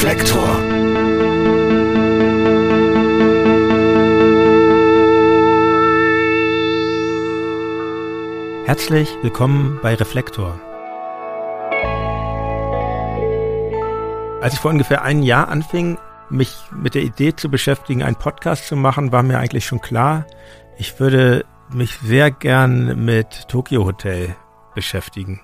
[0.00, 0.46] Reflektor.
[8.64, 10.60] Herzlich willkommen bei Reflektor.
[14.40, 15.98] Als ich vor ungefähr einem Jahr anfing,
[16.30, 20.26] mich mit der Idee zu beschäftigen, einen Podcast zu machen, war mir eigentlich schon klar,
[20.76, 24.36] ich würde mich sehr gern mit Tokyo Hotel
[24.76, 25.40] beschäftigen.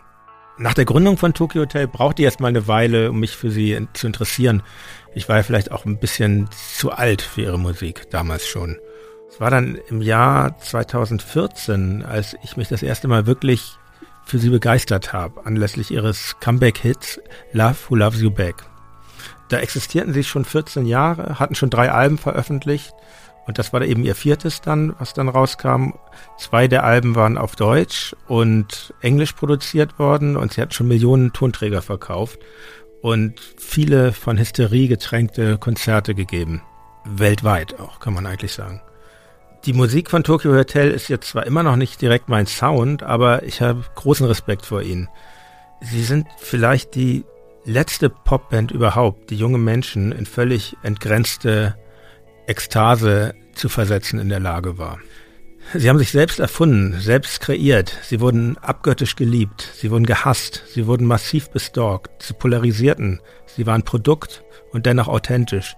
[0.56, 3.88] Nach der Gründung von Tokyo Hotel brauchte ich erstmal eine Weile, um mich für sie
[3.92, 4.62] zu interessieren.
[5.12, 8.78] Ich war ja vielleicht auch ein bisschen zu alt für ihre Musik, damals schon.
[9.28, 13.76] Es war dann im Jahr 2014, als ich mich das erste Mal wirklich
[14.24, 17.20] für sie begeistert habe, anlässlich ihres Comeback-Hits
[17.52, 18.62] Love Who Loves You Back.
[19.48, 22.94] Da existierten sie schon 14 Jahre, hatten schon drei Alben veröffentlicht
[23.46, 25.92] und das war eben ihr viertes dann, was dann rauskam.
[26.38, 31.32] Zwei der Alben waren auf Deutsch und Englisch produziert worden und sie hat schon Millionen
[31.32, 32.38] Tonträger verkauft
[33.02, 36.62] und viele von Hysterie getränkte Konzerte gegeben.
[37.04, 38.80] Weltweit auch, kann man eigentlich sagen.
[39.66, 43.42] Die Musik von Tokyo Hotel ist jetzt zwar immer noch nicht direkt mein Sound, aber
[43.44, 45.08] ich habe großen Respekt vor ihnen.
[45.80, 47.24] Sie sind vielleicht die
[47.64, 51.76] letzte Popband überhaupt, die junge Menschen in völlig entgrenzte
[52.46, 54.98] Ekstase zu versetzen in der Lage war.
[55.72, 57.96] Sie haben sich selbst erfunden, selbst kreiert.
[58.02, 59.68] Sie wurden abgöttisch geliebt.
[59.74, 60.62] Sie wurden gehasst.
[60.68, 62.22] Sie wurden massiv bestalkt.
[62.22, 63.20] Sie polarisierten.
[63.46, 65.74] Sie waren Produkt und dennoch authentisch.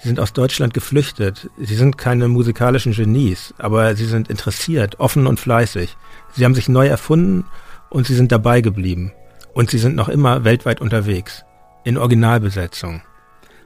[0.00, 1.48] Sie sind aus Deutschland geflüchtet.
[1.58, 5.96] Sie sind keine musikalischen Genies, aber sie sind interessiert, offen und fleißig.
[6.34, 7.44] Sie haben sich neu erfunden
[7.88, 9.12] und sie sind dabei geblieben.
[9.52, 11.44] Und sie sind noch immer weltweit unterwegs.
[11.84, 13.02] In Originalbesetzung.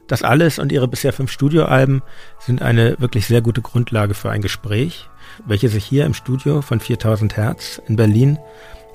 [0.07, 2.03] Das alles und ihre bisher fünf Studioalben
[2.39, 5.09] sind eine wirklich sehr gute Grundlage für ein Gespräch,
[5.47, 8.39] welches sich hier im Studio von 4000 Hertz in Berlin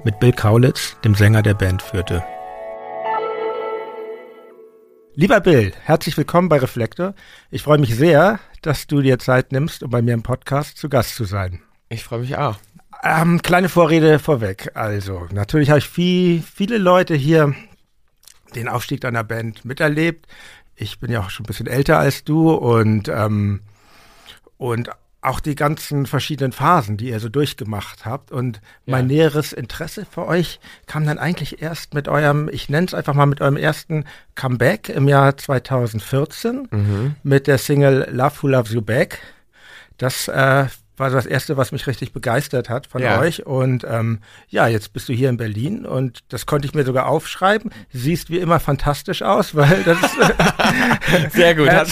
[0.03, 2.23] mit Bill Kaulitz, dem Sänger der Band, führte.
[5.15, 7.15] Lieber Bill, herzlich willkommen bei Reflektor.
[7.49, 10.89] Ich freue mich sehr, dass du dir Zeit nimmst, um bei mir im Podcast zu
[10.89, 11.63] Gast zu sein.
[11.89, 12.57] Ich freue mich auch.
[13.01, 14.71] Ähm, kleine Vorrede vorweg.
[14.75, 17.55] Also, natürlich habe ich viel, viele Leute hier
[18.55, 20.27] den Aufstieg deiner Band miterlebt
[20.79, 23.61] ich bin ja auch schon ein bisschen älter als du und, ähm,
[24.57, 24.89] und
[25.21, 28.31] auch die ganzen verschiedenen Phasen, die ihr so durchgemacht habt.
[28.31, 29.15] Und mein ja.
[29.15, 33.25] näheres Interesse für euch kam dann eigentlich erst mit eurem, ich nenne es einfach mal
[33.25, 37.15] mit eurem ersten Comeback im Jahr 2014 mhm.
[37.23, 39.19] mit der Single Love Who Loves You Back.
[39.97, 40.67] Das äh,
[40.99, 43.19] war das Erste, was mich richtig begeistert hat von ja.
[43.19, 43.45] euch.
[43.45, 47.07] Und ähm, ja, jetzt bist du hier in Berlin und das konnte ich mir sogar
[47.07, 47.71] aufschreiben.
[47.91, 51.67] Siehst wie immer fantastisch aus, weil das ist sehr gut.
[51.67, 51.85] Äh,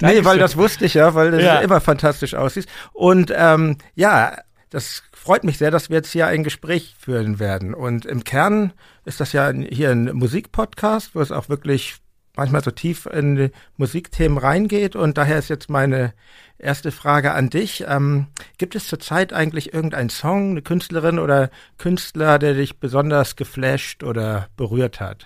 [0.00, 1.58] nee, weil das wusste ich ja, weil das ja.
[1.60, 2.66] immer fantastisch aussieht.
[2.92, 4.36] Und ähm, ja,
[4.70, 7.74] das freut mich sehr, dass wir jetzt hier ein Gespräch führen werden.
[7.74, 8.72] Und im Kern
[9.04, 12.01] ist das ja hier ein Musikpodcast, wo es auch wirklich
[12.36, 14.96] manchmal so tief in Musikthemen reingeht.
[14.96, 16.14] Und daher ist jetzt meine
[16.58, 17.84] erste Frage an dich.
[17.86, 18.28] Ähm,
[18.58, 24.48] gibt es zurzeit eigentlich irgendeinen Song, eine Künstlerin oder Künstler, der dich besonders geflasht oder
[24.56, 25.24] berührt hat?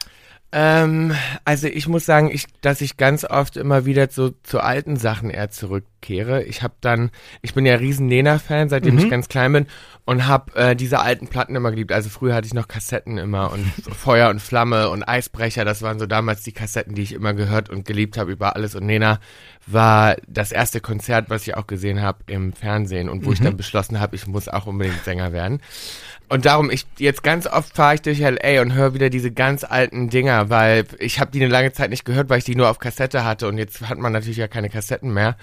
[0.58, 4.96] Ähm, also ich muss sagen, ich, dass ich ganz oft immer wieder so zu alten
[4.96, 6.44] Sachen eher zurückkehre.
[6.44, 7.10] Ich habe dann,
[7.42, 9.00] ich bin ja riesen Nena-Fan, seitdem mhm.
[9.00, 9.66] ich ganz klein bin
[10.06, 11.92] und habe äh, diese alten Platten immer geliebt.
[11.92, 15.66] Also früher hatte ich noch Kassetten immer und Feuer und Flamme und Eisbrecher.
[15.66, 18.74] Das waren so damals die Kassetten, die ich immer gehört und geliebt habe über alles.
[18.74, 19.20] Und Nena
[19.66, 23.34] war das erste Konzert, was ich auch gesehen habe im Fernsehen und wo mhm.
[23.34, 25.60] ich dann beschlossen habe, ich muss auch unbedingt Sänger werden.
[26.28, 29.62] Und darum, ich jetzt ganz oft fahre ich durch LA und höre wieder diese ganz
[29.62, 32.68] alten Dinger, weil ich habe die eine lange Zeit nicht gehört, weil ich die nur
[32.68, 35.36] auf Kassette hatte und jetzt hat man natürlich ja keine Kassetten mehr.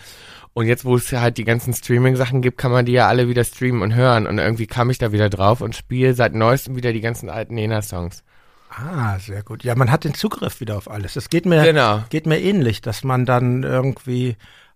[0.53, 3.43] Und jetzt, wo es halt die ganzen Streaming-Sachen gibt, kann man die ja alle wieder
[3.43, 4.27] streamen und hören.
[4.27, 7.55] Und irgendwie kam ich da wieder drauf und spiele seit neuestem wieder die ganzen alten
[7.55, 8.23] Nena-Songs.
[8.69, 9.63] Ah, sehr gut.
[9.63, 11.15] Ja, man hat den Zugriff wieder auf alles.
[11.15, 12.03] Es geht mir, genau.
[12.09, 14.35] geht mir ähnlich, dass man dann irgendwie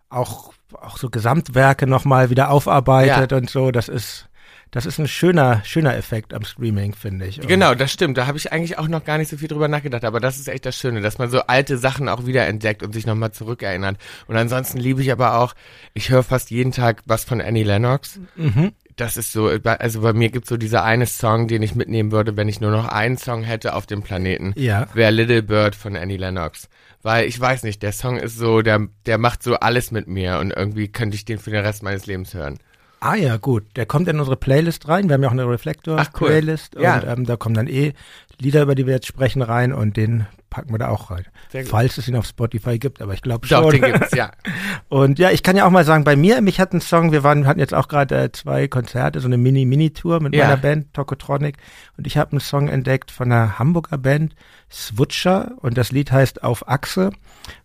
[0.10, 3.38] auch, auch so Gesamtwerke nochmal wieder aufarbeitet ja.
[3.38, 3.70] und so.
[3.70, 4.27] Das ist,
[4.72, 7.40] das ist ein schöner, schöner Effekt am Streaming, finde ich.
[7.40, 8.18] Genau, das stimmt.
[8.18, 10.48] Da habe ich eigentlich auch noch gar nicht so viel drüber nachgedacht, aber das ist
[10.48, 13.98] echt das Schöne, dass man so alte Sachen auch wieder entdeckt und sich nochmal zurückerinnert.
[14.28, 15.54] Und ansonsten liebe ich aber auch,
[15.94, 18.20] ich höre fast jeden Tag was von Annie Lennox.
[18.36, 18.74] Mhm.
[18.98, 22.36] Das ist so, also bei mir gibt so dieser eine Song, den ich mitnehmen würde,
[22.36, 24.54] wenn ich nur noch einen Song hätte auf dem Planeten.
[24.58, 24.88] Ja.
[24.96, 26.68] Wäre Little Bird von Annie Lennox.
[27.04, 30.40] Weil ich weiß nicht, der Song ist so, der, der macht so alles mit mir
[30.40, 32.58] und irgendwie könnte ich den für den Rest meines Lebens hören.
[33.00, 33.64] Ah ja, gut.
[33.76, 35.08] Der kommt in unsere Playlist rein.
[35.08, 36.76] Wir haben ja auch eine Reflektor-Playlist.
[36.76, 36.82] Cool.
[36.82, 36.96] Ja.
[36.96, 37.94] Und ähm, da kommen dann eh
[38.40, 41.26] Lieder, über die wir jetzt sprechen, rein und den packen wir da auch rein.
[41.66, 43.64] Falls es ihn auf Spotify gibt, aber ich glaube schon.
[43.64, 44.32] Doch, den gibt's, ja.
[44.90, 47.24] Und ja, ich kann ja auch mal sagen, bei mir, mich hat ein Song, wir
[47.24, 50.46] waren, hatten jetzt auch gerade äh, zwei Konzerte, so eine Mini-Mini-Tour mit Ja.
[50.46, 51.58] meiner Band Tokotronic
[51.98, 54.36] und ich habe einen Song entdeckt von einer Hamburger Band,
[54.72, 57.12] Swutscher und das Lied heißt Auf Achse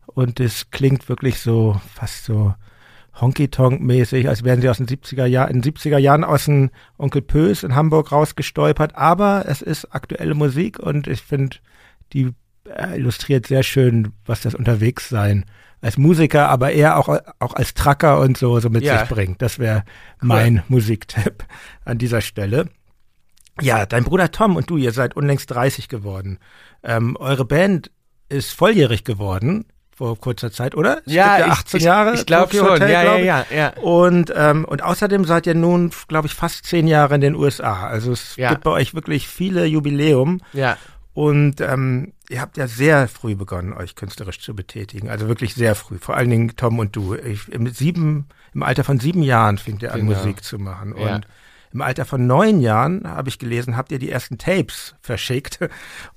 [0.07, 2.55] und es klingt wirklich so, fast so
[3.21, 7.23] Honky-Tonk-mäßig, als wären sie aus den 70er Jahren, in den 70er Jahren aus dem Onkel
[7.23, 11.57] Pös in Hamburg rausgestolpert, aber es ist aktuelle Musik und ich finde,
[12.13, 12.31] die
[12.65, 15.45] äh, illustriert sehr schön, was das Unterwegssein
[15.81, 17.09] als Musiker, aber eher auch,
[17.41, 19.01] auch als Tracker und so, so mit Ja.
[19.01, 19.43] sich bringt.
[19.43, 19.85] Das wäre
[20.21, 21.45] mein Musiktipp
[21.85, 22.69] an dieser Stelle.
[23.61, 26.39] Ja, dein Bruder Tom und du, ihr seid unlängst 30 geworden.
[26.83, 27.91] Ähm, eure Band
[28.29, 31.03] ist volljährig geworden vor kurzer Zeit, oder?
[31.07, 32.15] Es Ja, gibt ich- 18 ich, Jahre.
[32.15, 32.69] Ich glaube schon.
[32.69, 33.57] Hotel, ja, glaub ja, ich.
[33.57, 33.83] ja, ja.
[33.83, 37.87] Und, ähm, und außerdem seid ihr nun, glaube ich, fast zehn Jahre in den USA.
[37.87, 38.51] Also es Ja.
[38.51, 40.41] gibt bei euch wirklich viele Jubiläum.
[40.53, 40.77] Ja,
[41.15, 45.11] Und ähm, ihr habt ja sehr früh begonnen, euch künstlerisch zu betätigen.
[45.11, 45.99] Also wirklich sehr früh.
[45.99, 47.15] Vor allen Dingen Tom und du.
[47.15, 50.17] Ich, im, sieben, Im Alter von sieben Jahren fängt ihr an, Genau.
[50.17, 50.95] Musik zu machen.
[50.99, 51.17] Ja.
[51.17, 51.27] Und
[51.73, 55.59] im Alter von neun Jahren, habe ich gelesen, habt ihr die ersten Tapes verschickt.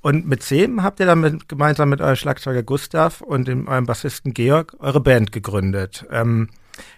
[0.02, 4.34] Und mit zehn habt ihr dann gemeinsam mit eurem Schlagzeuger Gustav und dem, eurem Bassisten
[4.34, 6.06] Georg eure Band gegründet.
[6.12, 6.50] Ähm,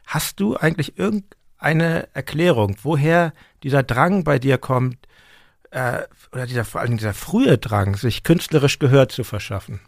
[0.05, 3.33] hast du eigentlich irgendeine Erklärung, woher
[3.63, 4.97] dieser Drang bei dir kommt,
[5.71, 5.99] äh,
[6.31, 9.79] oder dieser vor allem dieser frühe Drang, sich künstlerisch Gehör zu verschaffen?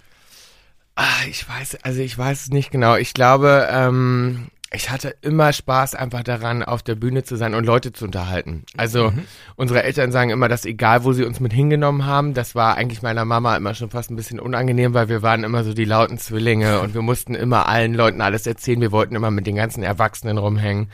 [0.95, 2.97] Ah, ich weiß, also ich weiß es nicht genau.
[2.97, 7.65] Ich glaube, ähm, ich hatte immer Spaß einfach daran, auf der Bühne zu sein und
[7.65, 8.65] Leute zu unterhalten.
[8.77, 9.11] Also
[9.55, 13.01] unsere Eltern sagen immer, dass egal, wo sie uns mit hingenommen haben, das war eigentlich
[13.01, 16.19] meiner Mama immer schon fast ein bisschen unangenehm, weil wir waren immer so die lauten
[16.19, 18.79] Zwillinge und wir mussten immer allen Leuten alles erzählen.
[18.79, 20.91] Wir wollten immer mit den ganzen Erwachsenen rumhängen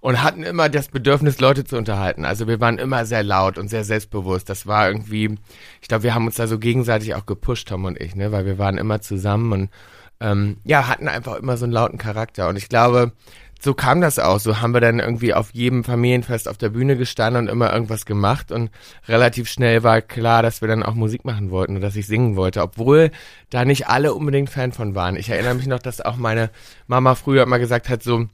[0.00, 2.24] und hatten immer das Bedürfnis, Leute zu unterhalten.
[2.24, 4.48] Also wir waren immer sehr laut und sehr selbstbewusst.
[4.48, 5.36] Das war irgendwie,
[5.82, 8.46] ich glaube, wir haben uns da so gegenseitig auch gepusht, Tom und ich, ne, weil
[8.46, 9.70] wir waren immer zusammen und
[10.20, 12.48] ähm, ja, hatten einfach immer so einen lauten Charakter.
[12.48, 13.12] Und ich glaube,
[13.60, 14.38] so kam das auch.
[14.38, 18.06] So haben wir dann irgendwie auf jedem Familienfest auf der Bühne gestanden und immer irgendwas
[18.06, 18.52] gemacht.
[18.52, 18.70] Und
[19.08, 22.36] relativ schnell war klar, dass wir dann auch Musik machen wollten und dass ich singen
[22.36, 23.10] wollte, obwohl
[23.50, 25.16] da nicht alle unbedingt Fan von waren.
[25.16, 26.50] Ich erinnere mich noch, dass auch meine
[26.86, 28.26] Mama früher immer gesagt hat, so,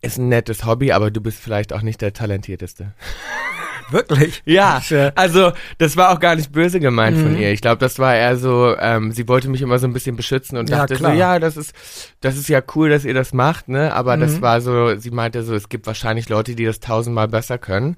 [0.00, 2.92] ist ein nettes Hobby, aber du bist vielleicht auch nicht der talentierteste.
[3.92, 4.42] Wirklich?
[4.44, 7.38] Ja, Das also das war auch gar nicht böse gemeint von Mhm.
[7.38, 7.52] ihr.
[7.52, 10.58] Ich glaube, das war eher so, ähm, sie wollte mich immer so ein bisschen beschützen
[10.58, 11.12] und Ja, dachte klar.
[11.12, 11.72] so, ja, das ist,
[12.20, 13.92] das ist ja cool, dass ihr das macht, ne?
[13.94, 14.42] Aber das Mhm.
[14.42, 17.96] war so, sie meinte so, es gibt wahrscheinlich Leute, die das tausendmal besser können.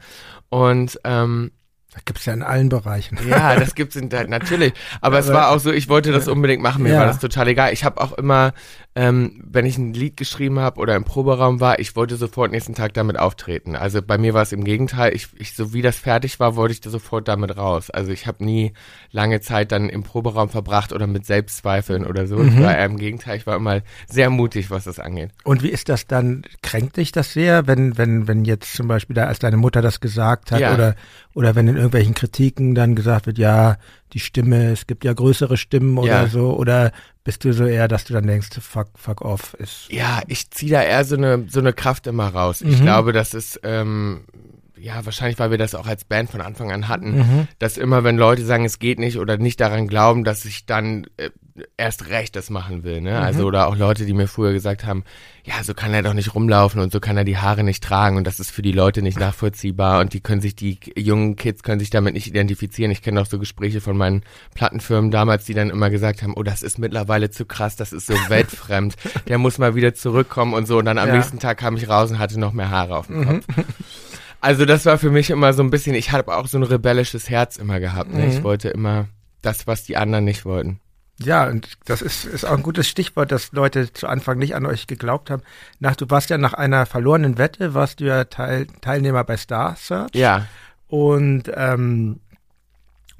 [0.49, 1.51] Und ähm,
[1.93, 3.19] Das gibt's ja in allen Bereichen.
[3.29, 4.73] ja, das gibt's in natürlich.
[5.01, 6.99] Aber es Aber- war auch so, ich wollte das unbedingt machen, mir Ja.
[7.01, 7.73] war das total egal.
[7.73, 8.53] Ich habe auch immer,
[8.97, 12.75] ähm, wenn ich ein Lied geschrieben habe oder im Proberaum war, ich wollte sofort nächsten
[12.75, 13.77] Tag damit auftreten.
[13.77, 16.73] Also bei mir war es im Gegenteil, ich, ich so wie das fertig war, wollte
[16.73, 17.91] ich da sofort damit raus.
[17.91, 18.73] Also ich habe nie
[19.13, 22.39] lange Zeit dann im Proberaum verbracht oder mit Selbstzweifeln oder so.
[22.39, 22.49] Mhm.
[22.49, 25.31] Ich war eher im Gegenteil, ich war immer sehr mutig, was das angeht.
[25.45, 26.43] Und wie ist das dann?
[26.63, 30.01] Kränkt dich das sehr, wenn, wenn, wenn jetzt zum Beispiel da, als deine Mutter das
[30.01, 30.75] gesagt hat Ja.
[30.75, 30.97] oder,
[31.35, 33.77] oder wenn in irgendwelchen Kritiken dann gesagt wird, ja,
[34.12, 36.27] die Stimme, es gibt ja größere Stimmen oder Ja.
[36.29, 36.93] so, oder
[37.25, 40.73] bist du so eher, dass du dann denkst, fuck, fuck off, ist, Ja, ich ziehe
[40.73, 42.61] da eher so eine, so eine Kraft immer raus.
[42.62, 42.83] Ich Mhm.
[42.83, 44.25] glaube, das ist, ähm,
[44.81, 47.49] ja, wahrscheinlich, weil wir das auch als Band von Anfang an hatten, Mhm.
[47.59, 51.06] dass immer, wenn Leute sagen, es geht nicht oder nicht daran glauben, dass ich dann
[51.17, 51.31] äh,
[51.77, 53.21] erst recht das machen will, ne?
[53.21, 55.05] Also, oder auch Leute, die mir früher gesagt haben,
[55.44, 58.17] ja, so kann er doch nicht rumlaufen und so kann er die Haare nicht tragen
[58.17, 61.62] und das ist für die Leute nicht nachvollziehbar und die können sich, die jungen Kids
[61.62, 62.91] können sich damit nicht identifizieren.
[62.91, 64.23] Ich kenne auch so Gespräche von meinen
[64.55, 68.06] Plattenfirmen damals, die dann immer gesagt haben, oh, das ist mittlerweile zu krass, das ist
[68.06, 68.94] so weltfremd,
[69.29, 71.17] der muss mal wieder zurückkommen und so und dann am Ja.
[71.17, 73.44] nächsten Tag kam ich raus und hatte noch mehr Haare auf dem Kopf.
[74.41, 77.29] Also das war für mich immer so ein bisschen, ich habe auch so ein rebellisches
[77.29, 78.13] Herz immer gehabt.
[78.13, 78.25] Ne?
[78.25, 78.31] Mhm.
[78.31, 79.09] Ich wollte immer
[79.43, 80.81] das, was die anderen nicht wollten.
[81.23, 84.65] Ja, und das ist, ist auch ein gutes Stichwort, dass Leute zu Anfang nicht an
[84.65, 85.43] euch geglaubt haben.
[85.79, 89.77] Nach, du warst ja nach einer verlorenen Wette, warst du ja Teil, Teilnehmer bei Star
[89.77, 90.15] Search.
[90.15, 90.47] Ja,
[90.89, 92.20] Und, ähm,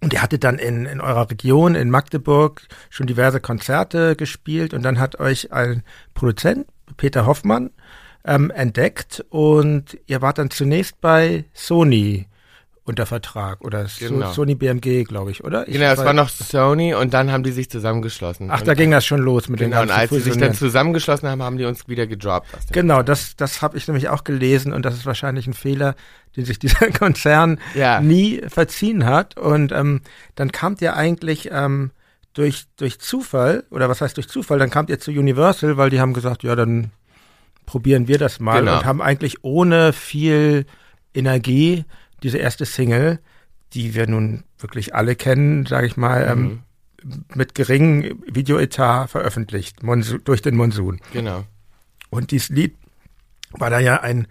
[0.01, 4.83] und ihr hattet dann in, in eurer Region, in Magdeburg, schon diverse Konzerte gespielt und
[4.83, 5.83] dann hat euch ein
[6.15, 7.71] Produzent, Peter Hoffmann,
[8.25, 12.27] ähm, entdeckt und ihr wart dann zunächst bei Sony
[12.85, 14.33] unter Vertrag oder Genau.
[14.33, 15.69] Sony BMG, glaube ich, oder?
[15.69, 18.51] Ich genau, es war noch Sony und dann haben die sich zusammengeschlossen.
[18.51, 20.37] Ach, und, da ging das schon los mit den Genau, und ganzen als sie sich
[20.39, 22.49] dann zusammengeschlossen haben, haben die uns wieder gedroppt.
[22.73, 25.95] Genau, das, das habe ich nämlich auch gelesen und das ist wahrscheinlich ein Fehler,
[26.37, 28.01] den sich dieser Konzern Ja.
[28.01, 29.39] nie verziehen hat.
[29.39, 30.01] Und ähm,
[30.35, 31.93] dann kamt ihr eigentlich ähm,
[32.33, 36.01] durch, durch Zufall, oder was heißt durch Zufall, dann kamt ihr zu Universal, weil die
[36.01, 36.91] haben gesagt, ja, dann
[37.71, 38.79] probieren wir das mal Genau.
[38.79, 40.67] und haben eigentlich ohne viel
[41.15, 41.85] Energie
[42.25, 43.21] diese erste Single,
[43.75, 46.63] die wir nun wirklich alle kennen, sage ich mal, ähm,
[47.33, 51.01] mit geringem Videoetat veröffentlicht, Monsu durch den Monsun.
[51.13, 51.45] Genau.
[52.11, 52.75] Und dieses Lied
[53.53, 54.27] war da ja ein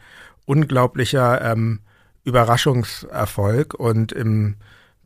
[0.46, 1.80] unglaublicher ähm,
[2.26, 3.74] Überraschungserfolg.
[3.74, 4.58] Und im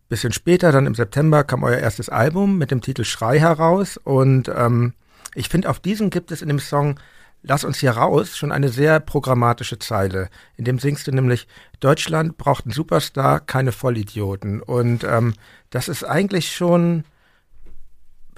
[0.09, 3.97] bisschen später, dann im September, kam euer erstes Album mit dem Titel Schrei heraus.
[3.97, 4.93] Und ähm,
[5.35, 6.99] ich finde, auf diesem gibt es in dem Song
[7.45, 10.29] Lass uns hier raus schon eine sehr programmatische Zeile.
[10.55, 11.47] In dem singst du nämlich,
[11.81, 14.61] Deutschland braucht einen Superstar, keine Vollidioten.
[14.61, 15.33] Und ähm,
[15.69, 17.03] das ist eigentlich schon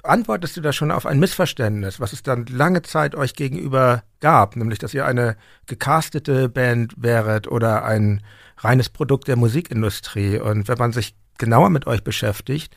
[0.02, 4.56] antwortest du da schon auf ein Missverständnis, was es dann lange Zeit euch gegenüber gab,
[4.56, 5.36] nämlich dass ihr eine
[5.66, 8.22] gecastete Band wäret oder ein
[8.58, 10.38] reines Produkt der Musikindustrie.
[10.38, 12.76] Und wenn man sich genauer mit euch beschäftigt,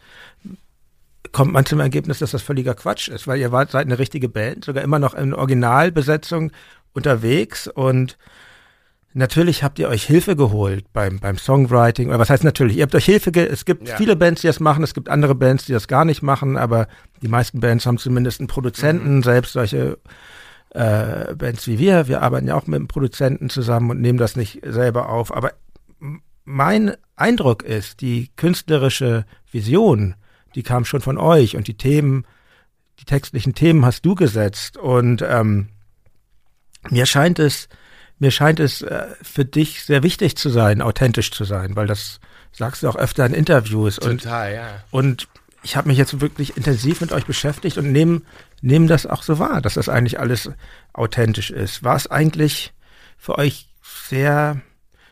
[1.31, 4.29] kommt man zum Ergebnis, dass das völliger Quatsch ist, weil ihr wart seid eine richtige
[4.29, 6.51] Band, sogar immer noch in Originalbesetzung
[6.93, 8.17] unterwegs und
[9.13, 12.77] Natürlich habt ihr euch Hilfe geholt beim, beim Songwriting, oder was heißt natürlich?
[12.77, 13.97] Ihr habt euch Hilfe ge Es gibt Ja.
[13.97, 16.87] viele Bands, die das machen, es gibt andere Bands, die das gar nicht machen, aber
[17.23, 19.23] die meisten Bands haben zumindest einen Produzenten, Mhm.
[19.23, 19.97] selbst solche
[20.75, 22.07] äh, Bands wie wir.
[22.07, 25.35] Wir arbeiten ja auch mit einem Produzenten zusammen und nehmen das nicht selber auf.
[25.35, 25.53] Aber
[26.45, 30.13] mein Eindruck ist, die künstlerische Vision,
[30.55, 32.25] die kam schon von euch und die Themen,
[32.99, 35.69] die textlichen Themen hast du gesetzt und ähm,
[36.89, 37.69] mir scheint es,
[38.17, 42.19] mir scheint es äh, für dich sehr wichtig zu sein, authentisch zu sein, weil das
[42.51, 44.83] sagst du auch öfter in Interviews und Total, ja.
[44.91, 45.27] und
[45.61, 48.21] ich habe mich jetzt wirklich intensiv mit euch beschäftigt und nehme
[48.61, 50.49] nehm das auch so wahr, dass das eigentlich alles
[50.93, 51.83] authentisch ist.
[51.83, 52.73] War es eigentlich
[53.17, 53.69] für euch
[54.07, 54.61] sehr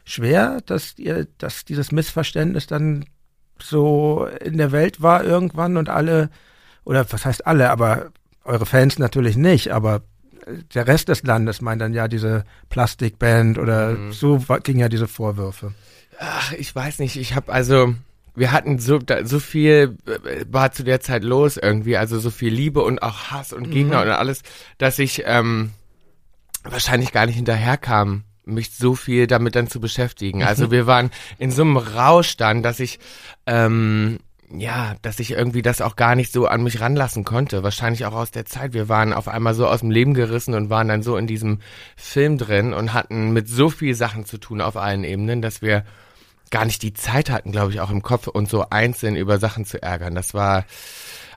[0.05, 3.05] schwer, dass ihr, dass dieses Missverständnis dann
[3.63, 6.29] so in der Welt war irgendwann und alle,
[6.83, 8.11] oder was heißt alle, aber
[8.43, 10.01] eure Fans natürlich nicht, aber
[10.73, 14.11] der Rest des Landes meint dann ja diese Plastikband oder Mhm.
[14.13, 15.73] so ging ja diese Vorwürfe.
[16.19, 17.93] Ach, ich weiß nicht, ich habe also,
[18.35, 22.29] wir hatten so, da, so viel, äh, war zu der Zeit los irgendwie, also so
[22.31, 24.41] viel Liebe und auch Hass und Gegner und alles,
[24.77, 25.71] dass ich ähm,
[26.63, 30.43] wahrscheinlich gar nicht hinterherkam, mich so viel damit dann zu beschäftigen.
[30.43, 32.99] Also wir waren in so einem Rausch dann, dass ich,
[33.45, 37.63] ähm, ja, dass ich irgendwie das auch gar nicht so an mich ranlassen konnte.
[37.63, 38.73] Wahrscheinlich auch aus der Zeit.
[38.73, 41.59] Wir waren auf einmal so aus dem Leben gerissen und waren dann so in diesem
[41.95, 45.83] Film drin und hatten mit so viel Sachen zu tun auf allen Ebenen, dass wir
[46.49, 49.65] gar nicht die Zeit hatten, glaube ich, auch im Kopf, uns so einzeln über Sachen
[49.65, 50.15] zu ärgern.
[50.15, 50.65] Das war,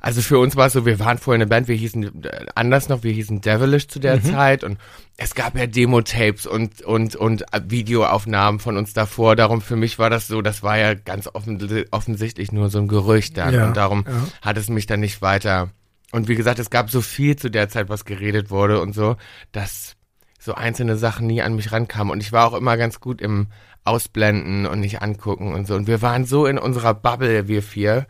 [0.00, 2.88] also für uns war es so, wir waren vorher eine Band, wir hießen äh, anders
[2.88, 4.78] noch, wir hießen Devilish zu der Zeit und
[5.16, 9.37] es gab ja Demo-Tapes und, und, und äh, Videoaufnahmen von uns davor.
[9.37, 12.88] Darum für mich war das so, das war ja ganz offen, offensichtlich nur so ein
[12.88, 14.49] Gerücht dann Ja, und darum ja.
[14.49, 15.69] hat es mich dann nicht weiter.
[16.12, 19.16] Und wie gesagt, es gab so viel zu der Zeit, was geredet wurde und so,
[19.52, 19.97] dass
[20.38, 22.11] so einzelne Sachen nie an mich rankamen.
[22.11, 23.49] Und ich war auch immer ganz gut im
[23.85, 25.75] Ausblenden und nicht angucken und so.
[25.75, 28.07] Und wir waren so in unserer Bubble, wir vier,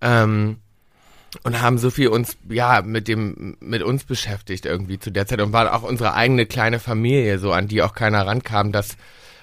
[0.00, 0.58] ähm,
[1.42, 5.40] und haben so viel uns, ja, mit dem, mit uns beschäftigt irgendwie zu der Zeit
[5.40, 8.96] und waren auch unsere eigene kleine Familie, so an die auch keiner rankam, dass,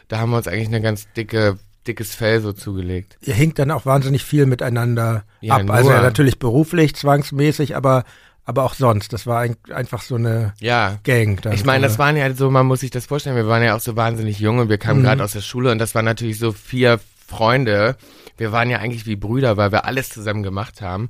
[0.08, 3.18] da haben wir uns eigentlich eine ganz dicke, dickes Fell so zugelegt.
[3.22, 5.64] ihr hinkt dann auch wahnsinnig viel miteinander Ja, ab.
[5.66, 5.76] nur.
[5.76, 8.04] Also ja, natürlich beruflich, zwangsmäßig, aber,
[8.46, 9.14] aber auch sonst.
[9.14, 10.98] Das war ein, einfach so eine Ja.
[11.04, 11.40] Gang.
[11.44, 13.76] Dann, Ich meine, das waren ja so, man muss sich das vorstellen, wir waren ja
[13.76, 16.40] auch so wahnsinnig jung und wir kamen gerade aus der Schule und das waren natürlich
[16.40, 17.96] so vier Freunde.
[18.38, 21.10] Wir waren ja eigentlich wie Brüder, weil wir alles zusammen gemacht haben.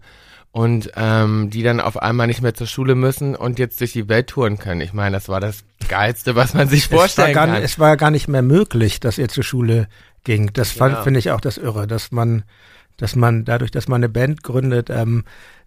[0.58, 4.08] Und ähm, die dann auf einmal nicht mehr zur Schule müssen und jetzt durch die
[4.08, 4.80] Welt touren können.
[4.80, 7.62] Ich meine, das war das Geilste, was man sich es war, vorstellen gar, kann.
[7.62, 9.90] es war gar nicht mehr möglich, dass ihr zur Schule
[10.24, 10.52] ging.
[10.54, 11.02] Das fand- Ja.
[11.04, 12.44] finde ich auch das Irre, dass man,
[12.96, 15.26] dass man dadurch, dass man eine Band gründet, ähm,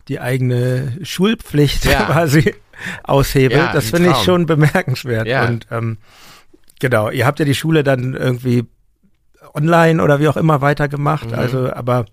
[0.08, 2.04] die eigene Schulpflicht Ja.
[2.06, 2.54] quasi
[3.04, 3.60] aushebelt.
[3.60, 5.26] Ja, das finde ich schon bemerkenswert.
[5.26, 5.44] Ja.
[5.48, 5.98] Und ähm,
[6.80, 8.64] genau, ihr habt ja die Schule dann irgendwie
[9.52, 11.26] online oder wie auch immer weitergemacht.
[11.32, 11.34] Mhm.
[11.38, 12.06] Also, aber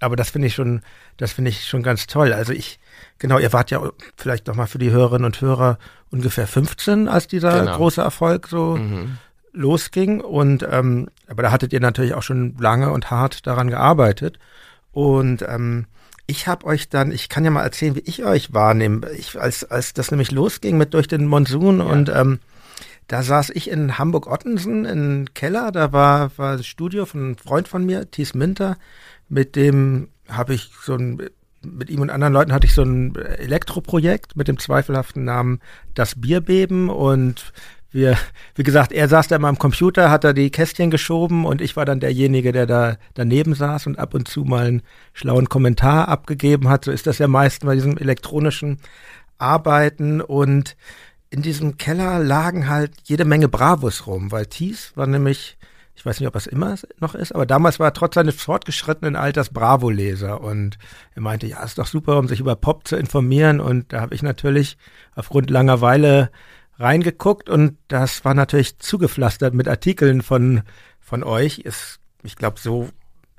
[0.00, 0.82] aber das finde ich schon,
[1.16, 2.32] das finde ich schon ganz toll.
[2.32, 2.78] Also ich,
[3.18, 3.80] genau, ihr wart ja
[4.16, 5.78] vielleicht noch mal für die Hörerinnen und Hörer
[6.10, 7.76] ungefähr 15, als dieser Genau.
[7.76, 9.18] große Erfolg so Mhm.
[9.52, 10.20] losging.
[10.20, 14.38] Und ähm, aber da hattet ihr natürlich auch schon lange und hart daran gearbeitet.
[14.92, 15.86] Und ähm,
[16.26, 19.08] ich habe euch dann, ich kann ja mal erzählen, wie ich euch wahrnehme.
[19.12, 22.38] Ich, als, als das nämlich losging mit durch den Monsun und ähm,
[23.06, 27.66] da saß ich in Hamburg-Ottensen im Keller, da war, war das Studio von einem Freund
[27.66, 28.76] von mir, Thies Minter,
[29.28, 31.22] mit dem habe ich so ein,
[31.62, 35.60] mit ihm und anderen Leuten hatte ich so ein Elektroprojekt mit dem zweifelhaften Namen
[35.94, 37.52] Das Bierbeben und
[37.90, 38.18] wir,
[38.54, 41.74] wie gesagt, er saß da immer am Computer, hat da die Kästchen geschoben und ich
[41.76, 44.82] war dann derjenige, der da daneben saß und ab und zu mal einen
[45.14, 46.84] schlauen Kommentar abgegeben hat.
[46.84, 48.78] So ist das ja meist bei diesem elektronischen
[49.38, 50.76] Arbeiten und
[51.30, 55.56] in diesem Keller lagen halt jede Menge Bravos rum, weil Thies war nämlich,
[55.98, 59.16] ich weiß nicht, ob es immer noch ist, aber damals war er trotz seines fortgeschrittenen
[59.16, 60.78] Alters Bravo-Leser und
[61.16, 64.14] er meinte, ja, ist doch super, um sich über Pop zu informieren und da habe
[64.14, 64.78] ich natürlich
[65.16, 66.30] aufgrund langer Weile
[66.78, 70.62] reingeguckt und das war natürlich zugepflastert mit Artikeln von,
[71.00, 71.58] von euch.
[71.58, 72.90] Ist, ich glaube, so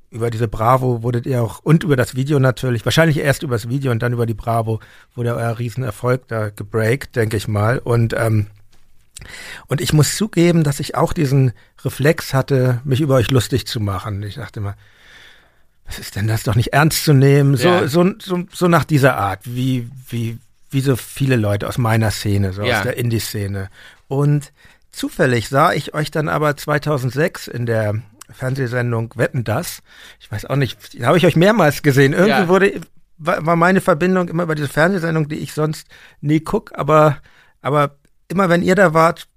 [0.09, 3.69] über diese Bravo wurdet ihr auch, und über das Video natürlich, wahrscheinlich erst über das
[3.69, 4.81] Video und dann über die Bravo
[5.15, 7.79] wurde euer Riesenerfolg da gebreakt, denke ich mal.
[7.79, 8.47] Und, ähm,
[9.67, 13.79] und ich muss zugeben, dass ich auch diesen Reflex hatte, mich über euch lustig zu
[13.79, 14.23] machen.
[14.23, 14.75] Ich dachte immer,
[15.85, 17.57] was ist denn das doch nicht ernst zu nehmen?
[17.57, 17.87] So, ja.
[17.87, 20.37] so, so, so nach dieser Art, wie, wie,
[20.69, 22.77] wie so viele Leute aus meiner Szene, so ja.
[22.77, 23.69] aus der Indie-Szene.
[24.07, 24.51] Und
[24.91, 27.95] zufällig sah ich euch dann aber 2006 in der
[28.29, 29.81] Fernsehsendung Wetten das.
[30.19, 32.13] Ich weiß auch nicht, da habe ich euch mehrmals gesehen.
[32.13, 32.47] Irgendwie ja.
[32.47, 32.81] wurde
[33.19, 35.87] war meine Verbindung immer über diese Fernsehsendung, die ich sonst
[36.21, 37.17] nie guck, aber
[37.61, 37.97] aber
[38.29, 39.27] immer wenn ihr da wart,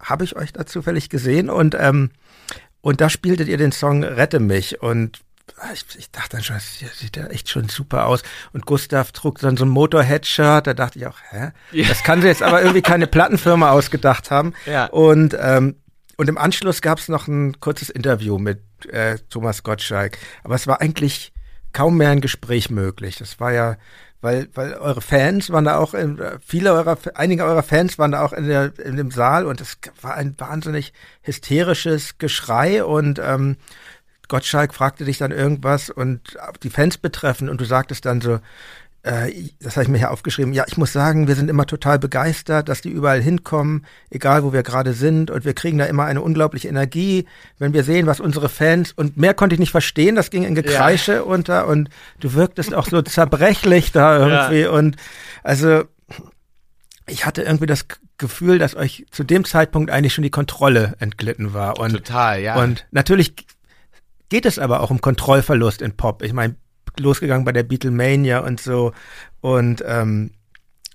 [0.00, 2.10] habe ich euch da zufällig gesehen und ähm,
[2.80, 5.20] und da spieltet ihr den Song Rette mich und
[5.72, 8.22] ich, ich dachte dann schon, das sieht ja echt schon super aus.
[8.52, 11.50] Und Gustav trug dann so ein Motorhead-Shirt, da dachte ich auch, hä?
[11.72, 11.88] Ja.
[11.88, 14.52] Das kann sie jetzt aber irgendwie keine Plattenfirma ausgedacht haben.
[14.66, 14.86] Ja.
[14.86, 15.76] Und ähm,
[16.16, 18.60] und im Anschluss gab es noch ein kurzes Interview mit
[18.90, 20.18] äh, Thomas Gottschalk.
[20.42, 21.32] Aber es war eigentlich
[21.72, 23.18] kaum mehr ein Gespräch möglich.
[23.18, 23.76] Das war ja,
[24.20, 28.24] weil, weil eure Fans waren da auch, in, viele eurer, einige eurer Fans waren da
[28.24, 33.56] auch in, der, in dem Saal und es war ein wahnsinnig hysterisches Geschrei und ähm,
[34.28, 38.40] Gottschalk fragte dich dann irgendwas und die Fans betreffen und du sagtest dann so,
[39.02, 42.68] das habe ich mir hier aufgeschrieben, ja, ich muss sagen, wir sind immer total begeistert,
[42.68, 46.20] dass die überall hinkommen, egal wo wir gerade sind und wir kriegen da immer eine
[46.20, 47.24] unglaubliche Energie,
[47.58, 50.54] wenn wir sehen, was unsere Fans und mehr konnte ich nicht verstehen, das ging in
[50.54, 51.22] Gekreische ja.
[51.22, 51.88] unter und
[52.20, 54.70] du wirktest auch so zerbrechlich da irgendwie ja.
[54.70, 54.96] und
[55.42, 55.84] also
[57.06, 57.86] ich hatte irgendwie das
[58.18, 62.60] Gefühl, dass euch zu dem Zeitpunkt eigentlich schon die Kontrolle entglitten war und total, ja.
[62.60, 63.34] Und natürlich
[64.28, 66.22] geht es aber auch um Kontrollverlust in Pop.
[66.22, 66.56] Ich meine,
[67.00, 68.92] losgegangen bei der Beatlemania und so.
[69.40, 70.30] Und ähm,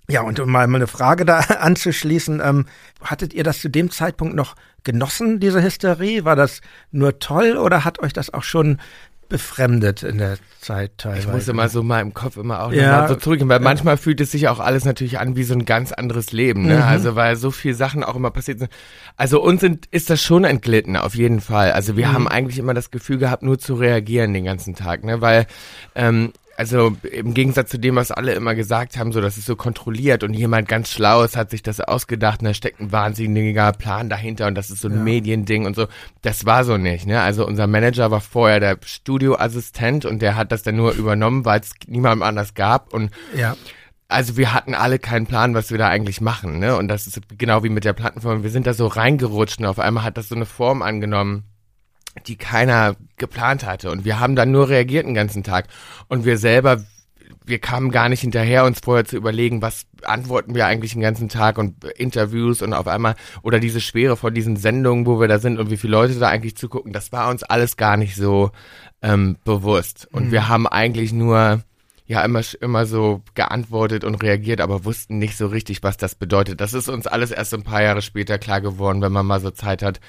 [0.10, 2.66] ja, und um mal eine Frage da anzuschließen, ähm,
[3.02, 6.26] hattet ihr das zu dem Zeitpunkt noch genossen, diese Hysterie?
[6.26, 8.80] War das nur toll oder hat euch das auch schon
[9.34, 11.22] befremdet in der Zeit teilweise.
[11.22, 13.64] Ich muss immer so mal im Kopf immer auch ja, nochmal so zurückgehen, weil ja.
[13.64, 16.76] manchmal fühlt es sich auch alles natürlich an wie so ein ganz anderes Leben, ne?
[16.76, 16.84] Mhm.
[16.84, 18.72] Also weil so viele Sachen auch immer passiert sind.
[19.18, 21.72] Also uns sind, ist das schon entglitten, auf jeden Fall.
[21.72, 22.14] Also wir mhm.
[22.14, 25.20] haben eigentlich immer das Gefühl gehabt, nur zu reagieren den ganzen Tag, ne?
[25.20, 25.48] Weil
[25.96, 29.56] ähm, also im Gegensatz zu dem, was alle immer gesagt haben, so das ist so
[29.56, 34.10] kontrolliert und jemand ganz Schlaues hat sich das ausgedacht und da steckt ein wahnsinniger Plan
[34.10, 35.04] dahinter und das ist so ein ja.
[35.04, 35.88] Mediending und so.
[36.22, 37.22] Das war so nicht, ne?
[37.22, 41.60] Also unser Manager war vorher der Studioassistent und der hat das dann nur übernommen, weil
[41.60, 43.58] es niemandem anders gab und ja.
[44.10, 46.78] Also wir hatten alle keinen Plan, was wir da eigentlich machen, ne?
[46.78, 48.44] Und das ist genau wie mit der Plattenform.
[48.44, 51.46] Wir sind da so reingerutscht und auf einmal hat das so eine Form angenommen
[52.28, 53.92] die keiner geplant hatte.
[53.92, 55.68] Und wir haben dann nur reagiert den ganzen Tag.
[56.08, 56.84] Und wir selber,
[57.46, 61.30] wir kamen gar nicht hinterher, uns vorher zu überlegen, was antworten wir eigentlich den ganzen
[61.30, 65.40] Tag und Interviews und auf einmal, oder diese Schwere von diesen Sendungen, wo wir da
[65.40, 68.52] sind und wie viele Leute da eigentlich zugucken, das war uns alles gar nicht so
[69.02, 70.08] ähm, bewusst.
[70.12, 70.32] Und mhm.
[70.32, 71.64] wir haben eigentlich nur
[72.06, 76.60] ja immer immer so geantwortet und reagiert, aber wussten nicht so richtig, was das bedeutet.
[76.60, 79.52] Das ist uns alles erst ein paar Jahre später klar geworden, wenn man mal so
[79.52, 80.00] Zeit hat,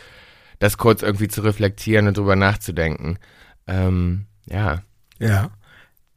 [0.65, 3.19] das kurz irgendwie zu reflektieren und drüber nachzudenken.
[3.67, 4.83] Ähm, ja.
[5.19, 5.51] Ja.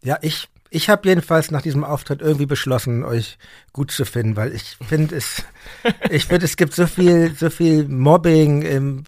[0.01, 3.37] Ja, ich, ich habe jedenfalls nach diesem Auftritt irgendwie beschlossen, euch
[3.73, 5.43] gut zu finden, weil ich finde es,
[6.09, 9.03] ich finde es gibt so viel, so viel Mobbing im,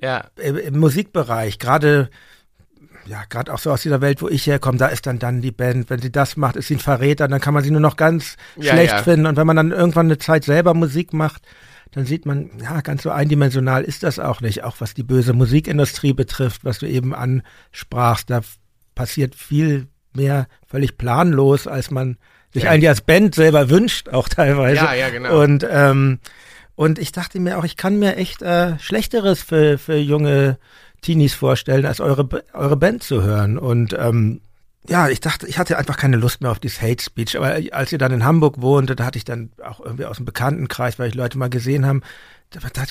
[0.00, 0.26] ja.
[0.36, 2.08] im, im Musikbereich, gerade
[3.04, 5.50] ja, gerade auch so aus dieser Welt, wo ich herkomme, da ist dann dann die
[5.50, 7.96] Band, wenn sie das macht, ist sie ein Verräter, dann kann man sie nur noch
[7.96, 9.02] ganz ja, schlecht ja.
[9.02, 9.26] finden.
[9.26, 11.42] Und wenn man dann irgendwann eine Zeit selber Musik macht,
[11.92, 15.34] dann sieht man, ja, ganz so eindimensional ist das auch nicht, auch was die böse
[15.34, 18.40] Musikindustrie betrifft, was du eben ansprachst, da
[18.94, 22.16] passiert viel mehr völlig planlos, als man
[22.52, 22.70] sich ja.
[22.70, 24.76] eigentlich als Band selber wünscht, auch teilweise.
[24.76, 25.42] Ja, ja, genau.
[25.42, 26.18] Und, ähm,
[26.74, 30.58] und ich dachte mir auch, ich kann mir echt äh, Schlechteres für, für junge
[31.02, 33.58] Teenies vorstellen, als eure, eure Band zu hören.
[33.58, 34.40] Und ähm,
[34.88, 37.36] ja, ich dachte, ich hatte einfach keine Lust mehr auf dieses Hate Speech.
[37.36, 40.26] Aber als ihr dann in Hamburg wohnte, da hatte ich dann auch irgendwie aus dem
[40.26, 42.02] Bekanntenkreis, weil ich Leute mal gesehen haben,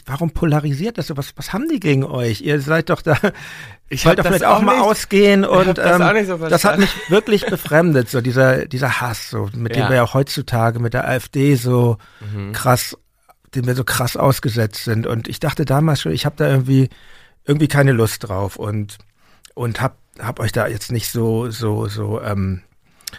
[0.05, 1.17] warum polarisiert das so?
[1.17, 2.41] Was, was haben die gegen euch?
[2.41, 3.17] Ihr seid doch da,
[3.89, 6.91] ich wollt doch vielleicht auch, auch mal ausgehen und das, ähm, so das, hat mich
[7.09, 9.83] wirklich befremdet, so dieser, dieser Hass, so, mit ja.
[9.83, 11.97] dem wir ja auch heutzutage mit der AfD so
[12.33, 12.53] mhm.
[12.53, 12.97] krass,
[13.53, 15.05] dem wir so krass ausgesetzt sind.
[15.05, 16.89] Und ich dachte damals schon, ich habe da irgendwie,
[17.45, 18.97] irgendwie keine Lust drauf und,
[19.53, 22.61] und hab hab euch da jetzt nicht so, so, so, ähm,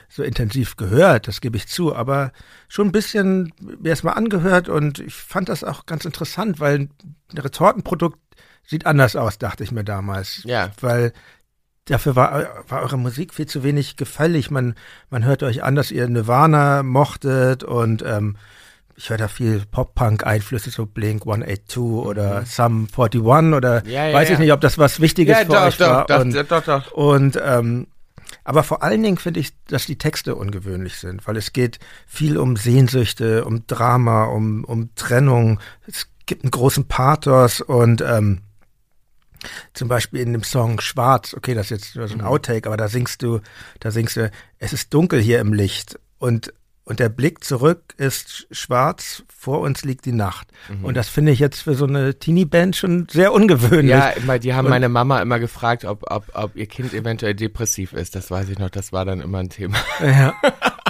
[0.09, 2.33] so intensiv gehört, das gebe ich zu, aber
[2.69, 6.91] schon ein bisschen mir erstmal angehört und ich fand das auch ganz interessant, weil ein
[7.39, 8.19] Retortenprodukt
[8.65, 10.43] sieht anders aus, dachte ich mir damals.
[10.45, 10.71] Ja.
[10.81, 11.13] Weil
[11.87, 14.51] dafür war, war eure Musik viel zu wenig gefällig.
[14.51, 14.75] Man,
[15.11, 18.37] man hört euch an, dass ihr Nirvana mochtet und ähm,
[18.97, 22.47] ich höre da viel Pop-Punk-Einflüsse, so Blink 182 oder mhm.
[22.47, 23.21] Sum 41
[23.55, 24.41] oder ja, ja, weiß ich ja.
[24.41, 26.07] nicht, ob das was Wichtiges für doch, euch doch, war.
[26.07, 26.93] doch, und, doch, doch.
[26.93, 27.87] und ähm,
[28.45, 32.39] aber vor allen Dingen finde ich, dass die Texte ungewöhnlich sind, weil es geht viel
[32.39, 35.61] um Sehnsüchte, um Drama, um, um Trennung.
[35.87, 38.41] Es gibt einen großen Pathos und ähm,
[39.75, 42.27] zum Beispiel in dem Song Schwarz, okay, das ist jetzt so ein Mhm.
[42.27, 43.41] Outtake, aber da singst du,
[43.81, 46.53] da singst du, es ist dunkel hier im Licht und
[46.85, 50.49] und der Blick zurück ist sch- schwarz, vor uns liegt die Nacht.
[50.69, 50.85] Mhm.
[50.85, 53.91] Und das finde ich jetzt für so eine Teenie-Band schon sehr ungewöhnlich.
[53.91, 57.35] Ja, immer, die haben Und- meine Mama immer gefragt, ob, ob, ob ihr Kind eventuell
[57.35, 58.17] depressiv ist.
[58.17, 59.77] Das weiß ich noch, das war dann immer ein Thema.
[60.01, 60.35] Ja.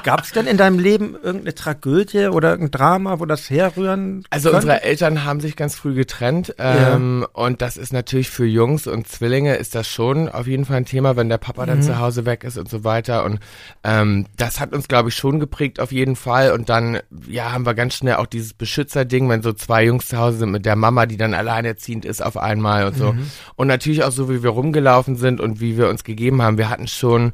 [0.05, 4.51] Gab es denn in deinem Leben irgendeine Tragödie oder irgendein Drama, wo das herrühren Also
[4.51, 4.67] könnte?
[4.67, 9.07] unsere Eltern haben sich ganz früh getrennt ähm, und das ist natürlich für Jungs und
[9.07, 12.27] Zwillinge ist das schon auf jeden Fall ein Thema, wenn der Papa dann zu Hause
[12.27, 13.25] weg ist und so weiter.
[13.25, 13.39] Und
[13.85, 16.53] ähm, das hat uns glaube ich schon geprägt auf jeden Fall.
[16.53, 20.19] Und dann ja haben wir ganz schnell auch dieses Beschützerding, wenn so zwei Jungs zu
[20.19, 23.15] Hause sind mit der Mama, die dann alleinerziehend ist auf einmal und so.
[23.55, 26.71] Und natürlich auch so wie wir rumgelaufen sind und wie wir uns gegeben haben, wir
[26.71, 27.33] hatten schon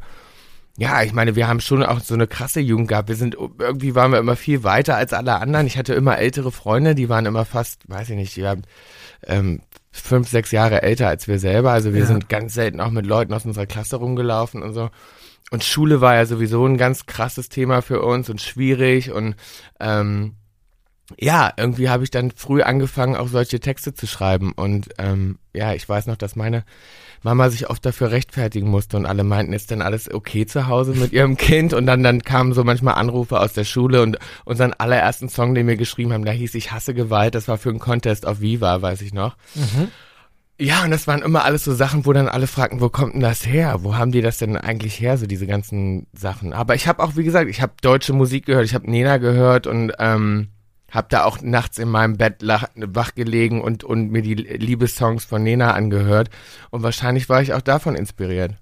[0.80, 3.08] ja, ich meine, wir haben schon auch so eine krasse Jugend gehabt.
[3.08, 5.66] Wir sind, irgendwie waren wir immer viel weiter als alle anderen.
[5.66, 8.64] Ich hatte immer ältere Freunde, die waren immer fast, weiß ich nicht, die waren
[9.26, 9.60] ähm,
[9.90, 11.72] fünf, sechs Jahre älter als wir selber.
[11.72, 12.06] Also wir Ja.
[12.06, 14.88] sind ganz selten auch mit Leuten aus unserer Klasse rumgelaufen und so.
[15.50, 19.34] Und Schule war ja sowieso ein ganz krasses Thema für uns und schwierig und
[19.80, 20.34] ähm,
[21.18, 24.52] ja, irgendwie habe ich dann früh angefangen, auch solche Texte zu schreiben.
[24.52, 26.64] Und ähm, ja, ich weiß noch, dass meine
[27.22, 30.92] Mama sich oft dafür rechtfertigen musste und alle meinten, ist denn alles okay zu Hause
[30.92, 31.74] mit ihrem Kind?
[31.74, 35.66] Und dann, dann kamen so manchmal Anrufe aus der Schule und unseren allerersten Song, den
[35.66, 38.80] wir geschrieben haben, da hieß Ich hasse Gewalt, das war für einen Contest auf Viva,
[38.82, 39.36] weiß ich noch.
[40.60, 43.20] Ja, und das waren immer alles so Sachen, wo dann alle fragten, wo kommt denn
[43.20, 43.76] das her?
[43.82, 46.52] Wo haben die das denn eigentlich her, so diese ganzen Sachen?
[46.52, 49.68] Aber ich habe auch, wie gesagt, ich habe deutsche Musik gehört, ich habe Nena gehört
[49.68, 50.48] und ähm,
[50.90, 55.42] habe da auch nachts in meinem Bett wach gelegen und, und mir die Liebessongs von
[55.42, 56.30] Nena angehört.
[56.70, 58.54] Und wahrscheinlich war ich auch davon inspiriert.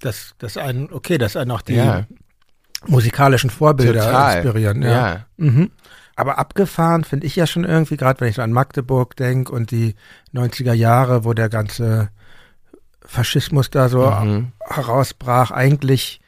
[0.00, 2.06] Das, das einen, okay, dass einen auch die Ja,
[2.86, 4.36] musikalischen Vorbilder total.
[4.36, 4.82] inspirieren.
[4.82, 4.90] Ja.
[4.90, 5.26] ja.
[5.36, 5.70] Mhm.
[6.14, 9.70] Aber abgefahren finde ich ja schon irgendwie, gerade wenn ich so an Magdeburg denke und
[9.70, 9.94] die
[10.34, 12.10] 90er Jahre, wo der ganze
[13.04, 14.52] Faschismus da so Mhm.
[14.68, 16.20] herausbrach, eigentlich,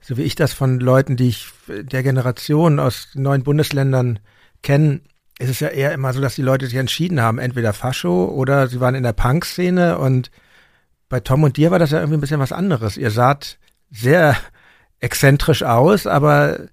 [0.00, 4.18] so wie ich das von Leuten, die ich der Generation aus neuen Bundesländern
[4.62, 5.00] kenne,
[5.38, 8.68] ist es ja eher immer so, dass die Leute sich entschieden haben, entweder Fascho oder
[8.68, 10.30] sie waren in der Punk-Szene und
[11.08, 12.96] bei Tom und dir war das ja irgendwie ein bisschen was anderes.
[12.96, 13.58] Ihr saht
[13.90, 14.36] sehr
[15.00, 16.68] exzentrisch aus, aber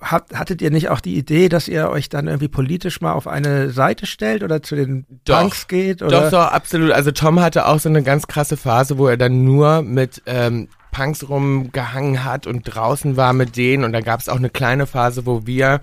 [0.00, 3.26] habt, hattet ihr nicht auch die Idee, dass ihr euch dann irgendwie politisch mal auf
[3.26, 5.40] eine Seite stellt oder zu den Doch.
[5.40, 6.02] Punks geht?
[6.02, 6.22] Oder?
[6.22, 6.92] Doch, doch, absolut.
[6.92, 10.68] Also Tom hatte auch so eine ganz krasse Phase, wo er dann nur mit ähm,
[10.92, 13.84] Punks rumgehangen hat und draußen war mit denen.
[13.84, 15.80] Und da gab es auch eine kleine Phase, wo wir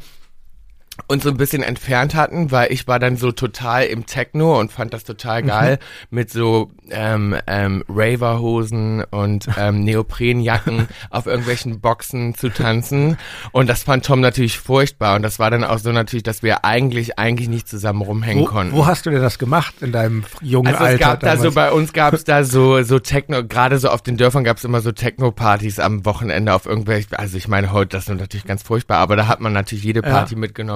[1.08, 4.72] uns so ein bisschen entfernt hatten, weil ich war dann so total im Techno und
[4.72, 5.80] fand das total geil
[6.10, 13.18] mit so ähm, ähm, Raverhosen und ähm, Neoprenjacken auf irgendwelchen Boxen zu tanzen
[13.52, 16.64] und das fand Tom natürlich furchtbar und das war dann auch so natürlich, dass wir
[16.66, 18.74] eigentlich eigentlich nicht zusammen rumhängen wo, konnten.
[18.74, 20.94] wo hast du denn das gemacht in deinem jungen Also Alter?
[20.94, 24.02] es gab da so, bei uns gab es da so, so Techno, gerade so auf
[24.02, 27.90] den Dörfern gab es immer so Techno-Partys am Wochenende auf irgendwelche, also ich meine heute,
[27.98, 30.10] das ist natürlich ganz furchtbar, aber da hat man natürlich jede Ja.
[30.10, 30.36] Party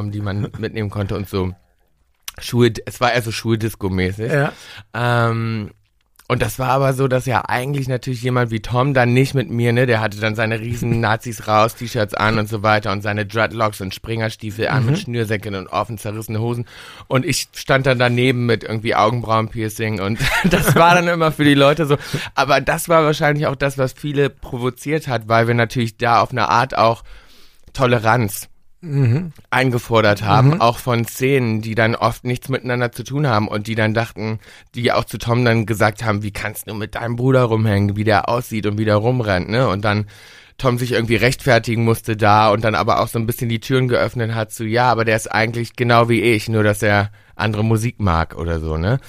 [0.09, 1.53] mitgenommen, die man mitnehmen konnte und so
[2.41, 4.31] Schuhe, es war eher so Schuldisco-mäßig.
[4.31, 4.53] ja.
[4.93, 5.71] Ähm,
[6.31, 9.49] und das war aber so, dass ja eigentlich natürlich jemand wie Tom dann nicht mit
[9.49, 13.01] mir, ne, der hatte dann seine riesen Nazis raus, T-Shirts an und so weiter und
[13.01, 16.65] seine Dreadlocks und Springerstiefel an mit Schnürsäcken und offen zerrissene Hosen
[17.07, 20.19] und ich stand dann daneben mit irgendwie Augenbrauenpiercing und
[20.51, 21.97] das war dann immer für die Leute so,
[22.35, 26.29] aber das war wahrscheinlich auch das, was viele provoziert hat, weil wir natürlich da auf
[26.29, 27.03] eine Art auch
[27.73, 28.49] Toleranz
[28.81, 29.33] Mhm.
[29.49, 33.75] eingefordert haben, auch von Szenen, die dann oft nichts miteinander zu tun haben und die
[33.75, 34.39] dann dachten,
[34.73, 38.05] die auch zu Tom dann gesagt haben, wie kannst du mit deinem Bruder rumhängen, wie
[38.05, 39.67] der aussieht und wie der rumrennt, ne?
[39.67, 40.07] Und dann
[40.57, 43.87] Tom sich irgendwie rechtfertigen musste da und dann aber auch so ein bisschen die Türen
[43.89, 47.65] geöffnet hat zu, ja, aber der ist eigentlich genau wie ich, nur dass er andere
[47.65, 48.99] Musik mag oder so, ne?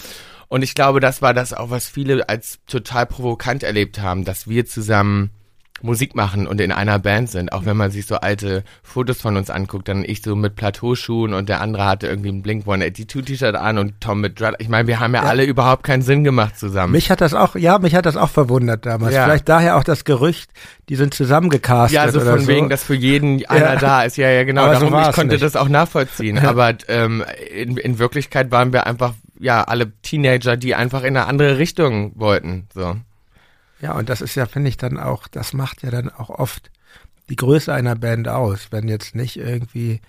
[0.49, 4.49] Und ich glaube, das war das auch, was viele als total provokant erlebt haben, dass
[4.49, 5.31] wir zusammen
[5.83, 7.53] Musik machen und in einer Band sind.
[7.53, 11.35] Auch wenn man sich so alte Fotos von uns anguckt, dann ich so mit Plateauschuhen
[11.35, 14.55] und der andere hatte irgendwie ein Blink One 82 T-Shirt an und Tom mit Dread.
[14.59, 16.93] Ich meine, wir haben ja, ja, alle überhaupt keinen Sinn gemacht zusammen.
[16.93, 19.14] Mich hat das auch, ja, mich hat das auch verwundert damals.
[19.14, 19.25] Ja.
[19.25, 20.51] Vielleicht daher auch das Gerücht,
[20.88, 21.95] die sind zusammengecastet.
[21.95, 22.49] Ja, so von so.
[22.49, 24.16] wegen, dass für jeden einer da ist.
[24.16, 24.64] Ja, ja, genau.
[24.64, 25.43] Aber Darum, so ich konnte nicht.
[25.43, 26.38] das auch nachvollziehen.
[26.38, 31.27] Aber ähm, in, in Wirklichkeit waren wir einfach, ja, alle Teenager, die einfach in eine
[31.27, 32.69] andere Richtung wollten.
[32.75, 32.97] So.
[33.81, 36.71] Ja, und das ist ja, finde ich, dann auch, das macht ja dann auch oft
[37.29, 40.01] die Größe einer Band aus, wenn jetzt nicht irgendwie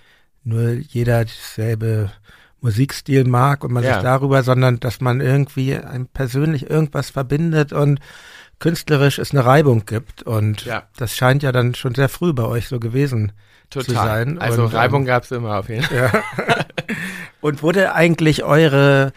[0.44, 2.12] nur jeder dasselbe
[2.62, 3.96] Musikstil mag und man ja.
[3.96, 8.00] sich darüber, sondern dass man irgendwie ein persönlich irgendwas verbindet und
[8.60, 10.24] künstlerisch es eine Reibung gibt.
[10.24, 10.84] Und ja.
[10.98, 13.32] das scheint ja dann schon sehr früh bei euch so gewesen
[13.70, 13.86] Total.
[13.86, 14.40] zu sein.
[14.40, 16.12] Also und, Reibung ähm, gab es immer auf jeden Fall.
[16.14, 16.56] Ja.
[17.42, 19.14] und wurde eigentlich eure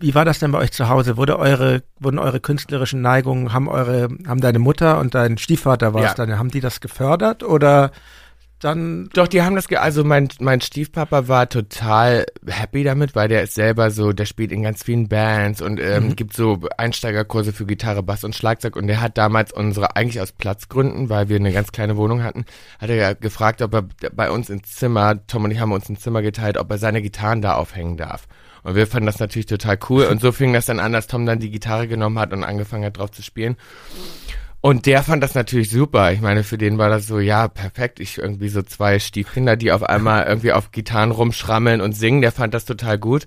[0.00, 1.16] wie war das denn bei euch zu Hause?
[1.16, 6.02] Wurde eure, wurden eure künstlerischen Neigungen, haben eure, haben deine Mutter und dein Stiefvater war
[6.02, 6.08] ja.
[6.08, 7.90] es dann, haben die das gefördert oder
[8.60, 9.08] dann?
[9.12, 13.42] Doch, die haben das, ge also mein, mein Stiefpapa war total happy damit, weil der
[13.42, 16.16] ist selber so, der spielt in ganz vielen Bands und ähm, mhm.
[16.16, 20.32] gibt so Einsteigerkurse für Gitarre, Bass und Schlagzeug und der hat damals unsere, eigentlich aus
[20.32, 22.44] Platzgründen, weil wir eine ganz kleine Wohnung hatten,
[22.78, 25.88] hat er ja gefragt, ob er bei uns ins Zimmer, Tom und ich haben uns
[25.88, 28.26] ein Zimmer geteilt, ob er seine Gitarren da aufhängen darf.
[28.62, 30.04] Und wir fanden das natürlich total cool.
[30.04, 32.84] Und so fing das dann an, dass Tom dann die Gitarre genommen hat und angefangen
[32.84, 33.56] hat, drauf zu spielen.
[34.60, 36.12] Und der fand das natürlich super.
[36.12, 37.98] Ich meine, für den war das so, ja, perfekt.
[37.98, 42.22] Ich irgendwie so zwei Stiefkinder, die auf einmal irgendwie auf Gitarren rumschrammeln und singen.
[42.22, 43.26] Der fand das total gut.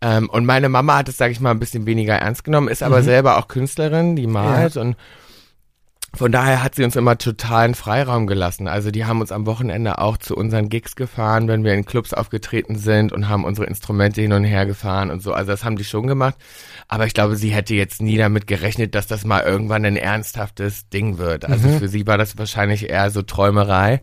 [0.00, 2.84] Ähm, und meine Mama hat es, sage ich mal, ein bisschen weniger ernst genommen, ist
[2.84, 3.06] aber mhm.
[3.06, 4.82] selber auch Künstlerin, die malt ja.
[4.82, 4.96] und
[6.14, 8.66] von daher hat sie uns immer totalen Freiraum gelassen.
[8.66, 12.14] Also die haben uns am Wochenende auch zu unseren Gigs gefahren, wenn wir in Clubs
[12.14, 15.32] aufgetreten sind und haben unsere Instrumente hin und her gefahren und so.
[15.32, 16.36] Also das haben die schon gemacht.
[16.88, 20.88] Aber ich glaube, sie hätte jetzt nie damit gerechnet, dass das mal irgendwann ein ernsthaftes
[20.88, 21.44] Ding wird.
[21.44, 21.78] Also mhm.
[21.78, 24.00] für sie war das wahrscheinlich eher so Träumerei.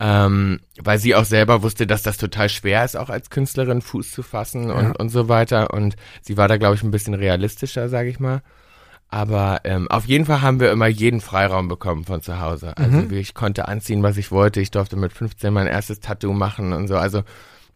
[0.00, 4.10] Ähm, weil sie auch selber wusste, dass das total schwer ist, auch als Künstlerin Fuß
[4.10, 4.92] zu fassen und, ja.
[4.98, 5.72] und so weiter.
[5.72, 8.42] Und sie war da, glaube ich, ein bisschen realistischer, sage ich mal.
[9.14, 12.76] Aber ähm, auf jeden Fall haben wir immer jeden Freiraum bekommen von zu Hause.
[12.76, 13.12] Also mhm.
[13.12, 14.60] ich konnte anziehen, was ich wollte.
[14.60, 16.96] Ich durfte mit 15 mein erstes Tattoo machen und so.
[16.96, 17.22] Also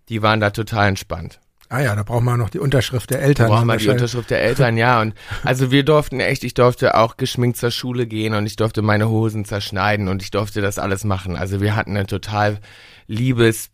[0.09, 1.39] die waren da total entspannt.
[1.69, 3.47] Ah ja, da braucht man noch die Unterschrift der Eltern.
[3.47, 5.01] Da braucht man die Unterschrift der Eltern, ja.
[5.01, 8.83] Und also wir durften echt, ich durfte auch geschminkt zur Schule gehen und ich durfte
[8.83, 11.37] meine Hosen zerschneiden und ich durfte das alles machen.
[11.37, 12.59] Also wir hatten ein total
[13.07, 13.71] liebes,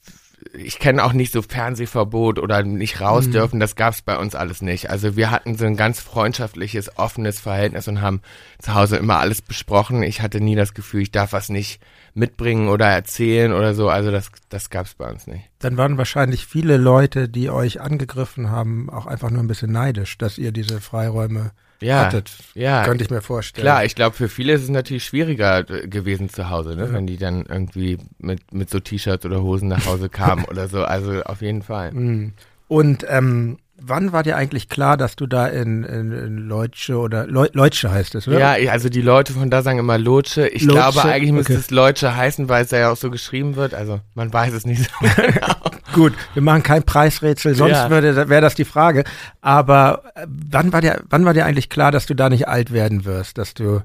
[0.53, 3.33] ich kenne auch nicht so Fernsehverbot oder nicht raus mhm.
[3.33, 4.91] dürfen, das gab's bei uns alles nicht.
[4.91, 8.21] Also wir hatten so ein ganz freundschaftliches, offenes Verhältnis und haben
[8.61, 10.03] zu Hause immer alles besprochen.
[10.03, 11.81] Ich hatte nie das Gefühl, ich darf was nicht
[12.15, 13.89] mitbringen oder erzählen oder so.
[13.89, 15.45] Also das, das gab's bei uns nicht.
[15.59, 20.19] Dann waren wahrscheinlich viele Leute, die euch angegriffen haben, auch einfach nur ein bisschen neidisch,
[20.19, 21.53] dass ihr diese Freiräume
[21.85, 22.33] ja, hattet.
[22.55, 23.65] Ja, könnte ich mir vorstellen.
[23.65, 26.87] Klar, ich glaube, für viele ist es natürlich schwieriger äh, gewesen zu Hause, ne?
[26.87, 26.93] Ja.
[26.93, 30.85] wenn die dann irgendwie mit, mit so T-Shirts oder Hosen nach Hause kamen oder so.
[30.85, 31.93] Also auf jeden Fall.
[31.93, 32.33] Mhm.
[32.69, 37.27] Und ähm, wann war dir eigentlich klar, dass du da in, in, in Leutsche oder
[37.27, 38.39] Leu, Leutsche heißt es, oder?
[38.39, 40.49] Ja, also die Leute von da sagen immer Lotsche.
[40.49, 41.33] Ich Lotsche, glaube, eigentlich okay.
[41.33, 43.75] müsste es Leutsche heißen, weil es ja auch so geschrieben wird.
[43.75, 45.74] Also man weiß es nicht so genau.
[45.95, 47.91] Gut, wir machen kein Preisrätsel, sonst ja.
[47.91, 49.05] würde wäre das die Frage.
[49.41, 52.73] Aber äh, wann war dir, wann war dir eigentlich klar, dass du da nicht alt
[52.73, 53.83] werden wirst, dass du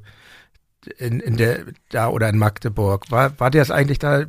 [0.98, 4.26] in, in der da oder in Magdeburg war war dir das eigentlich da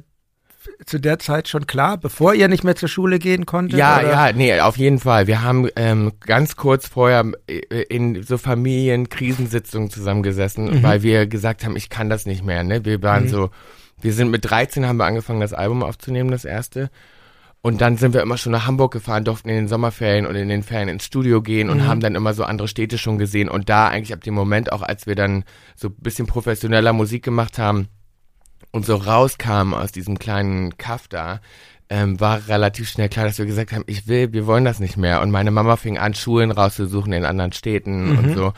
[0.84, 3.78] zu der Zeit schon klar, bevor ihr nicht mehr zur Schule gehen konntet?
[3.78, 4.10] Ja, oder?
[4.10, 5.26] ja, nee, auf jeden Fall.
[5.26, 10.82] Wir haben ähm, ganz kurz vorher äh, in so Familienkrisensitzungen zusammengesessen, mhm.
[10.82, 12.62] weil wir gesagt haben, ich kann das nicht mehr.
[12.62, 12.84] Ne?
[12.84, 13.28] Wir waren mhm.
[13.28, 13.50] so,
[14.00, 16.90] wir sind mit 13 haben wir angefangen, das Album aufzunehmen, das erste.
[17.62, 20.48] Und dann sind wir immer schon nach Hamburg gefahren, durften in den Sommerferien und in
[20.48, 21.86] den Ferien ins Studio gehen und mhm.
[21.86, 23.50] haben dann immer so andere Städte schon gesehen.
[23.50, 25.44] Und da eigentlich ab dem Moment, auch als wir dann
[25.76, 27.88] so ein bisschen professioneller Musik gemacht haben,
[28.72, 31.40] und so rauskamen aus diesem kleinen Kaff da,
[31.88, 34.96] ähm, war relativ schnell klar, dass wir gesagt haben, ich will, wir wollen das nicht
[34.96, 35.20] mehr.
[35.22, 38.18] Und meine Mama fing an, Schulen rauszusuchen in anderen Städten mhm.
[38.18, 38.52] und so,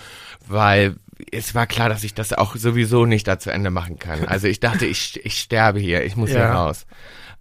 [0.46, 0.96] weil
[1.30, 4.26] es war klar, dass ich das auch sowieso nicht da zu Ende machen kann.
[4.26, 6.36] Also ich dachte, ich, ich sterbe hier, ich muss ja.
[6.36, 6.84] hier raus.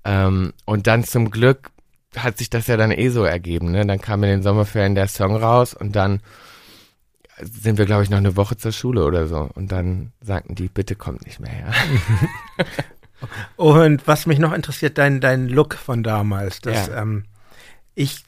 [0.03, 1.71] Ähm, und dann zum Glück
[2.15, 3.71] hat sich das ja dann eh so ergeben.
[3.71, 3.85] Ne?
[3.85, 6.21] Dann kam in den Sommerferien der Song raus und dann
[7.41, 9.49] sind wir, glaube ich, noch eine Woche zur Schule oder so.
[9.53, 11.73] Und dann sagten die, bitte kommt nicht mehr her.
[13.55, 16.59] Und was mich noch interessiert, dein, dein Look von damals.
[16.61, 17.01] Das, ja.
[17.01, 17.25] ähm,
[17.93, 18.23] ich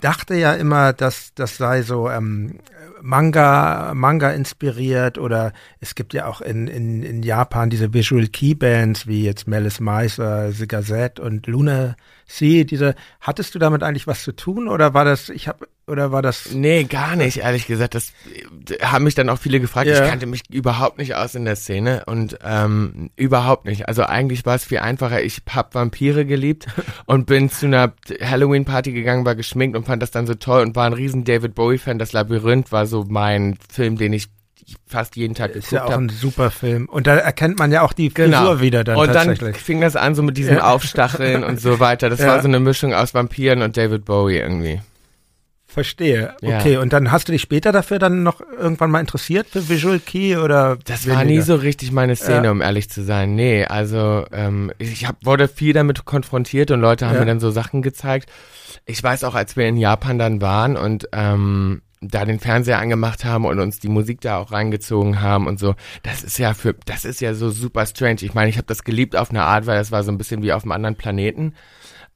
[0.00, 2.58] dachte ja immer, dass das sei so ähm,
[3.04, 8.54] Manga, Manga inspiriert oder es gibt ja auch in, in, in Japan diese Visual Key
[8.54, 12.64] Bands wie jetzt Malice Mice, The Gazette und Luna Sea.
[12.64, 16.22] Diese, hattest du damit eigentlich was zu tun oder war das, ich habe oder war
[16.22, 16.52] das?
[16.52, 17.94] Nee, gar nicht, ehrlich gesagt.
[17.94, 18.12] Das
[18.70, 19.86] äh, haben mich dann auch viele gefragt.
[19.86, 20.02] Ja.
[20.02, 23.86] Ich kannte mich überhaupt nicht aus in der Szene und ähm, überhaupt nicht.
[23.86, 25.22] Also eigentlich war es viel einfacher.
[25.22, 26.66] Ich hab Vampire geliebt
[27.06, 30.74] und bin zu einer Halloween-Party gegangen, war geschminkt und fand das dann so toll und
[30.74, 31.98] war ein riesen David Bowie-Fan.
[31.98, 34.28] Das Labyrinth war so mein Film, den ich
[34.86, 36.04] fast jeden Tag Ist geguckt ja auch habe.
[36.04, 36.88] ein super Film.
[36.88, 38.60] Und da erkennt man ja auch die Frisur Genau.
[38.60, 39.56] wieder dann und dann tatsächlich.
[39.58, 40.70] fing das an so mit diesem Ja.
[40.72, 42.08] Aufstacheln und so weiter.
[42.08, 42.28] Das Ja.
[42.28, 44.80] war so eine Mischung aus Vampiren und David Bowie irgendwie.
[45.66, 46.34] Verstehe.
[46.40, 46.58] Ja.
[46.60, 49.98] Okay, und dann hast du dich später dafür dann noch irgendwann mal interessiert für Visual
[49.98, 50.78] Key oder?
[50.84, 51.42] Das war nie weniger?
[51.42, 52.50] so richtig meine Szene, Ja.
[52.52, 53.34] um ehrlich zu sein.
[53.34, 57.20] Nee, also ähm, ich hab, wurde viel damit konfrontiert und Leute haben Ja.
[57.20, 58.30] mir dann so Sachen gezeigt.
[58.86, 63.24] Ich weiß auch, als wir in Japan dann waren und ähm, da den Fernseher angemacht
[63.24, 66.74] haben und uns die Musik da auch reingezogen haben und so, das ist ja für,
[66.86, 68.18] das ist ja so super strange.
[68.22, 70.42] Ich meine, ich habe das geliebt auf eine Art, weil das war so ein bisschen
[70.42, 71.54] wie auf einem anderen Planeten.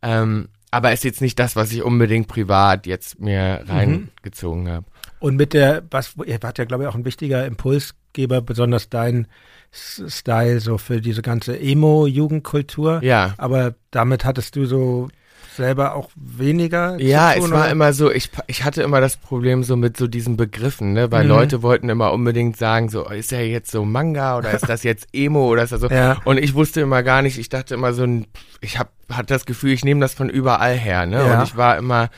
[0.02, 3.70] Ähm, aber ist jetzt nicht das, was ich unbedingt privat jetzt mir Mhm.
[3.70, 4.86] reingezogen habe.
[5.18, 9.26] Und mit der, was, ihr wart ja, glaube ich, auch ein wichtiger Impulsgeber, besonders dein
[9.72, 13.00] Style so für diese ganze Emo-Jugendkultur.
[13.02, 13.34] Ja.
[13.38, 15.08] Aber damit hattest du so
[15.58, 17.70] selber auch weniger Ja, tun, es war oder?
[17.70, 21.24] immer so, ich, ich hatte immer das Problem so mit so diesen Begriffen, ne, weil
[21.24, 21.28] Mhm.
[21.30, 25.06] Leute wollten immer unbedingt sagen, so, ist er jetzt so Manga oder ist das jetzt
[25.12, 25.88] Emo oder ist das so?
[25.90, 26.16] Ja.
[26.24, 28.06] Und ich wusste immer gar nicht, ich dachte immer so,
[28.62, 31.38] ich hab, hatte das Gefühl, ich nehme das von überall her, ne, Ja.
[31.38, 32.08] und ich war immer,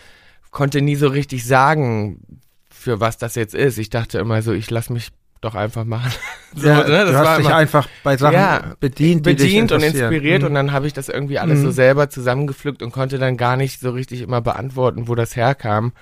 [0.53, 3.79] konnte nie so richtig sagen, für was das jetzt ist.
[3.79, 5.09] Ich dachte immer so, ich lass mich
[5.41, 6.13] doch einfach machen.
[6.55, 10.43] so, ja, ne, du hast dich immer- einfach bei Sachen Ja, bedient, bedient und inspiriert
[10.43, 10.49] Mhm.
[10.49, 11.73] und dann habe ich das irgendwie alles so Mhm.
[11.73, 15.93] selber zusammengepflückt und konnte dann gar nicht so richtig immer beantworten, wo das herkam.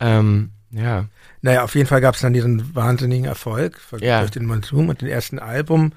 [0.00, 1.06] Ähm, ja.
[1.42, 4.20] Naja, auf jeden Fall gab es dann diesen wahnsinnigen Erfolg Ja.
[4.20, 5.92] durch den Monsum und den ersten Album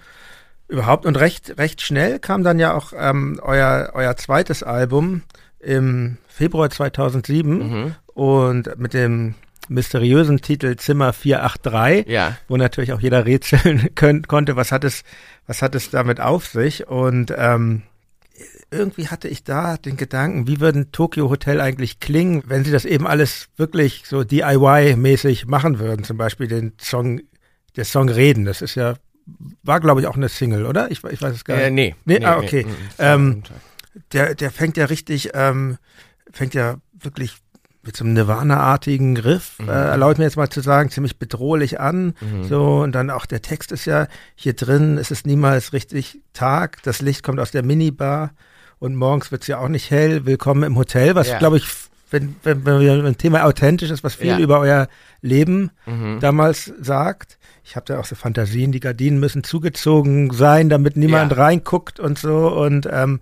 [0.67, 1.05] überhaupt.
[1.05, 5.23] Und recht, recht schnell kam dann ja auch ähm, euer, euer zweites Album
[5.59, 7.95] im Februar 2007 Mhm.
[8.13, 9.35] und mit dem
[9.69, 12.37] mysteriösen Titel Zimmer 483, Ja.
[12.47, 15.03] wo natürlich auch jeder rätseln können, konnte, was hat es,
[15.47, 17.83] was hat es damit auf sich und ähm,
[18.71, 22.85] irgendwie hatte ich da den Gedanken, wie würden Tokyo Hotel eigentlich klingen, wenn sie das
[22.85, 27.21] eben alles wirklich so DIY-mäßig machen würden, zum Beispiel den Song,
[27.75, 28.95] der Song Reden, das ist ja,
[29.63, 30.89] war glaube ich auch eine Single, oder?
[30.91, 31.65] Ich, ich weiß es gar nicht.
[31.65, 31.95] Äh, nee.
[32.05, 32.65] Nee, ah, okay.
[32.65, 33.43] mm, mm, Ähm,
[34.13, 35.77] der, der fängt ja richtig, ähm,
[36.31, 37.37] fängt ja wirklich
[37.83, 39.69] mit so einem Nirvana-artigen Riff, Mhm.
[39.69, 42.13] äh, erlaubt mir jetzt mal zu sagen, ziemlich bedrohlich an.
[42.19, 42.43] Mhm.
[42.43, 46.83] So, und dann auch der Text ist ja hier drin, es ist niemals richtig Tag,
[46.83, 48.31] das Licht kommt aus der Minibar
[48.79, 50.25] und morgens wird's ja auch nicht hell.
[50.25, 51.37] Willkommen im Hotel, was Ja.
[51.39, 51.67] glaube ich,
[52.11, 54.39] wenn, wenn, wenn ein Thema authentisch ist, was viel Ja.
[54.39, 54.87] über euer
[55.21, 56.19] Leben Mhm.
[56.19, 57.37] damals sagt.
[57.63, 61.37] Ich habe da auch so Fantasien, die Gardinen müssen zugezogen sein, damit niemand Ja.
[61.43, 62.47] reinguckt und so.
[62.49, 63.21] Und ähm,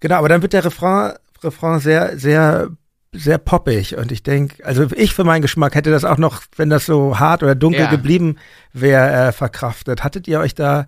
[0.00, 1.12] genau, aber dann wird der Refrain,
[1.44, 2.70] Refrain sehr, sehr,
[3.12, 3.96] sehr poppig.
[3.96, 7.18] Und ich denke, also ich für meinen Geschmack hätte das auch noch, wenn das so
[7.18, 7.90] hart oder dunkel Ja.
[7.90, 8.36] geblieben
[8.72, 10.04] wäre, äh, verkraftet.
[10.04, 10.86] Hattet ihr euch da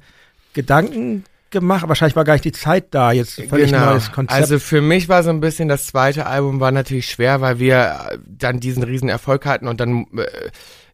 [0.52, 1.88] Gedanken gemacht?
[1.88, 4.38] Wahrscheinlich war gar nicht die Zeit da, jetzt ein völlig neues Konzept.
[4.40, 7.76] Also für mich war so ein bisschen das zweite Album war natürlich schwer, weil wir
[8.10, 10.26] äh, dann diesen riesen Erfolg hatten und dann äh,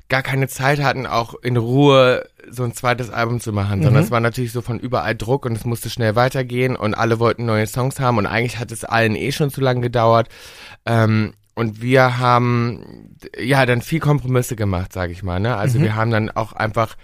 [0.09, 4.07] gar keine Zeit hatten, auch in Ruhe so ein zweites Album zu machen, sondern Mhm.
[4.07, 7.45] es war natürlich so von überall Druck und es musste schnell weitergehen und alle wollten
[7.45, 10.29] neue Songs haben und eigentlich hat es allen eh schon zu lange gedauert.
[10.87, 15.41] Ähm, und wir haben ja dann viel Kompromisse gemacht, sage ich mal.
[15.41, 15.57] Ne?
[15.57, 15.83] Also Mhm.
[15.85, 16.97] wir haben dann auch einfach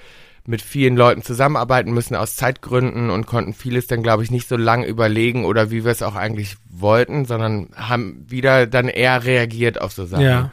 [0.44, 4.56] mit vielen Leuten zusammenarbeiten müssen aus Zeitgründen und konnten vieles dann, glaube ich, nicht so
[4.56, 9.80] lang überlegen oder wie wir es auch eigentlich wollten, sondern haben wieder dann eher reagiert
[9.80, 10.24] auf so Sachen.
[10.24, 10.50] ja.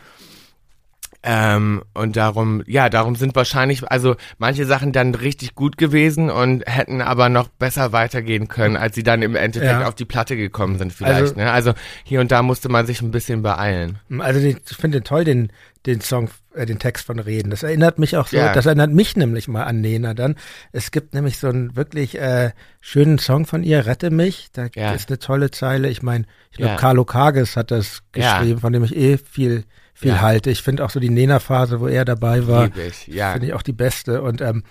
[1.21, 6.63] Ähm, und darum, ja, darum sind wahrscheinlich, also manche Sachen dann richtig gut gewesen und
[6.65, 9.88] hätten aber noch besser weitergehen können, als sie dann im Endeffekt Ja.
[9.88, 11.15] auf die Platte gekommen sind vielleicht.
[11.21, 11.51] Also- ne?
[11.51, 11.73] also
[12.05, 13.99] hier und da musste man sich ein bisschen beeilen.
[14.19, 15.51] Also ich finde toll, den,
[15.86, 17.49] den Song, äh, den Text von Reden.
[17.49, 18.53] Das erinnert mich auch so, Ja.
[18.53, 20.36] das erinnert mich nämlich mal an Nena dann.
[20.71, 24.47] Es gibt nämlich so einen wirklich äh, schönen Song von ihr, Rette mich.
[24.53, 24.93] Da Ja.
[24.93, 25.89] ist eine tolle Zeile.
[25.89, 26.77] Ich meine, ich glaube.
[26.77, 29.65] Carlo Kages hat das geschrieben, von dem ich eh viel,
[29.99, 30.21] viel Ja.
[30.21, 30.49] halte.
[30.49, 32.69] Ich finde auch so die Nena-Phase, wo er dabei war,
[33.07, 33.33] ja.
[33.33, 34.21] finde ich auch die beste.
[34.21, 34.63] Und ähm,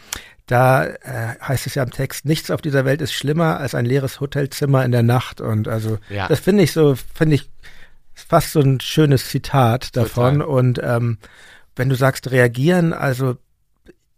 [0.46, 0.96] da äh,
[1.42, 4.84] heißt es ja im Text, nichts auf dieser Welt ist schlimmer als ein leeres Hotelzimmer
[4.84, 5.42] in der Nacht.
[5.42, 6.28] Und also Ja.
[6.28, 7.50] das finde ich so, finde ich
[8.14, 10.38] fast so ein schönes Zitat davon.
[10.38, 10.48] Total.
[10.48, 11.18] Und ähm,
[11.76, 13.36] wenn du sagst reagieren, also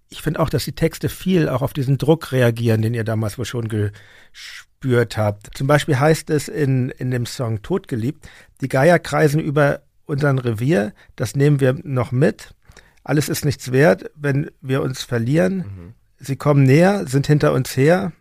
[0.08, 3.36] ich finde auch, dass die Texte viel auch auf diesen Druck reagieren, den ihr damals
[3.36, 5.56] wohl schon gespürt habt.
[5.56, 8.28] Zum Beispiel heißt es in, in dem Song Totgeliebt,
[8.60, 12.54] die Geier kreisen über unseren Revier, das nehmen wir noch mit.
[13.02, 15.56] Alles ist nichts wert, wenn wir uns verlieren.
[15.56, 15.94] Mhm.
[16.18, 18.12] Sie kommen näher, sind hinter uns her,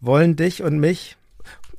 [0.00, 1.16] wollen dich und mich.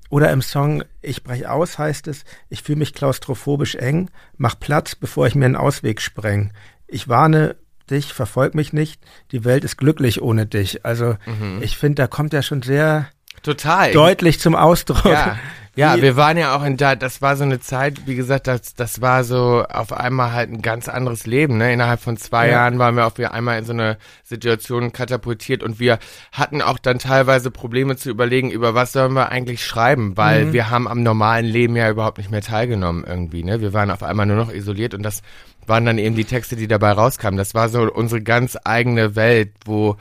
[0.10, 4.96] Oder im Song Ich brech aus heißt es, ich fühle mich klaustrophobisch eng, mach Platz,
[4.96, 6.52] bevor ich mir einen Ausweg spreng.
[6.88, 7.56] Ich warne
[7.92, 9.02] dich, verfolg mich nicht,
[9.32, 10.86] die Welt ist glücklich ohne dich.
[10.86, 11.60] Also mhm.
[11.62, 13.08] ich finde, da kommt ja schon sehr
[13.44, 13.92] Total.
[13.92, 15.06] deutlich zum Ausdruck.
[15.06, 15.38] Ja.
[15.76, 18.74] Ja, wir waren ja auch in da, das war so eine Zeit, wie gesagt, das,
[18.74, 21.58] das war so auf einmal halt ein ganz anderes Leben.
[21.58, 21.74] Ne?
[21.74, 22.54] Innerhalb von zwei ja.
[22.54, 26.00] Jahren waren wir auf einmal in so eine Situation katapultiert und wir
[26.32, 30.54] hatten auch dann teilweise Probleme zu überlegen, über was sollen wir eigentlich schreiben, weil mhm.
[30.54, 33.44] wir haben am normalen Leben ja überhaupt nicht mehr teilgenommen irgendwie.
[33.44, 33.62] Ne?
[33.62, 35.22] Wir waren auf einmal nur noch isoliert und das
[35.66, 37.38] waren dann eben die Texte, die dabei rauskamen.
[37.38, 39.98] Das war so unsere ganz eigene Welt, wo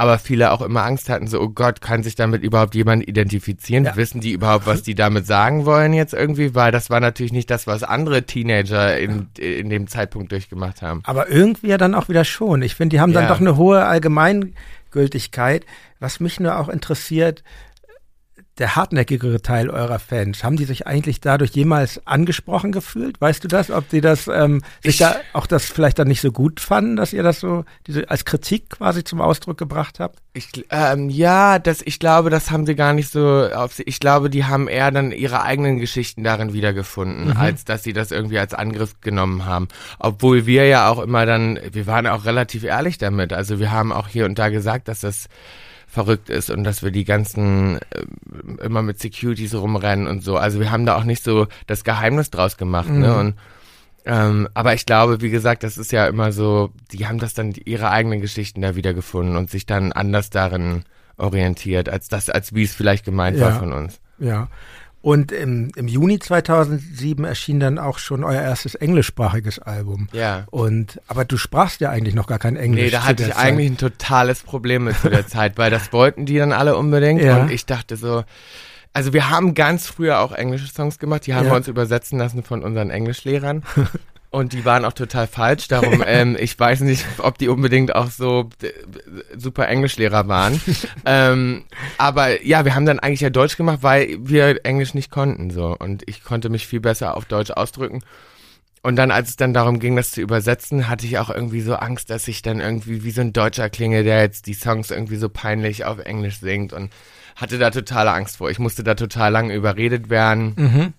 [0.00, 3.84] aber viele auch immer Angst hatten, so, oh Gott, kann sich damit überhaupt jemand identifizieren?
[3.84, 3.96] Ja.
[3.96, 6.54] Wissen die überhaupt, was die damit sagen wollen jetzt irgendwie?
[6.54, 11.02] Weil das war natürlich nicht das, was andere Teenager in, in dem Zeitpunkt durchgemacht haben.
[11.04, 12.62] Aber irgendwie ja dann auch wieder schon.
[12.62, 13.28] Ich finde, die haben dann ja.
[13.28, 15.66] doch eine hohe Allgemeingültigkeit.
[15.98, 17.44] Was mich nur auch interessiert,
[18.60, 23.18] der hartnäckigere Teil eurer Fans, haben die sich eigentlich dadurch jemals angesprochen gefühlt?
[23.20, 23.70] Weißt du das?
[23.70, 27.14] Ob die das ähm, sich da auch das vielleicht dann nicht so gut fanden, dass
[27.14, 30.20] ihr das so diese als Kritik quasi zum Ausdruck gebracht habt?
[30.34, 33.82] Ich ähm, ja, das ich glaube, das haben sie gar nicht so auf sie.
[33.84, 37.36] Ich glaube, die haben eher dann ihre eigenen Geschichten darin wiedergefunden, mhm.
[37.38, 39.68] als dass sie das irgendwie als Angriff genommen haben.
[39.98, 43.32] Obwohl wir ja auch immer dann, wir waren auch relativ ehrlich damit.
[43.32, 45.28] Also wir haben auch hier und da gesagt, dass das
[45.90, 50.36] verrückt ist und dass wir die ganzen äh, immer mit Securities rumrennen und so.
[50.36, 52.94] Also wir haben da auch nicht so das Geheimnis draus gemacht, ne?
[52.94, 53.00] mhm.
[53.00, 53.18] ne?
[53.18, 53.34] Und
[54.06, 57.52] ähm, aber ich glaube, wie gesagt, das ist ja immer so, die haben das dann
[57.64, 60.84] ihre eigenen Geschichten da wiedergefunden und sich dann anders darin
[61.18, 64.00] orientiert, als das, als wie es vielleicht gemeint ja, war von uns.
[64.18, 64.48] Ja.
[65.02, 70.08] Und im, im Juni 2007 erschien dann auch schon euer erstes englischsprachiges Album.
[70.12, 70.44] Ja.
[70.50, 72.84] Und aber du sprachst ja eigentlich noch gar kein Englisch.
[72.84, 73.38] Nee, da hatte ich Zeit.
[73.38, 77.22] eigentlich ein totales Problem mit zu der Zeit, weil das wollten die dann alle unbedingt
[77.22, 77.40] ja.
[77.40, 78.24] und ich dachte so,
[78.92, 81.52] also wir haben ganz früher auch englische Songs gemacht, die haben ja.
[81.52, 83.62] wir uns übersetzen lassen von unseren Englischlehrern.
[84.30, 85.66] Und die waren auch total falsch.
[85.66, 88.68] Darum, ähm, ich weiß nicht, ob die unbedingt auch so äh,
[89.36, 90.60] super Englischlehrer waren.
[91.04, 91.64] ähm,
[91.98, 95.50] aber ja, wir haben dann eigentlich ja Deutsch gemacht, weil wir Englisch nicht konnten.
[95.50, 98.02] so Und ich konnte mich viel besser auf Deutsch ausdrücken.
[98.82, 101.74] Und dann, als es dann darum ging, das zu übersetzen, hatte ich auch irgendwie so
[101.74, 105.16] Angst, dass ich dann irgendwie wie so ein Deutscher klinge, der jetzt die Songs irgendwie
[105.16, 106.90] so peinlich auf Englisch singt und
[107.36, 108.48] hatte da totale Angst vor.
[108.48, 110.54] Ich musste da total lange überredet werden.
[110.56, 110.94] Mhm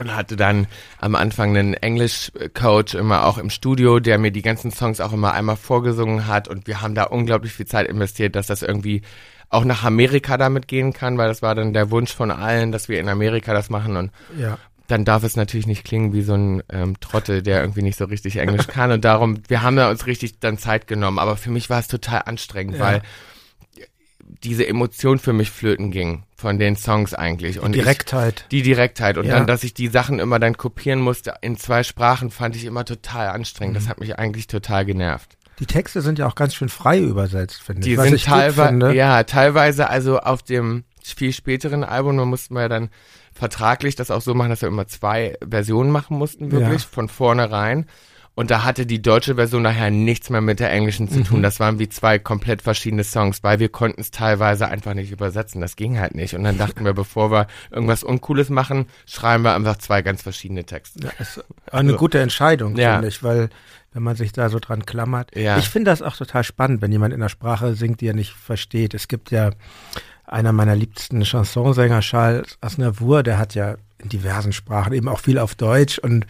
[0.00, 0.66] und hatte dann
[0.98, 5.32] am Anfang einen Englisch-Coach immer auch im Studio, der mir die ganzen Songs auch immer
[5.32, 9.02] einmal vorgesungen hat und wir haben da unglaublich viel Zeit investiert, dass das irgendwie
[9.50, 12.88] auch nach Amerika damit gehen kann, weil das war dann der Wunsch von allen, dass
[12.88, 14.56] wir in Amerika das machen und ja.
[14.86, 18.06] dann darf es natürlich nicht klingen wie so ein ähm, Trottel, der irgendwie nicht so
[18.06, 21.50] richtig Englisch kann und darum, wir haben da uns richtig dann Zeit genommen, aber für
[21.50, 22.80] mich war es total anstrengend, ja.
[22.80, 23.02] weil
[24.42, 27.60] diese Emotion für mich flöten ging von den Songs eigentlich.
[27.60, 28.42] Und die Direktheit.
[28.42, 29.18] Ich, die Direktheit.
[29.18, 29.36] Und ja.
[29.36, 32.84] dann, dass ich die Sachen immer dann kopieren musste in zwei Sprachen, fand ich immer
[32.84, 33.74] total anstrengend.
[33.74, 33.78] Mhm.
[33.78, 35.36] Das hat mich eigentlich total genervt.
[35.58, 37.86] Die Texte sind ja auch ganz schön frei übersetzt, finde ich.
[37.86, 42.68] Die sind teilweise, ja, teilweise also auf dem viel späteren Album, da mussten wir ja
[42.68, 42.88] dann
[43.34, 46.88] vertraglich das auch so machen, dass wir immer zwei Versionen machen mussten, wirklich, ja.
[46.90, 47.86] von vornherein.
[48.40, 51.40] Und da hatte die deutsche Version nachher nichts mehr mit der englischen zu tun.
[51.40, 51.42] Mhm.
[51.42, 55.60] Das waren wie zwei komplett verschiedene Songs, weil wir konnten es teilweise einfach nicht übersetzen.
[55.60, 56.34] Das ging halt nicht.
[56.34, 60.64] Und dann dachten wir, bevor wir irgendwas Uncooles machen, schreiben wir einfach zwei ganz verschiedene
[60.64, 61.00] Texte.
[61.04, 62.94] Ja, ist eine also, gute Entscheidung, ja.
[62.94, 63.50] finde ich, weil
[63.92, 65.36] wenn man sich da so dran klammert.
[65.36, 65.58] Ja.
[65.58, 68.32] Ich finde das auch total spannend, wenn jemand in einer Sprache singt, die er nicht
[68.32, 68.94] versteht.
[68.94, 69.50] Es gibt ja
[70.24, 75.38] einer meiner liebsten Chansonsänger, Charles Aznavour, der hat ja in diversen Sprachen eben auch viel
[75.38, 76.26] auf Deutsch und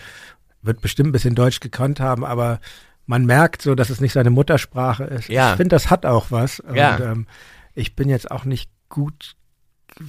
[0.63, 2.61] wird bestimmt ein bisschen Deutsch gekannt haben, aber
[3.07, 5.29] man merkt so, dass es nicht seine Muttersprache ist.
[5.29, 5.51] Ja.
[5.51, 6.63] Ich finde, das hat auch was.
[6.75, 6.97] Ja.
[6.97, 7.27] Und ähm,
[7.75, 9.37] ich bin jetzt auch nicht gut,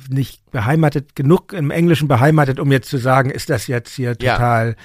[0.09, 4.75] nicht beheimatet, genug im Englischen beheimatet, um jetzt zu sagen, ist das jetzt hier total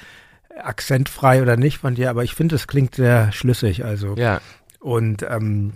[0.55, 0.63] ja.
[0.63, 3.85] akzentfrei oder nicht von dir, aber ich finde, es klingt sehr schlüssig.
[3.85, 4.15] Also.
[4.15, 4.41] Ja.
[4.79, 5.73] Und ähm,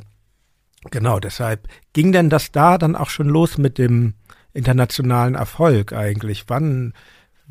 [0.90, 4.16] genau, deshalb ging denn das da dann auch schon los mit dem
[4.54, 6.46] internationalen Erfolg eigentlich?
[6.48, 6.94] Wann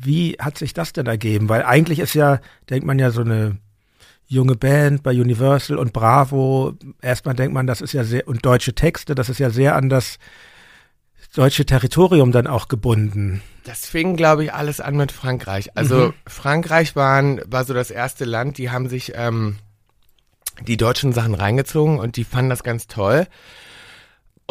[0.03, 1.49] wie hat sich das denn ergeben?
[1.49, 2.39] Weil eigentlich ist ja,
[2.69, 3.57] denkt man ja so eine
[4.27, 6.73] junge Band bei Universal und Bravo.
[7.01, 9.89] Erstmal denkt man, das ist ja sehr, und deutsche Texte, das ist ja sehr an
[9.89, 10.17] das
[11.35, 13.41] deutsche Territorium dann auch gebunden.
[13.63, 15.75] Das fing, glaube ich, alles an mit Frankreich.
[15.75, 16.13] Also mhm.
[16.27, 19.57] Frankreich waren, war so das erste Land, die haben sich ähm,
[20.65, 23.27] die deutschen Sachen reingezogen und die fanden das ganz toll.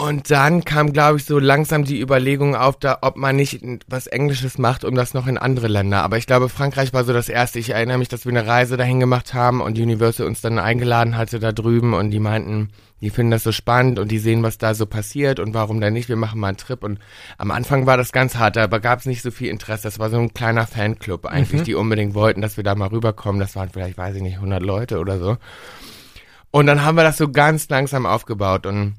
[0.01, 4.07] Und dann kam, glaube ich, so langsam die Überlegung auf, da, ob man nicht was
[4.07, 6.03] Englisches macht, um das noch in andere Länder.
[6.03, 7.59] Aber ich glaube, Frankreich war so das erste.
[7.59, 11.19] Ich erinnere mich, dass wir eine Reise dahin gemacht haben und Universal uns dann eingeladen
[11.19, 12.71] hatte da drüben und die meinten,
[13.03, 15.93] die finden das so spannend und die sehen, was da so passiert und warum denn
[15.93, 16.83] nicht, wir machen mal einen Trip.
[16.83, 16.99] Und
[17.37, 19.83] am Anfang war das ganz hart, aber gab es nicht so viel Interesse.
[19.83, 21.65] Das war so ein kleiner Fanclub eigentlich, mhm.
[21.65, 23.39] die unbedingt wollten, dass wir da mal rüberkommen.
[23.39, 25.37] Das waren vielleicht, weiß ich nicht, 100 Leute oder so.
[26.51, 28.95] Und dann haben wir das so ganz langsam aufgebaut und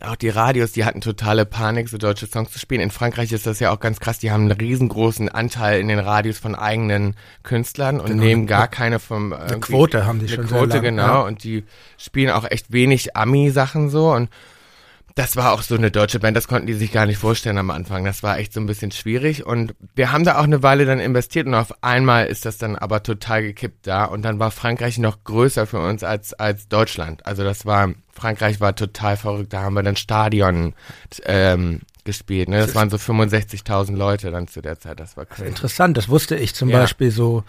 [0.00, 2.80] auch die Radios, die hatten totale Panik, so deutsche Songs zu spielen.
[2.80, 4.18] In Frankreich ist das ja auch ganz krass.
[4.18, 8.24] Die haben einen riesengroßen Anteil in den Radios von eigenen Künstlern und genau.
[8.24, 9.32] nehmen gar keine vom.
[9.32, 10.40] Eine Quote haben die schon.
[10.40, 11.02] Eine Quote, genau.
[11.02, 11.20] Ja.
[11.20, 11.64] Und die
[11.98, 14.12] spielen auch echt wenig Ami-Sachen so.
[14.12, 14.30] Und
[15.14, 17.70] das war auch so eine deutsche Band, das konnten die sich gar nicht vorstellen am
[17.70, 18.04] Anfang.
[18.04, 21.00] Das war echt so ein bisschen schwierig und wir haben da auch eine Weile dann
[21.00, 24.98] investiert und auf einmal ist das dann aber total gekippt da und dann war Frankreich
[24.98, 27.26] noch größer für uns als, als Deutschland.
[27.26, 30.74] Also das war, Frankreich war total verrückt, da haben wir dann Stadion
[31.24, 32.48] ähm, gespielt.
[32.48, 32.58] Ne?
[32.58, 35.48] Das, waren so 65.000 Leute dann zu der Zeit, das war crazy.
[35.48, 36.78] Interessant, das wusste ich zum ja.
[36.78, 37.44] Beispiel so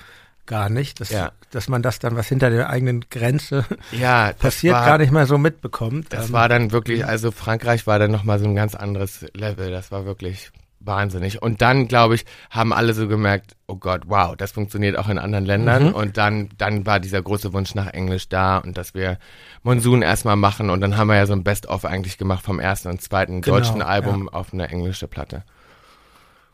[0.45, 1.31] gar nicht, dass, ja.
[1.51, 5.25] dass man das dann, was hinter der eigenen Grenze ja, passiert, war, gar nicht mehr
[5.25, 6.11] so mitbekommt.
[6.11, 9.71] Das ähm, war dann wirklich, also Frankreich war dann nochmal so ein ganz anderes Level.
[9.71, 10.51] Das war wirklich
[10.85, 11.41] wahnsinnig.
[11.41, 15.17] Und dann, glaube ich, haben alle so gemerkt, oh Gott, wow, das funktioniert auch in
[15.17, 15.87] anderen Ländern.
[15.87, 15.93] Mhm.
[15.93, 19.17] Und dann, dann war dieser große Wunsch nach Englisch da und dass wir
[19.63, 20.69] Monsun erstmal machen.
[20.69, 23.57] Und dann haben wir ja so ein Best-of eigentlich gemacht vom ersten und zweiten genau,
[23.57, 24.37] deutschen Album ja.
[24.37, 25.43] auf eine englische Platte.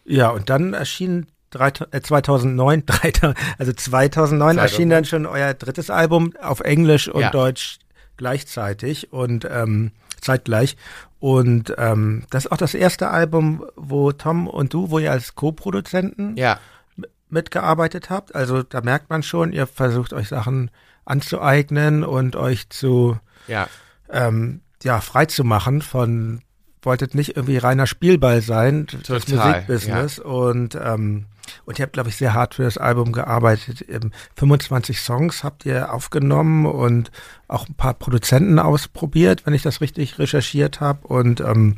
[0.06, 3.12] Ja, und dann erschien 2009, äh,
[3.58, 7.32] also 2009 erschien dann schon euer drittes Album auf Englisch und ja.
[7.32, 7.80] Deutsch
[8.18, 9.91] gleichzeitig und ähm,
[10.22, 10.78] zeitgleich.
[11.20, 15.36] Und ähm, das ist auch das erste Album, wo Tom und du, wo ihr als
[15.36, 16.60] Co-Produzenten ja.
[17.30, 18.36] mitgearbeitet habt.
[18.36, 20.72] Also da merkt man schon, ihr versucht euch Sachen
[21.06, 23.68] anzueignen und euch zu ja.
[24.10, 26.41] ähm, ja, frei zu machen von
[26.82, 30.18] wolltet nicht irgendwie reiner Spielball sein, Total, das Musikbusiness.
[30.18, 30.24] Ja.
[30.24, 31.26] Und ähm,
[31.70, 33.86] und ihr habt, glaube ich, sehr hart für das Album gearbeitet.
[34.38, 37.11] 25 Songs habt ihr aufgenommen und
[37.47, 41.05] auch ein paar Produzenten ausprobiert, wenn ich das richtig recherchiert habe.
[41.05, 41.78] Und ähm,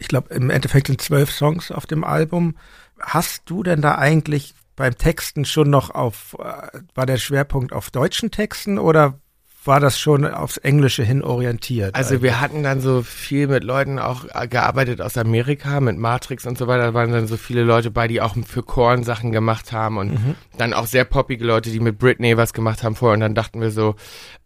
[0.00, 2.56] ich glaube, im Endeffekt sind zwölf Songs auf dem Album.
[2.98, 7.92] Hast du denn da eigentlich beim Texten schon noch auf, äh, war der Schwerpunkt auf
[7.92, 9.20] deutschen Texten oder
[9.64, 11.94] war das schon aufs Englische hin orientiert.
[11.94, 12.22] Also eigentlich.
[12.22, 16.66] wir hatten dann so viel mit Leuten auch gearbeitet aus Amerika, mit Matrix und so
[16.66, 16.86] weiter.
[16.86, 20.12] Da waren dann so viele Leute bei, die auch für Korn Sachen gemacht haben und
[20.12, 20.34] mhm.
[20.56, 23.14] dann auch sehr poppige Leute, die mit Britney was gemacht haben vorher.
[23.14, 23.96] Und dann dachten wir so,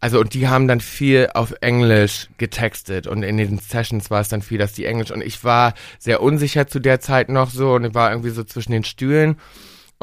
[0.01, 4.27] also und die haben dann viel auf Englisch getextet und in den Sessions war es
[4.27, 7.73] dann viel, dass die Englisch und ich war sehr unsicher zu der Zeit noch so
[7.73, 9.37] und war irgendwie so zwischen den Stühlen.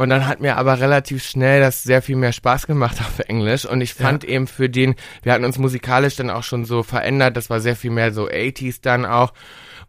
[0.03, 3.65] Und dann hat mir aber relativ schnell das sehr viel mehr Spaß gemacht auf Englisch.
[3.65, 4.31] Und ich fand ja.
[4.31, 7.37] eben für den, wir hatten uns musikalisch dann auch schon so verändert.
[7.37, 9.33] Das war sehr viel mehr so 80s dann auch.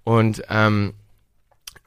[0.03, 0.93] Und ähm,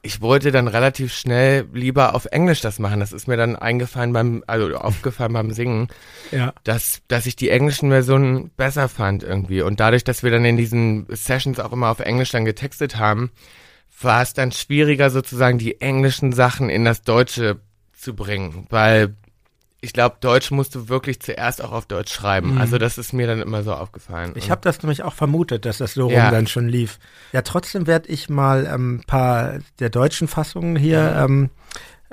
[0.01, 2.99] ich wollte dann relativ schnell lieber auf Englisch das machen.
[2.99, 5.87] Das ist mir dann eingefallen beim, also aufgefallen beim Singen,
[6.31, 6.53] ja.
[6.65, 9.61] dass, dass ich die englischen Versionen besser fand irgendwie.
[9.61, 13.31] Und dadurch, dass wir dann in diesen Sessions auch immer auf Englisch dann getextet haben,
[14.01, 17.61] war es dann schwieriger sozusagen die englischen Sachen in das Deutsche
[17.97, 19.15] zu bringen, weil
[19.79, 22.53] ich glaube, Deutsch musst du wirklich zuerst auch auf Deutsch schreiben.
[22.53, 22.57] Mhm.
[22.57, 24.33] Also das ist mir dann immer so aufgefallen.
[24.35, 26.23] Ich habe das nämlich auch vermutet, dass das so ja.
[26.23, 26.99] rum dann schon lief.
[27.31, 31.33] Ja, trotzdem werde ich mal ein ähm, paar der deutschen Fassungen hier mhm.
[31.33, 31.49] ähm,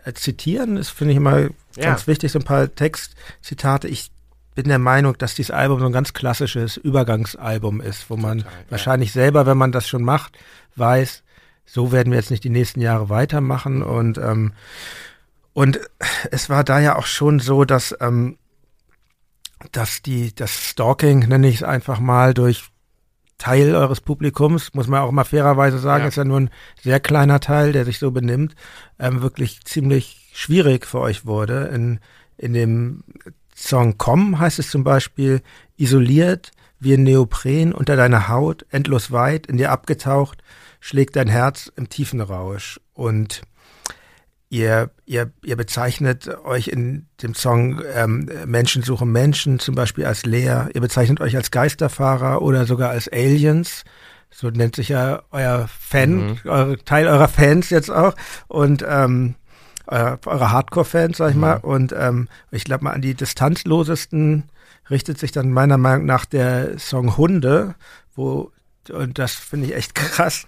[0.04, 0.76] äh, zitieren.
[0.76, 1.48] Das finde ich immer ja.
[1.76, 3.88] ganz wichtig, so ein paar Textzitate.
[3.88, 4.10] Ich
[4.54, 8.52] bin der Meinung, dass dieses Album so ein ganz klassisches Übergangsalbum ist, wo man Total,
[8.68, 9.22] wahrscheinlich ja.
[9.22, 10.38] selber, wenn man das schon macht,
[10.76, 11.22] weiß,
[11.64, 14.52] so werden wir jetzt nicht die nächsten Jahre weitermachen und ähm,
[15.54, 15.80] und
[16.30, 18.36] es war da ja auch schon so, dass, ähm,
[19.72, 22.64] dass die, das Stalking, nenne ich es einfach mal, durch
[23.38, 26.08] Teil eures Publikums, muss man auch mal fairerweise sagen, ja.
[26.08, 26.50] ist ja nur ein
[26.82, 28.54] sehr kleiner Teil, der sich so benimmt,
[28.98, 31.70] ähm, wirklich ziemlich schwierig für euch wurde.
[31.72, 32.00] In,
[32.36, 33.04] in dem
[33.54, 35.40] Song Komm heißt es zum Beispiel,
[35.76, 36.50] isoliert
[36.80, 40.42] wie ein Neopren unter deiner Haut, endlos weit, in dir abgetaucht,
[40.80, 42.80] schlägt dein Herz im tiefen Rausch.
[42.92, 43.42] Und
[44.54, 50.26] Ihr, ihr, ihr bezeichnet euch in dem Song ähm, Menschen suchen Menschen zum Beispiel als
[50.26, 50.68] Leer.
[50.74, 53.82] Ihr bezeichnet euch als Geisterfahrer oder sogar als Aliens.
[54.30, 56.38] So nennt sich ja euer Fan, mhm.
[56.44, 58.14] eure, Teil eurer Fans jetzt auch.
[58.46, 59.34] Und ähm,
[59.88, 61.40] eure, eure Hardcore-Fans, sag ich mhm.
[61.40, 61.56] mal.
[61.56, 64.44] Und ähm, ich glaube mal an die distanzlosesten
[64.88, 67.74] richtet sich dann meiner Meinung nach der Song Hunde,
[68.14, 68.52] wo
[68.92, 70.46] und das finde ich echt krass.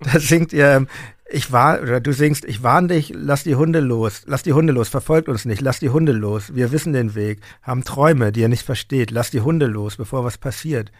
[0.00, 0.86] da singt ihr,
[1.30, 4.72] ich war, oder du singst, ich warn dich, lass die Hunde los, lass die Hunde
[4.72, 8.40] los, verfolgt uns nicht, lass die Hunde los, wir wissen den Weg, haben Träume, die
[8.40, 10.90] ihr nicht versteht, lass die Hunde los, bevor was passiert.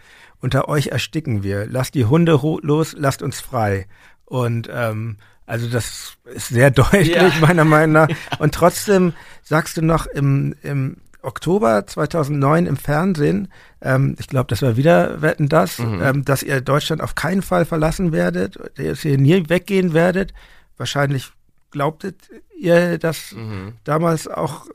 [0.40, 3.86] Unter euch ersticken wir, lasst die Hunde los, lasst uns frei.
[4.26, 5.16] Und ähm,
[5.46, 7.32] also das ist sehr deutlich, ja.
[7.40, 8.08] meiner Meinung nach.
[8.38, 13.48] Und trotzdem sagst du noch im, im Oktober 2009 im Fernsehen,
[13.82, 16.00] ähm, ich glaube, das war wieder Wetten das, Mhm.
[16.02, 20.32] ähm, dass ihr Deutschland auf keinen Fall verlassen werdet, dass ihr nie weggehen werdet.
[20.76, 21.30] Wahrscheinlich
[21.70, 23.74] glaubtet ihr das Mhm.
[23.84, 24.66] damals auch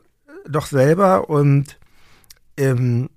[0.48, 1.78] doch selber und
[2.56, 3.08] im,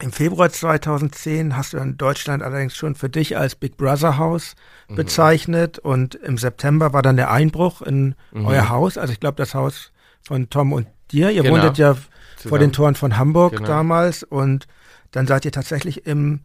[0.00, 4.54] im Februar 2010 hast du in Deutschland allerdings schon für dich als Big Brother Haus
[4.88, 4.96] Mhm.
[4.96, 8.46] bezeichnet und im September war dann der Einbruch in Mhm.
[8.46, 9.92] euer Haus, also ich glaube das Haus
[10.22, 11.30] von Tom und dir.
[11.30, 11.54] Ihr Genau.
[11.56, 11.96] wohntet ja
[12.48, 12.70] vor Zusammen.
[12.70, 13.66] den Toren von Hamburg Genau.
[13.66, 14.66] damals und
[15.10, 16.40] dann seid ihr tatsächlich im,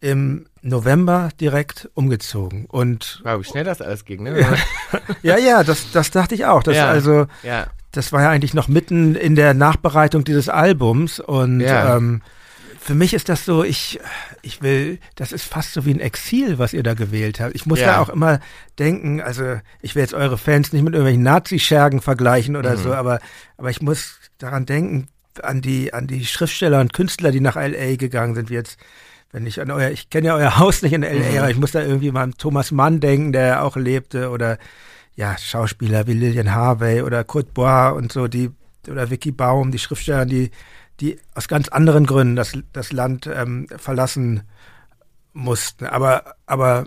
[0.00, 4.44] im November direkt umgezogen und Wow, wie schnell das alles ging, ne?
[5.22, 6.62] ja, ja, das, das dachte ich auch.
[6.62, 6.88] Das Ja.
[6.88, 7.66] also ja.
[7.92, 11.96] das war ja eigentlich noch mitten in der Nachbereitung dieses Albums und Ja.
[11.96, 12.22] ähm,
[12.80, 13.98] für mich ist das so, ich,
[14.42, 17.54] ich will, das ist fast so wie ein Exil, was ihr da gewählt habt.
[17.54, 17.86] Ich muss Ja.
[17.94, 18.40] da auch immer
[18.78, 22.82] denken, also ich will jetzt eure Fans nicht mit irgendwelchen Nazi-Schergen vergleichen oder Mhm.
[22.82, 23.20] so, aber,
[23.56, 25.08] aber ich muss daran denken,
[25.42, 27.96] an die, an die Schriftsteller und Künstler, die nach L.A.
[27.96, 28.78] gegangen sind, wie jetzt,
[29.32, 31.38] wenn ich an euer, ich kenne ja euer Haus nicht in L.A., Mhm.
[31.38, 34.58] aber ich muss da irgendwie mal an Thomas Mann denken, der auch lebte oder
[35.16, 38.50] ja, Schauspieler wie Lillian Harvey oder Kurt Bois und so, die,
[38.88, 40.50] oder Vicky Baum, die Schriftsteller, die,
[41.00, 44.42] die aus ganz anderen Gründen das, das Land ähm, verlassen
[45.32, 45.86] mussten.
[45.86, 46.86] Aber, aber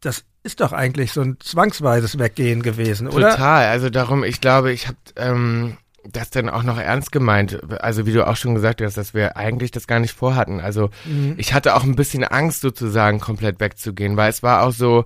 [0.00, 3.30] das ist doch eigentlich so ein zwangsweises Weggehen gewesen, oder?
[3.30, 3.66] Total.
[3.68, 5.76] Also darum, ich glaube, ich habe ähm,
[6.10, 7.60] das dann auch noch ernst gemeint.
[7.82, 10.60] Also wie du auch schon gesagt hast, dass wir eigentlich das gar nicht vorhatten.
[10.60, 11.34] Also Mhm.
[11.38, 15.04] ich hatte auch ein bisschen Angst sozusagen komplett wegzugehen, weil es war auch so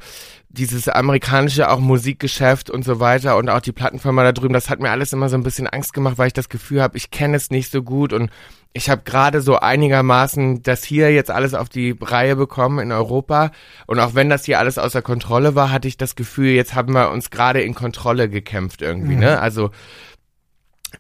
[0.49, 4.81] dieses amerikanische auch Musikgeschäft und so weiter und auch die Plattenfirma da drüben, das hat
[4.81, 7.37] mir alles immer so ein bisschen Angst gemacht, weil ich das Gefühl habe, ich kenne
[7.37, 8.31] es nicht so gut und
[8.73, 13.51] ich habe gerade so einigermaßen das hier jetzt alles auf die Reihe bekommen in Europa
[13.87, 16.95] und auch wenn das hier alles außer Kontrolle war, hatte ich das Gefühl, jetzt haben
[16.95, 19.21] wir uns gerade in Kontrolle gekämpft irgendwie, Mhm.
[19.21, 19.41] ne?
[19.41, 19.71] Also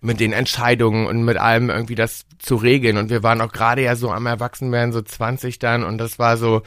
[0.00, 2.96] mit den Entscheidungen und mit allem irgendwie das zu regeln.
[2.98, 5.82] Und wir waren auch gerade ja so am Erwachsenwerden, so 20 dann.
[5.84, 6.62] Und das war so,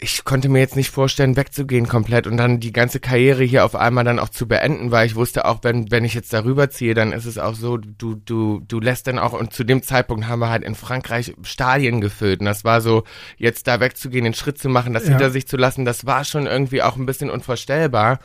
[0.00, 3.76] ich konnte mir jetzt nicht vorstellen, wegzugehen komplett und dann die ganze Karriere hier auf
[3.76, 6.94] einmal dann auch zu beenden, weil ich wusste auch, wenn, wenn ich jetzt darüber ziehe,
[6.94, 10.26] dann ist es auch so, du, du, du lässt dann auch, und zu dem Zeitpunkt
[10.26, 12.40] haben wir halt in Frankreich Stadien gefüllt.
[12.40, 13.04] Und das war so,
[13.36, 15.10] jetzt da wegzugehen, den Schritt zu machen, das Ja.
[15.10, 18.18] hinter sich zu lassen, das war schon irgendwie auch ein bisschen unvorstellbar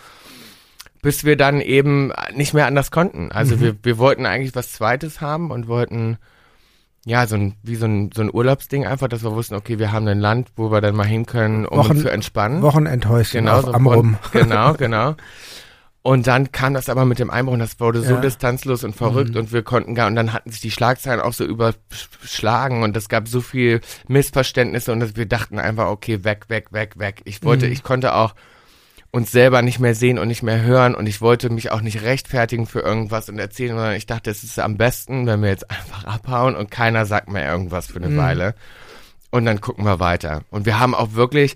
[1.06, 3.32] bis wir dann eben nicht mehr anders konnten.
[3.32, 3.62] Also Mhm.
[3.62, 6.18] wir, wir wollten eigentlich was Zweites haben und wollten
[7.06, 9.92] ja so ein wie so ein so ein Urlaubsding einfach, dass wir wussten, okay, wir
[9.92, 12.64] haben ein Land, wo wir dann mal hin können, um Wochen- uns zu entspannen.
[12.64, 14.18] Wochenendhäuschen genau, auf so Amrum.
[14.20, 15.16] von- genau, genau.
[16.02, 18.22] Und dann kam das aber mit dem Einbruch und das wurde so Ja.
[18.22, 19.42] distanzlos und verrückt Mhm.
[19.42, 23.10] und wir konnten gar, und dann hatten sich die Schlagzeilen auch so überschlagen und es
[23.10, 27.22] gab so viel Missverständnisse und wir dachten einfach, okay, weg, weg, weg, weg.
[27.26, 27.72] Ich wollte, Mhm.
[27.74, 28.34] ich konnte auch
[29.16, 32.02] uns selber nicht mehr sehen und nicht mehr hören und ich wollte mich auch nicht
[32.02, 35.72] rechtfertigen für irgendwas und erzählen, sondern ich dachte, es ist am besten, wenn wir jetzt
[35.72, 38.18] einfach abhauen und keiner sagt mehr irgendwas für eine Mhm.
[38.18, 38.56] Weile
[39.32, 40.42] und dann gucken wir weiter.
[40.52, 41.56] Und wir haben auch wirklich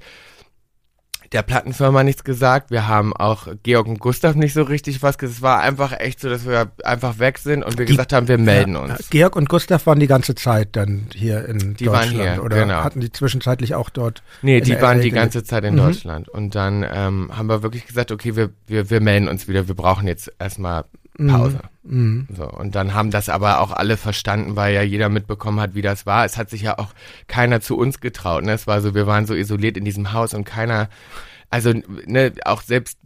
[1.32, 5.38] der Plattenfirma nichts gesagt, wir haben auch Georg und Gustav nicht so richtig was gesagt.
[5.38, 8.28] Es war einfach echt so, dass wir einfach weg sind und wir Die- gesagt haben,
[8.28, 9.10] wir melden Ja, uns.
[9.10, 12.58] Georg und Gustav waren die ganze Zeit dann hier in Die waren Deutschland hier, oder
[12.62, 12.84] genau.
[12.84, 14.24] hatten die zwischenzeitlich auch dort?
[14.42, 15.78] Nee, die waren LA die ganze Zeit in Mhm.
[15.80, 16.30] Deutschland.
[16.30, 19.76] Und dann ähm, haben wir wirklich gesagt, okay, wir, wir, wir melden uns wieder, wir
[19.76, 20.86] brauchen jetzt erstmal
[21.28, 21.60] Pause.
[21.84, 22.28] Mhm.
[22.36, 25.82] So, und dann haben das aber auch alle verstanden, weil ja jeder mitbekommen hat, wie
[25.82, 26.26] das war.
[26.26, 26.90] Es hat sich ja auch
[27.28, 28.44] keiner zu uns getraut.
[28.44, 28.54] Ne?
[28.54, 30.90] Es war so, wir waren so isoliert in diesem Haus und keiner,
[31.52, 31.74] also
[32.06, 33.00] ne, auch selbst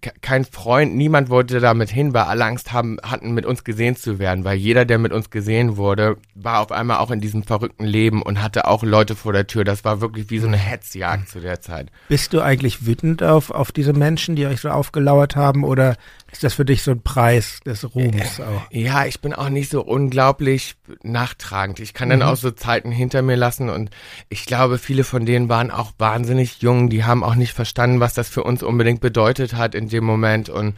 [0.00, 3.96] ke- kein Freund, niemand wollte damit hin, weil alle Angst haben, hatten, mit uns gesehen
[3.96, 7.42] zu werden, weil jeder, der mit uns gesehen wurde, war auf einmal auch in diesem
[7.42, 9.64] verrückten Leben und hatte auch Leute vor der Tür.
[9.64, 11.90] Das war wirklich wie so eine Hetzjagd zu der Zeit.
[12.08, 15.96] Bist du eigentlich wütend auf, auf diese Menschen, die euch so aufgelauert haben, oder
[16.32, 18.62] ist das für dich so ein Preis des Ruhms auch?
[18.70, 21.78] Ja, ich bin auch nicht so unglaublich nachtragend.
[21.78, 22.24] Ich kann dann Mhm.
[22.24, 23.90] auch so Zeiten hinter mir lassen und
[24.30, 26.88] ich glaube, viele von denen waren auch wahnsinnig jung.
[26.90, 30.48] Die haben auch nicht verstanden, was das für uns unbedingt bedeutet hat in dem Moment
[30.48, 30.74] und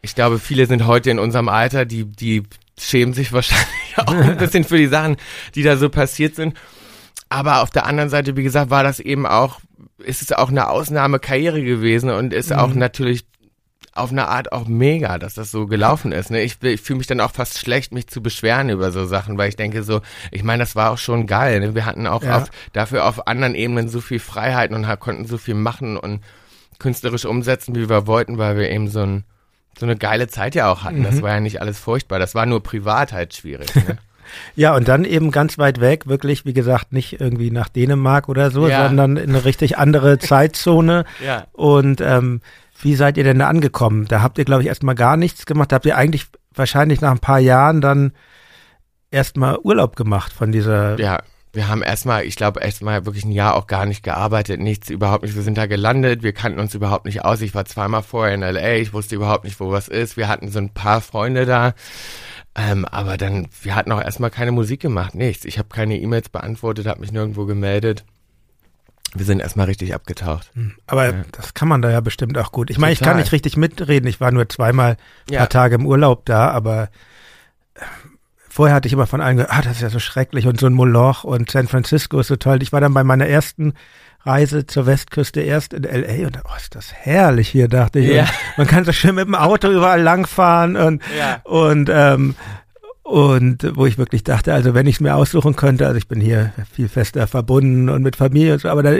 [0.00, 2.44] ich glaube, viele sind heute in unserem Alter, die, die
[2.78, 3.66] schämen sich wahrscheinlich
[3.98, 5.16] auch ein bisschen für die Sachen,
[5.56, 6.56] die da so passiert sind.
[7.28, 9.60] Aber auf der anderen Seite, wie gesagt, war das eben auch,
[9.98, 12.78] ist es auch eine Ausnahmekarriere gewesen und ist auch Mhm.
[12.78, 13.26] natürlich
[13.98, 16.30] auf eine Art auch mega, dass das so gelaufen ist.
[16.30, 16.42] Ne?
[16.42, 19.48] Ich, ich fühle mich dann auch fast schlecht, mich zu beschweren über so Sachen, weil
[19.48, 21.60] ich denke so, ich meine, das war auch schon geil.
[21.60, 21.74] Ne?
[21.74, 22.38] Wir hatten auch Ja.
[22.38, 26.20] auf, dafür auf anderen Ebenen so viel Freiheiten und konnten so viel machen und
[26.78, 29.24] künstlerisch umsetzen, wie wir wollten, weil wir eben so, ein,
[29.78, 31.02] so eine geile Zeit ja auch hatten.
[31.02, 31.22] Das Mhm.
[31.22, 32.18] war ja nicht alles furchtbar.
[32.18, 33.74] Das war nur privat halt schwierig.
[33.74, 33.98] Ne?
[34.56, 38.50] Ja, und dann eben ganz weit weg, wirklich, wie gesagt, nicht irgendwie nach Dänemark oder
[38.50, 38.86] so, Ja.
[38.86, 41.06] sondern in eine richtig andere Zeitzone.
[41.24, 41.46] ja.
[41.54, 42.42] Und ähm,
[42.80, 44.06] wie seid ihr denn da angekommen?
[44.06, 45.72] Da habt ihr, glaube ich, erstmal gar nichts gemacht.
[45.72, 48.12] Da habt ihr eigentlich wahrscheinlich nach ein paar Jahren dann
[49.10, 50.98] erstmal Urlaub gemacht von dieser.
[50.98, 51.20] Ja,
[51.52, 55.22] wir haben erstmal, ich glaube, erstmal wirklich ein Jahr auch gar nicht gearbeitet, nichts, überhaupt
[55.24, 55.34] nicht.
[55.34, 57.40] Wir sind da gelandet, wir kannten uns überhaupt nicht aus.
[57.40, 60.16] Ich war zweimal vorher in LA, ich wusste überhaupt nicht, wo was ist.
[60.16, 61.74] Wir hatten so ein paar Freunde da.
[62.54, 65.44] Ähm, aber dann, wir hatten auch erstmal keine Musik gemacht, nichts.
[65.44, 68.04] Ich habe keine E-Mails beantwortet, habe mich nirgendwo gemeldet.
[69.14, 70.50] Wir sind erstmal richtig abgetaucht.
[70.54, 71.24] Hm, aber ja.
[71.32, 72.70] das kann man da ja bestimmt auch gut.
[72.70, 74.08] Ich meine, ich kann nicht richtig mitreden.
[74.08, 74.96] Ich war nur zweimal
[75.28, 75.40] ein ja.
[75.40, 76.90] paar Tage im Urlaub da, aber
[77.74, 77.80] äh,
[78.48, 80.66] vorher hatte ich immer von allen gehört, ah, das ist ja so schrecklich und so
[80.66, 82.62] ein Moloch und San Francisco ist so toll.
[82.62, 83.74] Ich war dann bei meiner ersten
[84.24, 88.10] Reise zur Westküste erst in LA und oh, ist das herrlich hier, dachte ich.
[88.10, 88.26] Ja.
[88.56, 91.02] Man kann so schön mit dem Auto überall langfahren und,
[91.44, 92.34] und ähm,
[93.08, 96.20] und wo ich wirklich dachte, also wenn ich es mir aussuchen könnte, also ich bin
[96.20, 98.92] hier viel fester verbunden und mit Familie und so, aber da,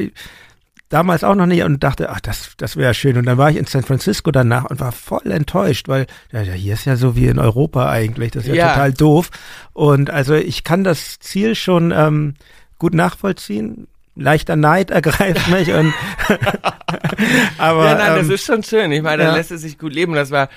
[0.89, 3.19] damals auch noch nicht und dachte, ach, das, das wäre schön.
[3.19, 6.73] Und dann war ich in San Francisco danach und war voll enttäuscht, weil ja, hier
[6.73, 8.31] ist ja so wie in Europa eigentlich.
[8.31, 8.69] Das ist ja, ja.
[8.71, 9.29] total doof.
[9.75, 12.33] Und also ich kann das Ziel schon ähm,
[12.79, 13.89] gut nachvollziehen.
[14.15, 15.93] Leichter Neid ergreift mich und
[17.59, 18.91] aber ja, nein, ähm, das ist schon schön.
[18.91, 20.15] Ich meine, da lässt es sich gut leben.
[20.15, 20.49] Das war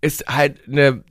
[0.00, 1.02] ist halt eine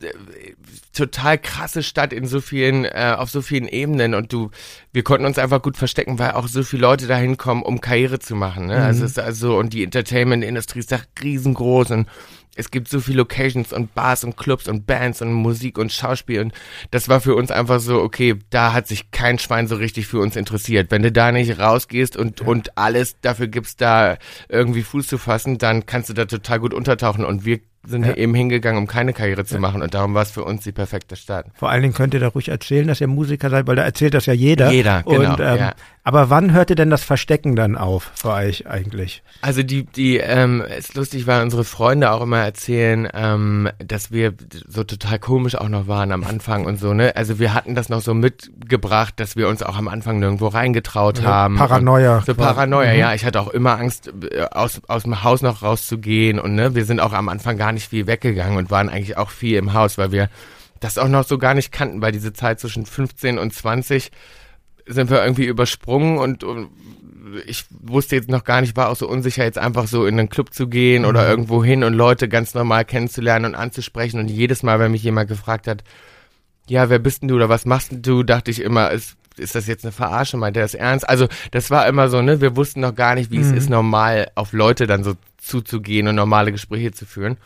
[0.93, 4.49] total krasse Stadt in so vielen, äh, auf so vielen Ebenen und du,
[4.93, 8.19] wir konnten uns einfach gut verstecken, weil auch so viele Leute dahin kommen, um Karriere
[8.19, 8.67] zu machen.
[8.67, 8.75] Ne?
[8.75, 8.88] Also mhm.
[8.97, 12.07] Also es ist also und die Entertainment-Industrie ist da riesengroß und
[12.55, 16.41] es gibt so viele Locations und Bars und Clubs und Bands und Musik und Schauspiel
[16.41, 16.53] und
[16.89, 20.19] das war für uns einfach so, okay, da hat sich kein Schwein so richtig für
[20.19, 20.89] uns interessiert.
[20.89, 22.47] Wenn du da nicht rausgehst und, ja.
[22.47, 24.17] und alles dafür gibst, da
[24.49, 28.15] irgendwie Fuß zu fassen, dann kannst du da total gut untertauchen und wir sind ja.
[28.15, 31.15] eben hingegangen, um keine Karriere zu machen und darum war es für uns die perfekte
[31.15, 31.45] Stadt.
[31.55, 34.13] Vor allen Dingen könnt ihr da ruhig erzählen, dass ihr Musiker seid, weil da erzählt
[34.13, 34.71] das ja jeder.
[34.71, 35.33] Jeder, genau.
[35.33, 35.73] Und, ähm, ja.
[36.07, 39.23] Aber wann hörte denn das Verstecken dann auf für euch eigentlich?
[39.41, 44.33] Also die, die, ähm, ist lustig, weil unsere Freunde auch immer erzählen, ähm, dass wir
[44.69, 47.13] so total komisch auch noch waren am Anfang und so, ne?
[47.17, 51.19] Also wir hatten das noch so mitgebracht, dass wir uns auch am Anfang nirgendwo reingetraut
[51.19, 51.57] ja, haben.
[51.57, 52.23] Paranoia.
[52.25, 52.99] So Paranoia, mhm.
[52.99, 53.13] ja.
[53.13, 56.85] Ich hatte auch immer Angst, äh, aus, aus dem Haus noch rauszugehen und ne, wir
[56.85, 59.97] sind auch am Anfang gar nicht viel weggegangen und waren eigentlich auch viel im Haus,
[59.97, 60.30] weil wir
[60.80, 64.11] das auch noch so gar nicht kannten, weil diese Zeit zwischen 15 und 20
[64.86, 66.69] sind wir irgendwie übersprungen und, und
[67.45, 70.30] ich wusste jetzt noch gar nicht, war auch so unsicher, jetzt einfach so in einen
[70.30, 71.09] Club zu gehen mhm.
[71.09, 74.19] oder irgendwo hin und Leute ganz normal kennenzulernen und anzusprechen.
[74.19, 75.84] Und jedes Mal, wenn mich jemand gefragt hat,
[76.67, 79.55] ja, wer bist denn du oder was machst denn du, dachte ich immer, ist, ist
[79.55, 81.07] das jetzt eine Verarsche, meint der ist ernst?
[81.07, 83.43] Also das war immer so, ne, wir wussten noch gar nicht, wie mhm.
[83.43, 87.38] es ist, normal auf Leute dann so zuzugehen und normale Gespräche zu führen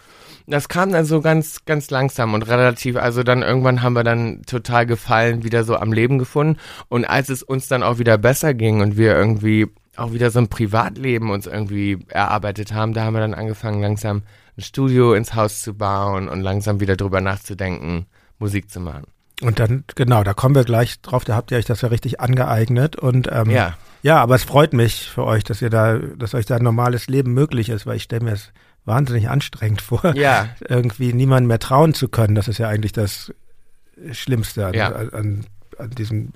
[0.48, 4.42] das kam dann so ganz, ganz langsam und relativ, also dann irgendwann haben wir dann
[4.44, 6.58] total gefallen, wieder so am Leben gefunden.
[6.90, 10.40] Und als es uns dann auch wieder besser ging und wir irgendwie auch wieder so
[10.40, 14.24] ein Privatleben uns irgendwie erarbeitet haben, da haben wir dann angefangen, langsam
[14.58, 18.06] ein Studio ins Haus zu bauen und langsam wieder drüber nachzudenken,
[18.40, 19.06] Musik zu machen.
[19.42, 22.20] Und dann, genau, da kommen wir gleich drauf, da habt ihr euch das ja richtig
[22.20, 23.76] angeeignet und ähm, ja.
[24.04, 27.08] ja, aber es freut mich für euch, dass ihr da, dass euch da ein normales
[27.08, 28.52] Leben möglich ist, weil ich stelle mir es
[28.86, 30.50] wahnsinnig anstrengend vor, ja.
[30.68, 32.36] irgendwie niemandem mehr trauen zu können.
[32.36, 33.34] Das ist ja eigentlich das
[34.12, 34.92] Schlimmste an, ja.
[34.92, 35.46] an,
[35.78, 36.34] an diesem,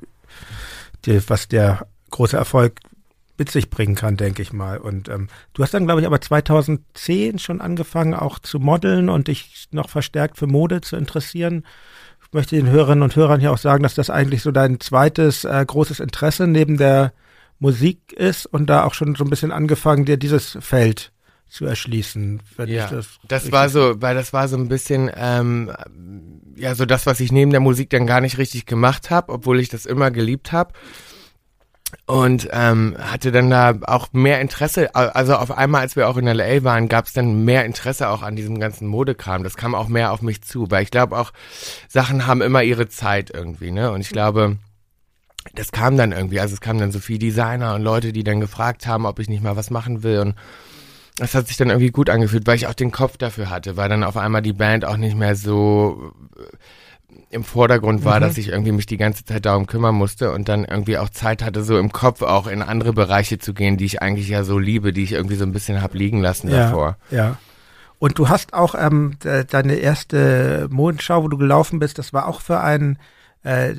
[1.05, 2.79] die, was der große Erfolg
[3.37, 4.77] mit sich bringen kann, denke ich mal.
[4.77, 9.27] Und ähm, du hast dann, glaube ich, aber 2010 schon angefangen, auch zu modeln und
[9.27, 11.65] dich noch verstärkt für Mode zu interessieren.
[12.25, 15.43] Ich möchte den Hörerinnen und Hörern hier auch sagen, dass das eigentlich so dein zweites
[15.43, 17.11] äh, großes Interesse neben der
[17.59, 21.11] Musik ist und da auch schon so ein bisschen angefangen, dir dieses Feld
[21.49, 23.07] zu erschließen, wenn ja, ich das.
[23.27, 25.71] Das war so, weil das war so ein bisschen, ähm,
[26.55, 29.59] ja, so das, was ich neben der Musik dann gar nicht richtig gemacht habe, obwohl
[29.59, 30.73] ich das immer geliebt habe.
[32.07, 36.27] Und ähm, hatte dann da auch mehr Interesse, also auf einmal, als wir auch in
[36.27, 39.43] LA waren, gab es dann mehr Interesse auch an diesem ganzen Modekram.
[39.43, 41.31] Das kam auch mehr auf mich zu, weil ich glaube auch,
[41.87, 43.91] Sachen haben immer ihre Zeit irgendwie, ne?
[43.91, 44.57] Und ich glaube,
[45.53, 48.41] das kam dann irgendwie, also es kamen dann so viele Designer und Leute, die dann
[48.41, 50.35] gefragt haben, ob ich nicht mal was machen will und
[51.16, 53.89] das hat sich dann irgendwie gut angefühlt, weil ich auch den Kopf dafür hatte, weil
[53.89, 56.43] dann auf einmal die Band auch nicht mehr so äh,
[57.30, 58.22] im Vordergrund war, mhm.
[58.22, 61.43] dass ich irgendwie mich die ganze Zeit darum kümmern musste und dann irgendwie auch Zeit
[61.43, 64.59] hatte, so im Kopf auch in andere Bereiche zu gehen, die ich eigentlich ja so
[64.59, 66.97] liebe, die ich irgendwie so ein bisschen hab liegen lassen ja, davor.
[67.11, 67.38] Ja.
[67.99, 69.18] Und du hast auch ähm,
[69.49, 72.99] deine erste Mondschau, wo du gelaufen bist, das war auch für einen
[73.43, 73.74] äh,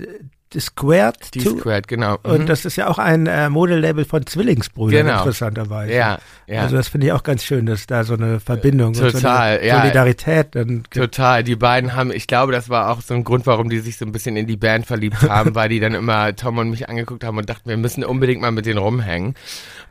[0.58, 1.34] Squared.
[1.34, 2.18] Die Squared, genau.
[2.24, 2.30] Mhm.
[2.30, 5.18] Und das ist ja auch ein äh, Modelabel von Zwillingsbrüdern, genau.
[5.18, 5.92] interessanterweise.
[5.92, 6.62] Ja, ja.
[6.62, 9.28] Also das finde ich auch ganz schön, dass da so eine Verbindung Total, und so
[9.28, 9.80] eine ja.
[9.80, 10.94] Solidarität dann gibt.
[10.94, 11.44] Total.
[11.44, 14.04] Die beiden haben, ich glaube, das war auch so ein Grund, warum die sich so
[14.04, 17.24] ein bisschen in die Band verliebt haben, weil die dann immer Tom und mich angeguckt
[17.24, 19.34] haben und dachten, wir müssen unbedingt mal mit denen rumhängen.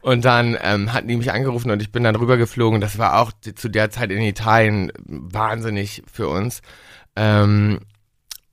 [0.01, 2.79] Und dann ähm, hatten die mich angerufen und ich bin dann rübergeflogen.
[2.79, 6.61] Das war auch zu der Zeit in Italien wahnsinnig für uns.
[7.15, 7.79] Ähm,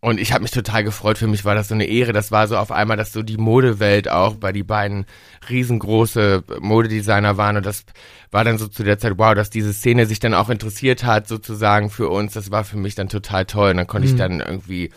[0.05, 1.16] und ich habe mich total gefreut.
[1.16, 2.12] Für mich war das so eine Ehre.
[2.12, 5.07] Das war so auf einmal, dass so die Modewelt auch bei die beiden
[5.48, 7.57] riesengroße Modedesigner waren.
[7.57, 7.84] Und das
[8.32, 11.28] war dann so zu der Zeit, wow, dass diese Szene sich dann auch interessiert hat,
[11.28, 12.32] sozusagen für uns.
[12.32, 13.70] Das war für mich dann total toll.
[13.70, 14.14] Und dann konnte mhm.
[14.14, 14.90] ich dann irgendwie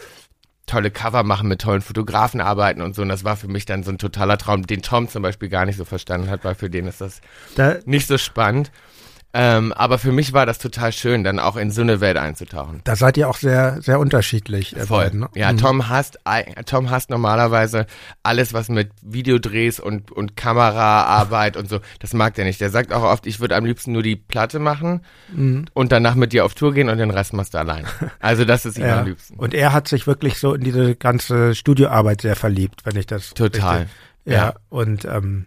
[0.66, 3.04] tolle Cover machen, mit tollen Fotografen arbeiten und so.
[3.04, 5.68] Und das war für mich dann so ein totaler Traum, den Tom zum Beispiel gar
[5.68, 7.22] nicht so verstanden hat, weil für den ist das
[7.56, 8.72] da nicht so spannend.
[9.38, 12.80] Ähm, aber für mich war das total schön, dann auch in so eine Welt einzutauchen.
[12.86, 14.74] Da seid ihr auch sehr, sehr unterschiedlich.
[14.88, 15.04] Voll.
[15.04, 15.30] Beiden, ne?
[15.36, 15.58] Ja, mhm.
[15.58, 16.20] Tom hasst,
[16.66, 17.86] Tom hasst normalerweise
[18.24, 22.62] alles, was mit Videodrehs und, und Kameraarbeit und so, das mag der nicht.
[22.62, 25.02] Der sagt auch oft, ich würde am liebsten nur die Platte machen
[25.34, 25.66] mhm.
[25.74, 27.86] und danach mit dir auf Tour gehen und den Rest machst du allein.
[28.20, 29.02] Also das ist ihm ja.
[29.02, 29.36] am liebsten.
[29.36, 33.34] Und er hat sich wirklich so in diese ganze Studioarbeit sehr verliebt, wenn ich das.
[33.34, 33.80] Total.
[33.80, 35.46] Richtig, ja, ja, und ähm,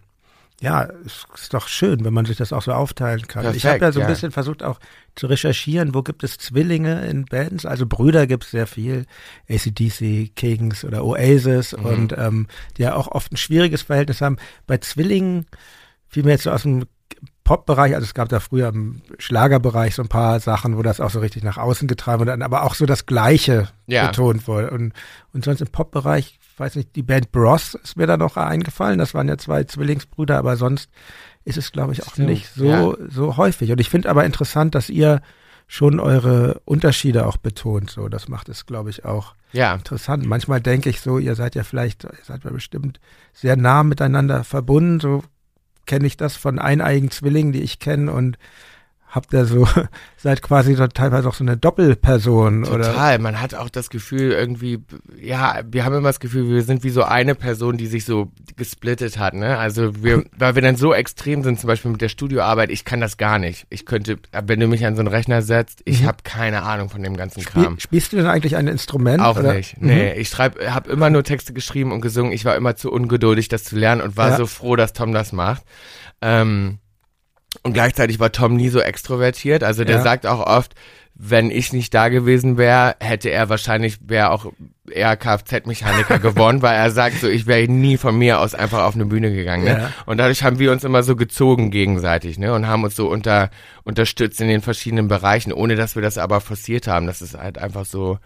[0.61, 3.43] ja, es ist doch schön, wenn man sich das auch so aufteilen kann.
[3.43, 4.09] Perfekt, ich habe ja so ein ja.
[4.09, 4.81] bisschen versucht auch
[5.15, 7.65] zu recherchieren, wo gibt es Zwillinge in Bands?
[7.65, 9.07] Also Brüder gibt es sehr viel,
[9.49, 11.85] ACDC, Kings oder Oasis mhm.
[11.85, 12.47] und ähm,
[12.77, 14.37] die ja auch oft ein schwieriges Verhältnis haben.
[14.67, 15.47] Bei Zwillingen
[16.09, 16.87] fiel mir jetzt so aus dem
[17.45, 21.11] Pop-Bereich, also es gab da früher im Schlagerbereich so ein paar Sachen, wo das auch
[21.11, 24.09] so richtig nach außen getragen wurde, aber auch so das Gleiche ja.
[24.09, 24.71] betont wurde.
[24.71, 24.93] Und,
[25.33, 29.15] und sonst im Pop-Bereich, weiß nicht, die Band Bros ist mir da noch eingefallen, das
[29.15, 30.91] waren ja zwei Zwillingsbrüder, aber sonst
[31.45, 32.29] ist es, glaube ich, auch Stimmt.
[32.29, 33.09] nicht so, ja.
[33.09, 33.73] so häufig.
[33.73, 35.21] Und ich finde aber interessant, dass ihr
[35.67, 37.91] schon eure Unterschiede auch betont.
[37.91, 39.75] So, das macht es, glaube ich, auch ja.
[39.75, 40.27] interessant.
[40.27, 43.01] Manchmal denke ich so, ihr seid ja vielleicht, ihr seid ja bestimmt
[43.33, 44.99] sehr nah miteinander verbunden.
[44.99, 45.23] So
[45.87, 48.39] kenne ich das von eineigen Zwillingen, die ich kenne und
[49.11, 49.67] habt ihr so,
[50.17, 52.79] seid quasi so teilweise auch so eine Doppelperson, Total.
[52.79, 52.91] oder?
[52.93, 54.83] Total, man hat auch das Gefühl irgendwie,
[55.21, 58.31] ja, wir haben immer das Gefühl, wir sind wie so eine Person, die sich so
[58.57, 59.59] gesplittet hat, ne?
[59.59, 63.01] Also wir, weil wir dann so extrem sind, zum Beispiel mit der Studioarbeit, ich kann
[63.01, 63.67] das gar nicht.
[63.71, 66.07] Ich könnte, wenn du mich an so einen Rechner setzt, ich mhm.
[66.07, 67.79] habe keine Ahnung von dem ganzen Spiel, Kram.
[67.79, 69.23] Spielst du denn eigentlich ein Instrument?
[69.23, 69.55] Auch oder?
[69.55, 70.15] nicht, nee.
[70.15, 70.21] Mhm.
[70.21, 72.33] Ich schreibe, habe immer nur Texte geschrieben und gesungen.
[72.33, 74.37] Ich war immer zu ungeduldig, das zu lernen und war ja.
[74.37, 75.63] so froh, dass Tom das macht.
[76.21, 76.79] Ähm,
[77.63, 79.65] und gleichzeitig war Tom nie so extrovertiert.
[79.65, 80.03] Also der ja.
[80.03, 80.75] sagt auch oft,
[81.21, 84.53] wenn ich nicht da gewesen wäre, hätte er wahrscheinlich, wäre auch
[84.89, 88.95] eher Kfz-Mechaniker geworden, weil er sagt so, ich wäre nie von mir aus einfach auf
[88.95, 89.65] eine Bühne gegangen.
[89.65, 89.71] Ne?
[89.71, 89.93] Ja.
[90.07, 92.55] Und dadurch haben wir uns immer so gezogen gegenseitig ne?
[92.55, 93.51] und haben uns so unter,
[93.83, 97.09] unterstützt in den verschiedenen Bereichen, ohne dass wir das aber forciert haben.
[97.09, 98.19] Das ist halt einfach so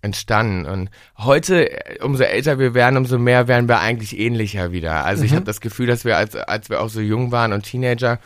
[0.00, 0.64] entstanden.
[0.64, 1.68] Und heute,
[2.00, 5.04] umso älter wir werden, umso mehr werden wir eigentlich ähnlicher wieder.
[5.04, 5.26] Also mhm.
[5.26, 8.18] ich habe das Gefühl, dass wir, als, als wir auch so jung waren und Teenager,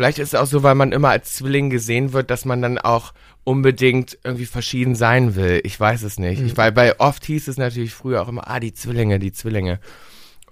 [0.00, 2.78] Vielleicht ist es auch so, weil man immer als Zwilling gesehen wird, dass man dann
[2.78, 3.12] auch
[3.44, 5.60] unbedingt irgendwie verschieden sein will.
[5.62, 6.40] Ich weiß es nicht.
[6.40, 6.46] Mhm.
[6.46, 9.78] Ich, weil bei oft hieß es natürlich früher auch immer, ah, die Zwillinge, die Zwillinge.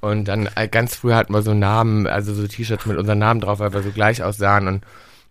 [0.03, 3.41] Und dann äh, ganz früh hatten wir so Namen, also so T-Shirts mit unseren Namen
[3.41, 4.85] drauf, weil wir so gleich aussahen und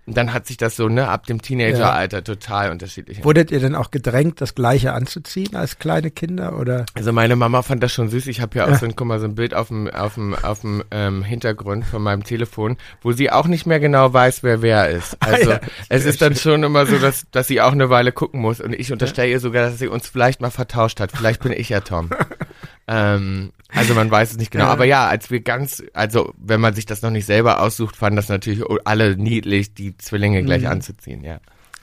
[0.08, 2.22] und dann hat sich das so, ne, ab dem Teenageralter ja.
[2.22, 3.26] total unterschiedlich.
[3.26, 6.86] Wurdet ihr denn auch gedrängt, das Gleiche anzuziehen als kleine Kinder oder?
[6.93, 8.28] Also meine Mama fand das schon süß.
[8.28, 10.34] Ich habe ja auch so ein, guck mal, so ein Bild auf dem, auf dem,
[10.34, 14.62] auf dem ähm, Hintergrund von meinem Telefon, wo sie auch nicht mehr genau weiß, wer
[14.62, 15.18] wer ist.
[15.28, 18.39] Also ja, es ist dann schon immer so, dass, dass sie auch eine Weile gucken
[18.39, 18.62] muss.
[18.62, 21.12] Und ich unterstelle ihr sogar, dass sie uns vielleicht mal vertauscht hat.
[21.12, 22.10] Vielleicht bin ich ja Tom.
[22.88, 24.65] ähm, also man weiß es nicht genau.
[24.65, 28.17] Aber ja, als wir ganz, also wenn man sich das noch nicht selber aussucht, fanden
[28.17, 30.69] das natürlich alle niedlich, die Zwillinge gleich mhm.
[30.69, 31.39] anzuziehen, ja.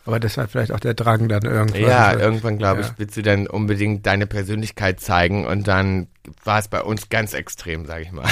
[0.06, 1.80] Aber das hat vielleicht auch der Drang dann irgendwann.
[1.80, 2.86] Ja, irgendwann glaube ja.
[2.86, 6.08] ich, willst du dann unbedingt deine Persönlichkeit zeigen und dann
[6.44, 8.28] war es bei uns ganz extrem, sage ich mal.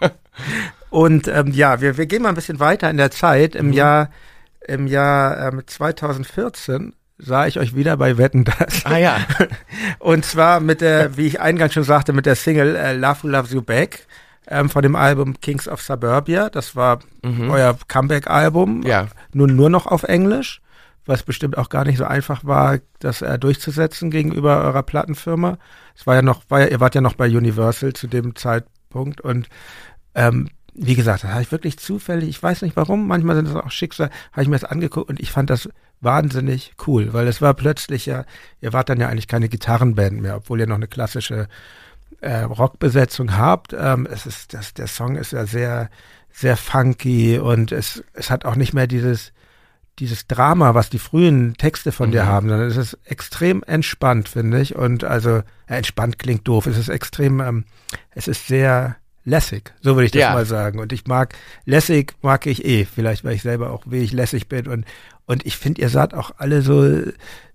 [0.90, 3.56] und ähm, ja, wir, wir gehen mal ein bisschen weiter in der Zeit.
[3.56, 3.72] Im mhm.
[3.72, 4.10] Jahr
[4.66, 8.84] im Jahr ähm, 2014 sah ich euch wieder bei Wetten das.
[8.84, 9.18] Ah ja.
[9.98, 13.28] Und zwar mit der, wie ich eingangs schon sagte, mit der Single äh, Love Who
[13.28, 14.06] Loves You Back
[14.48, 16.50] ähm, von dem Album Kings of Suburbia.
[16.50, 17.50] Das war mhm.
[17.50, 18.82] euer Comeback-Album.
[18.84, 19.08] Ja.
[19.32, 20.60] Nun nur noch auf Englisch,
[21.04, 25.58] was bestimmt auch gar nicht so einfach war, das äh, durchzusetzen gegenüber eurer Plattenfirma.
[25.96, 29.20] Es war ja noch, war ja, ihr wart ja noch bei Universal zu dem Zeitpunkt
[29.20, 29.48] und
[30.14, 30.48] ähm,
[30.78, 33.70] wie gesagt, das habe ich wirklich zufällig, ich weiß nicht warum, manchmal sind das auch
[33.70, 35.68] Schicksal, habe ich mir das angeguckt und ich fand das
[36.00, 38.24] wahnsinnig cool, weil es war plötzlich ja,
[38.60, 41.48] ihr wart dann ja eigentlich keine Gitarrenband mehr, obwohl ihr noch eine klassische
[42.20, 43.74] äh, Rockbesetzung habt.
[43.78, 45.88] Ähm, es ist, das, der Song ist ja sehr,
[46.30, 49.32] sehr funky und es, es hat auch nicht mehr dieses,
[49.98, 52.12] dieses Drama, was die frühen Texte von mhm.
[52.12, 54.76] dir haben, sondern es ist extrem entspannt, finde ich.
[54.76, 56.66] Und also, äh, entspannt klingt doof.
[56.66, 57.64] Es ist extrem, ähm,
[58.10, 58.96] es ist sehr,
[59.26, 60.32] lässig, so würde ich das ja.
[60.32, 60.78] mal sagen.
[60.78, 61.34] Und ich mag,
[61.66, 64.66] lässig mag ich eh, vielleicht weil ich selber auch ich lässig bin.
[64.68, 64.86] Und,
[65.26, 67.02] und ich finde, ihr saht auch alle so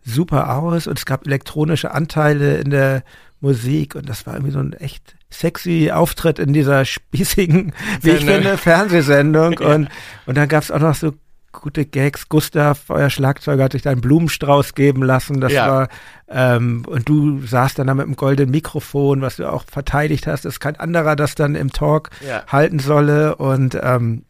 [0.06, 0.86] super aus.
[0.86, 3.04] Und es gab elektronische Anteile in der
[3.40, 3.96] Musik.
[3.96, 8.58] Und das war irgendwie so ein echt sexy Auftritt in dieser spießigen, wie ich finde,
[8.58, 9.58] Fernsehsendung.
[9.60, 9.88] Und,
[10.26, 11.14] und dann gab es auch noch so
[11.52, 12.30] gute Gags.
[12.30, 15.42] Gustav, euer Schlagzeuger, hat sich da einen Blumenstrauß geben lassen.
[15.42, 15.68] Das Ja.
[15.68, 15.90] war,
[16.30, 20.46] ähm, und du saßt dann da mit dem goldenen Mikrofon, was du auch verteidigt hast,
[20.46, 22.46] dass kein anderer das dann im Talk Ja.
[22.48, 23.36] halten solle.
[23.36, 24.24] Und, ähm,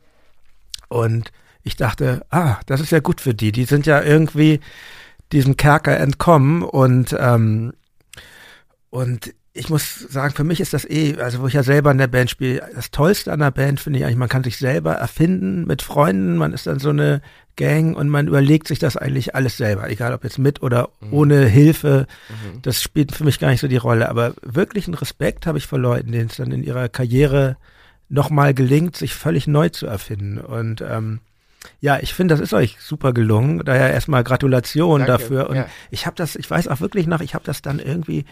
[0.89, 1.32] und
[1.63, 3.51] ich dachte, ah, das ist ja gut für die.
[3.51, 4.59] Die sind ja irgendwie
[5.32, 7.74] diesem Kerker entkommen und, ähm,
[8.89, 11.97] und ich muss sagen, für mich ist das eh, also wo ich ja selber in
[11.97, 14.93] der Band spiele, das Tollste an der Band finde ich eigentlich, man kann sich selber
[14.93, 17.22] erfinden mit Freunden, man ist dann so eine
[17.58, 21.45] Gang und man überlegt sich das eigentlich alles selber, egal ob jetzt mit oder ohne
[21.45, 22.08] Hilfe,
[22.62, 25.80] das spielt für mich gar nicht so die Rolle, aber wirklichen Respekt habe ich vor
[25.80, 27.58] Leuten, denen es dann in ihrer Karriere
[28.08, 31.20] nochmal gelingt, sich völlig neu zu erfinden und ähm,
[31.80, 33.62] ja, ich finde, das ist euch super gelungen.
[33.64, 35.47] Daher erstmal Gratulation Danke, dafür.
[35.47, 35.68] Und ja.
[35.91, 38.26] ich habe das, ich weiß auch wirklich noch, ich habe das dann irgendwie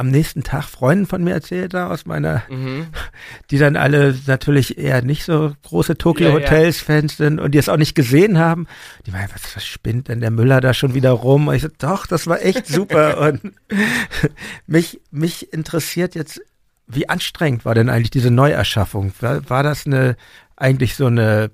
[0.00, 2.86] am nächsten Tag Freunden von mir erzählt, da aus meiner, Mhm.
[3.50, 6.40] die dann alle natürlich eher nicht so große Tokyo Ja, ja.
[6.40, 8.66] Hotels Fans sind und die es auch nicht gesehen haben.
[9.04, 11.48] Die meinen, was, was spinnt denn der Müller da schon wieder rum?
[11.48, 13.18] Und ich so, doch, das war echt super.
[13.28, 13.52] und
[14.66, 16.40] mich, mich interessiert jetzt,
[16.86, 19.12] wie anstrengend war denn eigentlich diese Neuerschaffung?
[19.20, 20.16] War, war das eine,
[20.56, 21.50] eigentlich so eine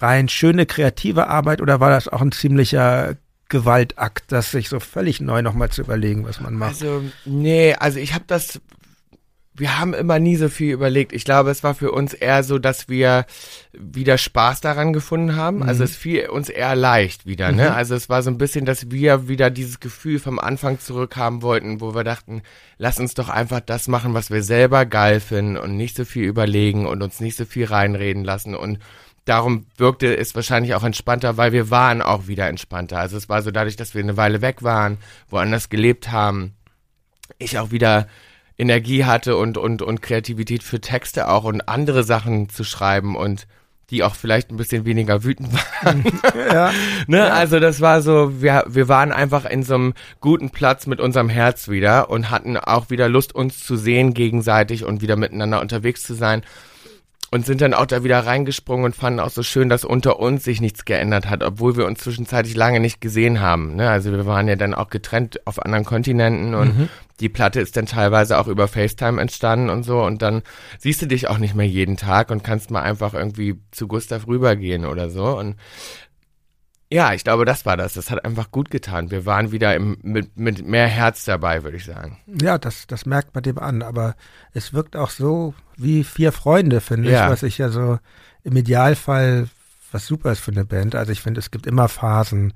[0.00, 3.14] rein schöne kreative Arbeit oder war das auch ein ziemlicher
[3.50, 6.70] Gewaltakt, das sich so völlig neu nochmal zu überlegen, was man macht?
[6.70, 8.60] Also, nee, also ich habe das,
[9.54, 11.12] wir haben immer nie so viel überlegt.
[11.12, 13.26] Ich glaube, es war für uns eher so, dass wir
[13.72, 15.62] wieder Spaß daran gefunden haben.
[15.62, 17.74] Also es fiel uns eher leicht wieder, ne?
[17.74, 21.80] Also es war so ein bisschen, dass wir wieder dieses Gefühl vom Anfang zurückhaben wollten,
[21.80, 22.42] wo wir dachten,
[22.78, 26.24] lass uns doch einfach das machen, was wir selber geil finden und nicht so viel
[26.24, 28.78] überlegen und uns nicht so viel reinreden lassen und
[29.24, 32.98] Darum wirkte es wahrscheinlich auch entspannter, weil wir waren auch wieder entspannter.
[32.98, 34.98] Also es war so dadurch, dass wir eine Weile weg waren,
[35.28, 36.54] woanders gelebt haben,
[37.38, 38.06] ich auch wieder
[38.58, 43.46] Energie hatte und, und, und Kreativität für Texte auch und andere Sachen zu schreiben und
[43.90, 46.04] die auch vielleicht ein bisschen weniger wütend waren.
[46.52, 46.72] Ja,
[47.06, 47.32] ne?
[47.32, 51.28] Also das war so, wir, wir waren einfach in so einem guten Platz mit unserem
[51.28, 56.02] Herz wieder und hatten auch wieder Lust, uns zu sehen gegenseitig und wieder miteinander unterwegs
[56.02, 56.42] zu sein.
[57.32, 60.42] Und sind dann auch da wieder reingesprungen und fanden auch so schön, dass unter uns
[60.42, 63.76] sich nichts geändert hat, obwohl wir uns zwischenzeitlich lange nicht gesehen haben.
[63.76, 63.88] Ne?
[63.88, 66.88] Also wir waren ja dann auch getrennt auf anderen Kontinenten und
[67.20, 70.02] die Platte ist dann teilweise auch über FaceTime entstanden und so.
[70.02, 70.42] Und dann
[70.78, 74.26] siehst du dich auch nicht mehr jeden Tag und kannst mal einfach irgendwie zu Gustav
[74.26, 75.38] rübergehen oder so.
[75.38, 75.56] Und
[76.92, 77.94] ja, ich glaube, das war das.
[77.94, 79.10] Das hat einfach gut getan.
[79.10, 82.18] Wir waren wieder im, mit, mit mehr Herz dabei, würde ich sagen.
[82.40, 84.14] ja das, das merkt man dem an, aber
[84.52, 87.24] es wirkt auch so wie vier Freunde, finde Ja.
[87.26, 87.98] ich, was ich ja so
[88.42, 89.48] im Idealfall
[89.92, 90.94] was super ist für eine Band.
[90.94, 92.52] Also ich finde, es gibt immer Phasen.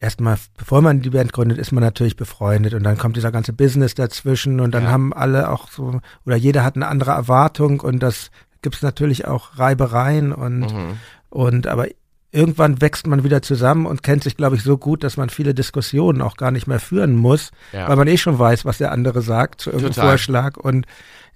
[0.00, 3.52] Erstmal, bevor man die Band gründet, ist man natürlich befreundet und dann kommt dieser ganze
[3.52, 4.90] Business dazwischen und dann Ja.
[4.90, 8.30] haben alle auch so, oder jeder hat eine andere Erwartung und das
[8.62, 10.98] gibt es natürlich auch Reibereien und Mhm.
[11.30, 11.86] Und aber
[12.30, 15.54] irgendwann wächst man wieder zusammen und kennt sich, glaube ich, so gut, dass man viele
[15.54, 17.88] Diskussionen auch gar nicht mehr führen muss, Ja.
[17.88, 20.10] weil man eh schon weiß, was der andere sagt zu irgendeinem Total.
[20.10, 20.56] Vorschlag.
[20.58, 20.86] Und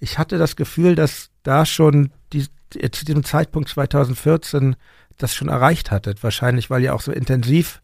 [0.00, 2.46] ich hatte das Gefühl, dass da schon die,
[2.90, 4.76] zu diesem Zeitpunkt 2014
[5.18, 6.22] das schon erreicht hattet.
[6.22, 7.80] Wahrscheinlich, weil ihr auch so intensiv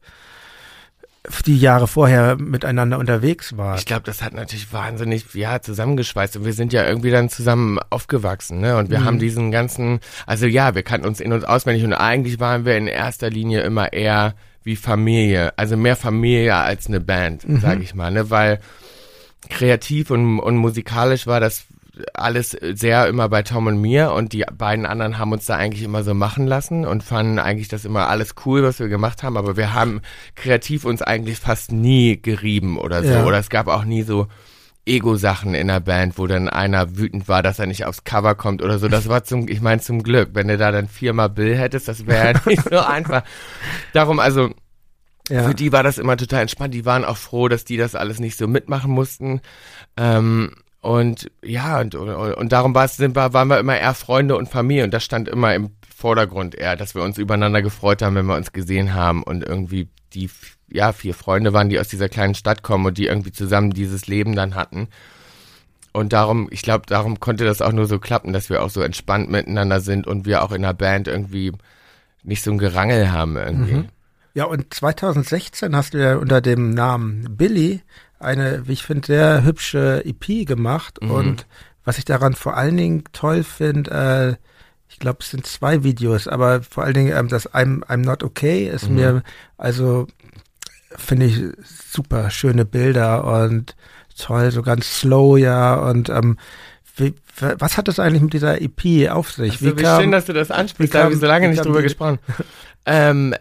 [1.46, 3.78] die Jahre vorher miteinander unterwegs wart.
[3.78, 7.78] Ich glaube, das hat natürlich wahnsinnig, ja, zusammengeschweißt und wir sind ja irgendwie dann zusammen
[7.90, 8.76] aufgewachsen, ne?
[8.76, 9.04] Und wir Mhm.
[9.04, 12.76] haben diesen ganzen, also ja, wir kannten uns in- und auswendig und eigentlich waren wir
[12.76, 17.60] in erster Linie immer eher wie Familie, also mehr Familie als eine Band, Mhm.
[17.60, 18.30] sag ich mal, ne?
[18.30, 18.60] Weil
[19.48, 21.64] kreativ und, und musikalisch war das
[22.14, 25.82] alles sehr immer bei Tom und mir und die beiden anderen haben uns da eigentlich
[25.82, 29.36] immer so machen lassen und fanden eigentlich das immer alles cool, was wir gemacht haben,
[29.36, 30.01] aber wir haben
[30.34, 33.24] kreativ uns eigentlich fast nie gerieben oder so Ja.
[33.24, 34.26] oder es gab auch nie so
[34.88, 38.62] Ego-Sachen in der Band, wo dann einer wütend war, dass er nicht aufs Cover kommt
[38.62, 38.88] oder so.
[38.88, 40.30] Das war zum, ich meine zum Glück.
[40.32, 43.22] Wenn du da dann viermal Bill hättest, das wäre ja nicht so einfach.
[43.92, 44.51] Darum, also,
[45.28, 45.46] ja.
[45.46, 46.72] für die war das immer total entspannt.
[46.72, 49.42] Die waren auch froh, dass die das alles nicht so mitmachen mussten.
[49.99, 53.94] Ähm, und ja, und, und, und darum war es, sind wir, waren wir immer eher
[53.94, 58.02] Freunde und Familie und das stand immer im Vordergrund eher, dass wir uns übereinander gefreut
[58.02, 60.30] haben, wenn wir uns gesehen haben und irgendwie die
[60.68, 64.06] ja vier Freunde waren, die aus dieser kleinen Stadt kommen und die irgendwie zusammen dieses
[64.06, 64.88] Leben dann hatten.
[65.92, 68.82] Und darum, ich glaube, darum konnte das auch nur so klappen, dass wir auch so
[68.82, 71.52] entspannt miteinander sind und wir auch in der Band irgendwie
[72.22, 73.88] nicht so ein Gerangel haben irgendwie.
[74.34, 77.80] Ja, und 2016 hast du ja unter dem Namen Billy
[78.18, 80.98] eine, wie ich finde, sehr hübsche EP gemacht.
[81.02, 81.10] Mhm.
[81.10, 81.46] Und
[81.84, 84.44] was ich daran vor allen Dingen toll finde, äh,
[84.90, 88.22] ich glaube, es sind zwei Videos, aber vor allen Dingen ähm, das I'm, I'm Not
[88.24, 88.94] Okay ist Mhm.
[88.94, 89.22] mir,
[89.56, 90.06] also
[90.96, 91.42] finde ich
[91.92, 93.76] super schöne Bilder und
[94.18, 95.74] toll, so ganz slow, ja.
[95.76, 96.38] Und ähm,
[96.96, 99.52] wie, was hat das eigentlich mit dieser EP auf sich?
[99.52, 101.64] Also, wie, wie kam, schön, dass du das ansprichst, da habe ich so lange nicht
[101.64, 102.18] drüber gesprochen.
[102.86, 103.34] ähm,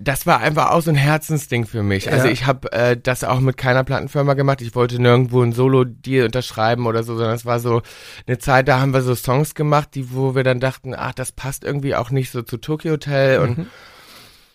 [0.00, 2.10] das war einfach auch so ein Herzensding für mich.
[2.12, 2.32] Also ja.
[2.32, 4.60] ich habe äh, das auch mit keiner Plattenfirma gemacht.
[4.60, 7.82] Ich wollte nirgendwo ein Solo-Deal unterschreiben oder so, sondern es war so
[8.26, 11.32] eine Zeit, da haben wir so Songs gemacht, die, wo wir dann dachten, ach, das
[11.32, 13.66] passt irgendwie auch nicht so zu Tokyo Hotel und mhm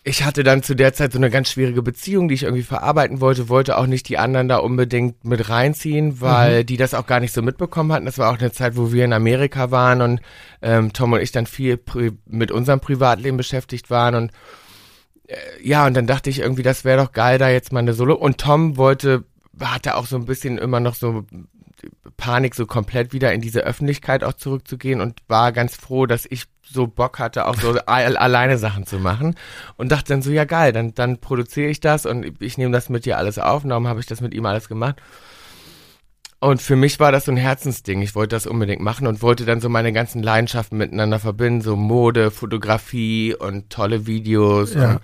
[0.02, 3.20] ich hatte dann zu der Zeit so eine ganz schwierige Beziehung, die ich irgendwie verarbeiten
[3.20, 6.66] wollte, wollte auch nicht die anderen da unbedingt mit reinziehen, weil mhm.
[6.66, 8.06] die das auch gar nicht so mitbekommen hatten.
[8.06, 10.20] Das war auch eine Zeit, wo wir in Amerika waren und
[10.62, 11.78] ähm, Tom und ich dann viel
[12.26, 14.32] mit unserem Privatleben beschäftigt waren und
[15.62, 18.14] ja, und dann dachte ich irgendwie, das wäre doch geil, da jetzt mal eine Solo.
[18.14, 19.24] Und Tom wollte,
[19.60, 21.24] hatte auch so ein bisschen immer noch so
[22.16, 26.44] Panik, so komplett wieder in diese Öffentlichkeit auch zurückzugehen und war ganz froh, dass ich
[26.62, 29.34] so Bock hatte, auch so alleine Sachen zu machen
[29.76, 32.88] und dachte dann so, ja geil, dann, dann produziere ich das und ich nehme das
[32.88, 33.64] mit dir alles auf.
[33.64, 35.00] Und darum habe ich das mit ihm alles gemacht.
[36.40, 38.00] Und für mich war das so ein Herzensding.
[38.00, 41.76] Ich wollte das unbedingt machen und wollte dann so meine ganzen Leidenschaften miteinander verbinden, so
[41.76, 44.74] Mode, Fotografie und tolle Videos.
[44.74, 44.92] Ja.
[44.92, 45.00] Und,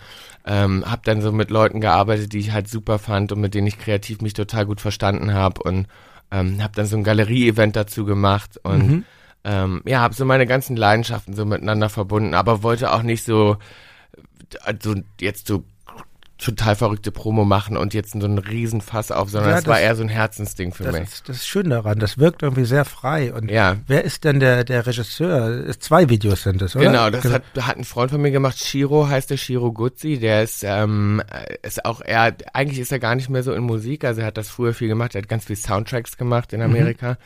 [0.46, 3.66] ähm, habe dann so mit Leuten gearbeitet, die ich halt super fand und mit denen
[3.66, 5.88] ich kreativ mich total gut verstanden habe und
[6.30, 9.04] ähm, habe dann so ein Galerie-Event dazu gemacht und mhm
[9.46, 13.58] ähm, ja, habe so meine ganzen Leidenschaften so miteinander verbunden, aber wollte auch nicht so,
[14.60, 15.62] also jetzt so
[16.38, 19.80] total verrückte Promo machen und jetzt so einen Riesenfass auf, sondern ja, das, das, war
[19.80, 21.02] eher so ein Herzensding für das mich.
[21.04, 23.32] Ist, das ist schön daran, das wirkt irgendwie sehr frei.
[23.32, 23.76] Und ja.
[23.86, 25.64] wer ist denn der, der Regisseur?
[25.78, 26.84] Zwei Videos sind es, oder?
[26.86, 27.24] Genau, das.
[27.24, 31.22] Hat, hat ein Freund von mir gemacht, Shiro heißt der, Shiro Guzzi, der ist, ähm,
[31.62, 34.36] ist auch eher, eigentlich ist er gar nicht mehr so in Musik, also er hat
[34.36, 36.66] das früher viel gemacht, er hat ganz viel Soundtracks gemacht in mhm.
[36.66, 37.12] Amerika.
[37.12, 37.16] Mhm.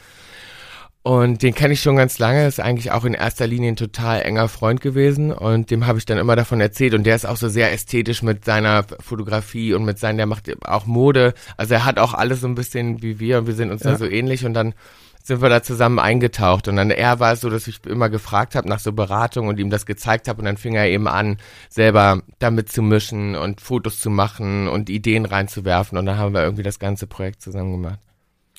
[1.03, 4.21] Und den kenne ich schon ganz lange, ist eigentlich auch in erster Linie ein total
[4.21, 5.33] enger Freund gewesen.
[5.33, 6.93] Und dem habe ich dann immer davon erzählt.
[6.93, 10.51] Und der ist auch so sehr ästhetisch mit seiner Fotografie und mit seinen, der macht
[10.67, 13.39] auch Mode, also er hat auch alles so ein bisschen wie wir.
[13.39, 13.93] Und wir sind uns ja.
[13.93, 14.45] da so ähnlich.
[14.45, 14.75] Und dann
[15.23, 16.69] sind wir da zusammen eingetaucht.
[16.69, 19.59] Und dann er war es so, dass ich immer gefragt habe nach so Beratung und
[19.59, 20.41] ihm das gezeigt habe.
[20.41, 21.39] Und dann fing er eben an,
[21.71, 25.97] selber damit zu mischen und Fotos zu machen und Ideen reinzuwerfen.
[25.97, 28.01] Und dann haben wir irgendwie das ganze Projekt zusammen gemacht.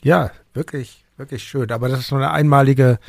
[0.01, 1.71] Ja, wirklich wirklich schön.
[1.71, 2.99] Aber das ist so eine einmalige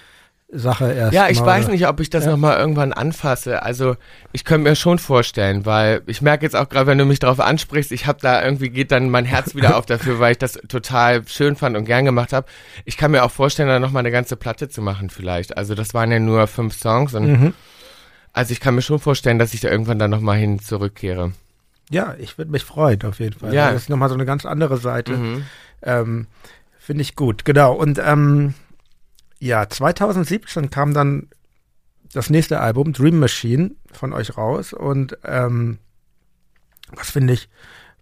[0.53, 1.15] Sache erst.
[1.15, 1.47] Ja, ich mal.
[1.47, 2.31] weiß nicht, ob ich das ja.
[2.31, 3.63] nochmal irgendwann anfasse.
[3.63, 3.97] Also
[4.33, 7.41] ich könnte mir schon vorstellen, weil ich merke jetzt auch gerade, wenn du mich darauf
[7.41, 10.53] ansprichst, ich habe da irgendwie geht dann mein Herz wieder auf dafür, weil ich das
[10.69, 12.47] total schön fand und gern gemacht habe.
[12.85, 15.57] Ich kann mir auch vorstellen, da nochmal eine ganze Platte zu machen vielleicht.
[15.57, 17.55] Also das waren ja nur fünf Songs und mhm.
[18.35, 21.33] also ich kann mir schon vorstellen, dass ich da irgendwann dann nochmal hin zurückkehre.
[21.91, 23.55] Ja, ich würde mich freuen auf jeden Fall.
[23.55, 23.73] Ja.
[23.73, 25.13] Das ist nochmal so eine ganz andere Seite.
[25.13, 25.45] Mhm.
[25.83, 26.27] Ähm,
[26.83, 27.75] Finde ich gut, genau.
[27.75, 28.55] Und ähm,
[29.39, 31.29] ja, 2017 kam dann
[32.13, 34.73] das nächste Album, Dream Machine, von euch raus.
[34.73, 35.79] Und ähm,
[36.93, 37.49] was finde ich,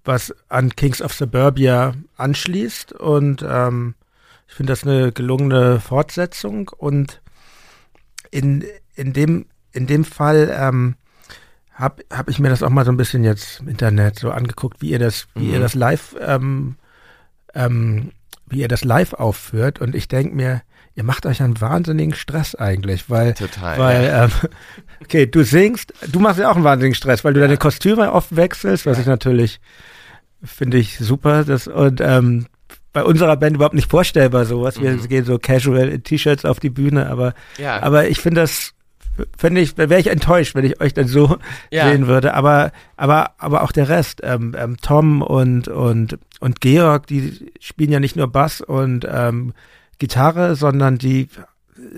[0.02, 2.94] was an Kings of Suburbia anschließt.
[2.94, 3.96] Und ähm,
[4.48, 6.70] ich finde das eine gelungene Fortsetzung.
[6.70, 7.20] Und
[8.30, 8.64] in,
[8.94, 10.94] in, dem, in dem Fall ähm,
[11.74, 14.80] habe hab ich mir das auch mal so ein bisschen jetzt im Internet so angeguckt,
[14.80, 15.52] wie ihr das, wie mhm.
[15.52, 16.76] ihr das live ähm,
[17.54, 18.12] ähm,
[18.50, 20.62] wie ihr das live aufführt und ich denke mir,
[20.94, 24.24] ihr macht euch einen wahnsinnigen Stress eigentlich, weil, Total, weil ja.
[24.24, 24.30] ähm,
[25.00, 27.46] okay, du singst, du machst ja auch einen wahnsinnigen Stress, weil du ja.
[27.46, 29.02] deine Kostüme oft wechselst, was ja.
[29.02, 29.60] ich natürlich
[30.42, 32.46] finde ich super, das und ähm,
[32.92, 34.80] bei unserer Band überhaupt nicht vorstellbar sowas.
[34.80, 35.08] Wir mhm.
[35.08, 37.34] gehen so casual in T-Shirts auf die Bühne, aber
[37.80, 38.72] aber ich finde das
[39.36, 41.38] fände ich, wäre ich enttäuscht, wenn ich euch dann so
[41.70, 41.88] ja.
[41.88, 42.34] sehen würde.
[42.34, 47.92] Aber, aber, aber auch der Rest, ähm, ähm, Tom und, und, und Georg, die spielen
[47.92, 49.52] ja nicht nur Bass und ähm,
[49.98, 51.28] Gitarre, sondern die,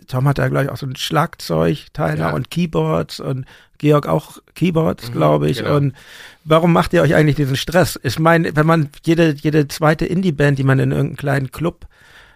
[0.07, 2.31] Tom hat da gleich auch so ein Schlagzeugteil ja.
[2.31, 3.47] und Keyboards und
[3.79, 5.59] Georg auch Keyboards, mhm, glaube ich.
[5.59, 5.77] Genau.
[5.77, 5.95] Und
[6.45, 7.99] warum macht ihr euch eigentlich diesen Stress?
[8.03, 11.87] Ich meine, wenn man jede, jede zweite Indie-Band, die man in irgendeinem kleinen Club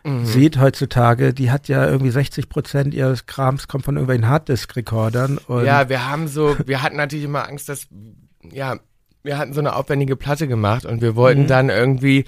[0.07, 0.25] mhm.
[0.25, 5.41] sieht heutzutage, die hat ja irgendwie 60 Prozent ihres Krams kommt von irgendwelchen Harddisk-Rekordern.
[5.49, 7.89] Ja, wir haben so, wir hatten natürlich immer Angst, dass,
[8.51, 8.77] ja,
[9.23, 11.49] wir hatten so eine aufwendige Platte gemacht und wir wollten mhm.
[11.49, 12.25] dann irgendwie,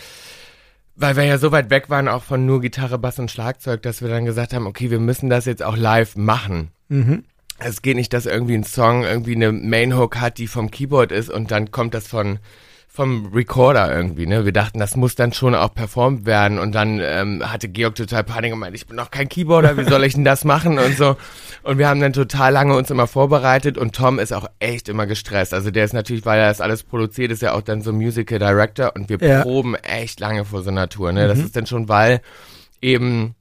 [0.97, 4.03] weil wir ja so weit weg waren, auch von nur Gitarre, Bass und Schlagzeug, dass
[4.03, 6.70] wir dann gesagt haben, okay, wir müssen das jetzt auch live machen.
[6.89, 7.24] Mhm.
[7.61, 11.12] Es geht nicht, dass irgendwie ein Song irgendwie eine Main Hook hat, die vom Keyboard
[11.12, 12.39] ist und dann kommt das von
[12.91, 14.45] vom Recorder irgendwie, ne?
[14.45, 18.24] Wir dachten, das muss dann schon auch performt werden und dann ähm, hatte Georg total
[18.24, 20.97] Panik und meinte, ich bin noch kein Keyboarder, wie soll ich denn das machen und
[20.97, 21.16] so.
[21.62, 25.07] Und wir haben dann total lange uns immer vorbereitet und Tom ist auch echt immer
[25.07, 25.55] gestresst.
[25.55, 28.39] Also der ist natürlich, weil er das alles produziert, ist ja auch dann so Musical
[28.39, 29.42] Director und wir ja.
[29.42, 31.29] proben echt lange vor so einer Tour, ne?
[31.29, 31.45] Das mhm.
[31.45, 32.21] ist dann schon, weil
[32.80, 33.34] eben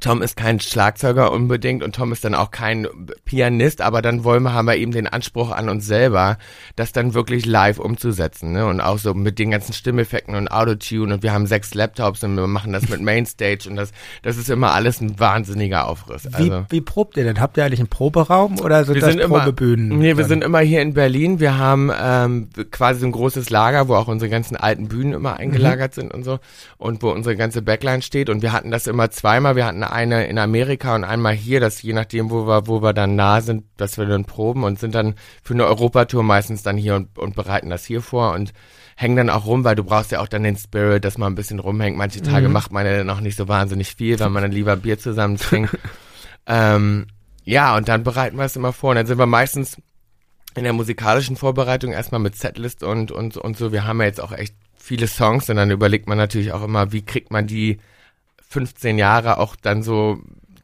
[0.00, 2.86] Tom ist kein Schlagzeuger unbedingt und Tom ist dann auch kein
[3.24, 6.38] Pianist, aber dann wollen wir, haben wir eben den Anspruch an uns selber,
[6.76, 8.66] das dann wirklich live umzusetzen, ne?
[8.66, 12.36] Und auch so mit den ganzen Stimmeffekten und Autotune und wir haben sechs Laptops und
[12.36, 16.26] wir machen das mit Mainstage und das, das ist immer alles ein wahnsinniger Aufriss.
[16.32, 17.40] Also, wie, wie probt ihr denn?
[17.40, 19.90] Habt ihr eigentlich einen Proberaum oder sind wir das sind Probebühnen?
[19.90, 21.40] Immer, nee, wir sind immer hier in Berlin.
[21.40, 25.36] Wir haben ähm, quasi so ein großes Lager, wo auch unsere ganzen alten Bühnen immer
[25.36, 26.00] eingelagert mhm.
[26.00, 26.38] sind und so
[26.78, 29.56] und wo unsere ganze Backline steht und wir hatten das immer zweimal.
[29.56, 32.92] Wir hatten eine in Amerika und einmal hier, dass je nachdem, wo wir, wo wir
[32.92, 36.76] dann nah sind, dass wir dann proben und sind dann für eine Europatour meistens dann
[36.76, 38.52] hier und, und bereiten das hier vor und
[38.96, 41.36] hängen dann auch rum, weil du brauchst ja auch dann den Spirit, dass man ein
[41.36, 41.96] bisschen rumhängt.
[41.96, 42.52] Manche Tage mhm.
[42.52, 45.36] macht man ja dann auch nicht so wahnsinnig viel, weil man dann lieber Bier zusammen
[45.36, 45.76] trinkt.
[46.46, 47.06] ähm,
[47.44, 48.90] ja, und dann bereiten wir es immer vor.
[48.90, 49.78] Und dann sind wir meistens
[50.54, 53.72] in der musikalischen Vorbereitung erstmal mit Setlist und, und, und so.
[53.72, 56.92] Wir haben ja jetzt auch echt viele Songs und dann überlegt man natürlich auch immer,
[56.92, 57.78] wie kriegt man die
[58.50, 60.20] 15 Jahre auch dann so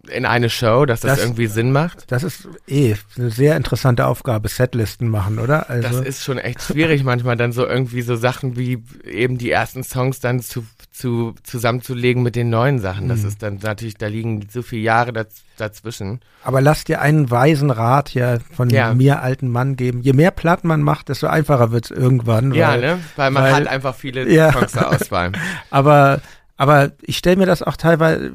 [0.09, 2.11] in eine Show, dass das, das, irgendwie Sinn macht?
[2.11, 5.69] Das ist eh eine sehr interessante Aufgabe, Setlisten machen, oder?
[5.71, 9.51] Also das ist schon echt schwierig manchmal, dann so irgendwie so Sachen wie eben die
[9.51, 13.09] ersten Songs dann zu, zu zusammenzulegen mit den neuen Sachen.
[13.09, 13.29] Das mhm.
[13.29, 16.21] ist dann natürlich, da liegen so viele Jahre daz dazwischen.
[16.45, 18.93] Aber lass dir einen weisen Rat ja von ja.
[18.93, 20.03] mir alten Mann geben.
[20.03, 22.53] Je mehr Platten man macht, desto einfacher wird es irgendwann.
[22.53, 22.99] Ja, weil, ne?
[23.17, 24.53] Weil man weil, hat einfach viele ja.
[24.53, 25.33] Songs zur Auswahl.
[25.71, 26.21] aber
[26.57, 28.35] aber ich stelle mir das auch teilweise,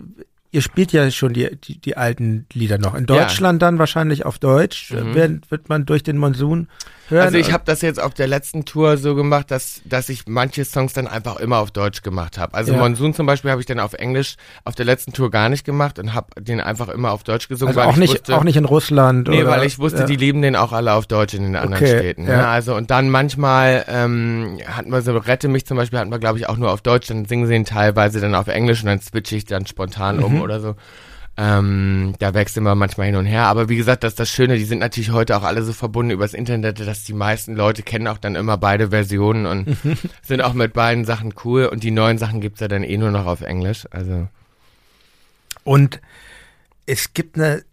[0.52, 2.94] ihr spielt ja schon die, die, die alten Lieder noch.
[2.94, 3.68] In Deutschland ja.
[3.68, 5.16] dann wahrscheinlich auf Deutsch, mhm.
[5.16, 6.68] wird, wird man durch den Monsun
[7.12, 7.26] hören.
[7.26, 10.66] Also ich habe das jetzt auf der letzten Tour so gemacht, dass, dass ich manche
[10.66, 12.54] Songs dann einfach immer auf Deutsch gemacht habe.
[12.54, 12.80] Also ja.
[12.80, 16.00] Monsun zum Beispiel habe ich dann auf Englisch auf der letzten Tour gar nicht gemacht
[16.00, 17.78] und habe den einfach immer auf Deutsch gesungen.
[17.78, 19.28] Also auch, nicht, wusste, auch nicht in Russland?
[19.28, 19.52] Nee, oder?
[19.52, 20.06] weil ich wusste, ja.
[20.06, 22.28] die lieben den auch alle auf Deutsch in den anderen okay, Städten.
[22.28, 22.38] Ja.
[22.38, 22.48] Ne?
[22.48, 26.40] Also und dann manchmal ähm, hatten wir so Rette mich zum Beispiel, hatten wir glaube
[26.40, 29.02] ich auch nur auf Deutsch, dann singen sie ihn teilweise dann auf Englisch und dann
[29.02, 30.24] switche ich dann spontan mhm.
[30.24, 30.76] um oder so.
[31.38, 33.44] Ähm, da wechseln wir manchmal hin und her.
[33.44, 36.12] Aber wie gesagt, das ist das Schöne, die sind natürlich heute auch alle so verbunden
[36.12, 39.78] übers Internet, dass die meisten Leute kennen auch dann immer beide Versionen und
[40.22, 41.66] sind auch mit beiden Sachen cool.
[41.66, 43.88] Und die neuen Sachen gibt's ja dann eh nur noch auf Englisch.
[43.92, 44.28] Also.
[45.64, 46.02] Und
[46.86, 47.64] es gibt eine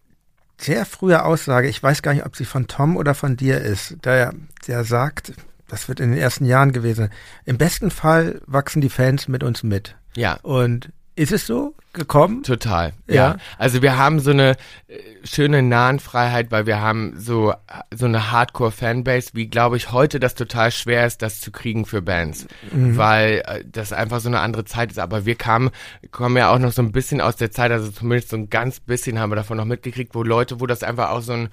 [0.61, 3.97] sehr frühe Aussage, ich weiß gar nicht, ob sie von Tom oder von dir ist,
[4.05, 4.35] der,
[4.67, 5.33] der sagt,
[5.69, 7.11] das wird in den ersten Jahren gewesen,
[7.45, 9.97] im besten Fall wachsen die Fans mit uns mit.
[10.17, 10.39] Ja.
[10.43, 12.45] Und ist es so gekommen?
[12.45, 12.93] Total.
[13.09, 13.15] Ja.
[13.15, 13.37] ja.
[13.59, 14.53] Also wir haben so eine
[14.87, 17.53] äh, schöne Nahenfreiheit, weil wir haben so
[17.93, 21.87] so eine Hardcore Fanbase, wie glaube ich heute das total schwer ist, das zu kriegen
[21.87, 22.97] für Bands, mhm.
[22.97, 24.99] weil äh, das einfach so eine andere Zeit ist.
[25.01, 25.71] Aber wir kamen
[26.13, 28.79] kommen ja auch noch so ein bisschen aus der Zeit, also zumindest so ein ganz
[28.79, 31.49] bisschen haben wir davon noch mitgekriegt, wo Leute, wo das einfach auch so ein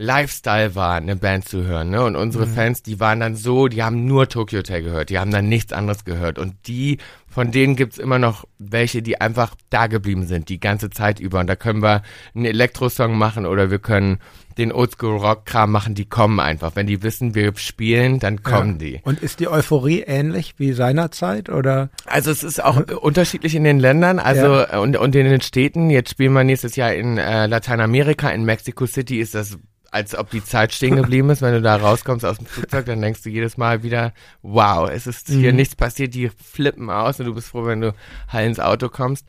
[0.00, 1.90] Lifestyle war, eine Band zu hören.
[1.90, 2.04] Ne?
[2.04, 2.54] Und unsere mhm.
[2.54, 5.72] Fans, die waren dann so, die haben nur Tokyo Hotel gehört, die haben dann nichts
[5.72, 6.38] anderes gehört.
[6.38, 6.98] Und die,
[7.28, 11.40] von denen gibt's immer noch welche, die einfach da geblieben sind, die ganze Zeit über.
[11.40, 12.02] Und da können wir
[12.34, 14.18] einen Elektrosong machen oder wir können
[14.58, 16.74] den Oldschool-Rock-Kram machen, die kommen einfach.
[16.74, 18.86] Wenn die wissen, wir spielen, dann kommen ja.
[18.86, 19.00] die.
[19.04, 21.90] Und ist die Euphorie ähnlich wie seinerzeit oder?
[22.06, 24.80] Also es ist auch unterschiedlich in den Ländern, also ja.
[24.80, 25.90] und, und in den Städten.
[25.90, 29.58] Jetzt spielen wir nächstes Jahr in äh, Lateinamerika, in Mexico City ist das
[29.90, 31.42] als ob die Zeit stehen geblieben ist.
[31.42, 35.06] Wenn du da rauskommst aus dem Flugzeug, dann denkst du jedes Mal wieder, wow, es
[35.06, 35.56] ist hier mhm.
[35.56, 37.94] nichts passiert, die flippen aus und du bist froh, wenn du
[38.32, 39.26] heil ins Auto kommst.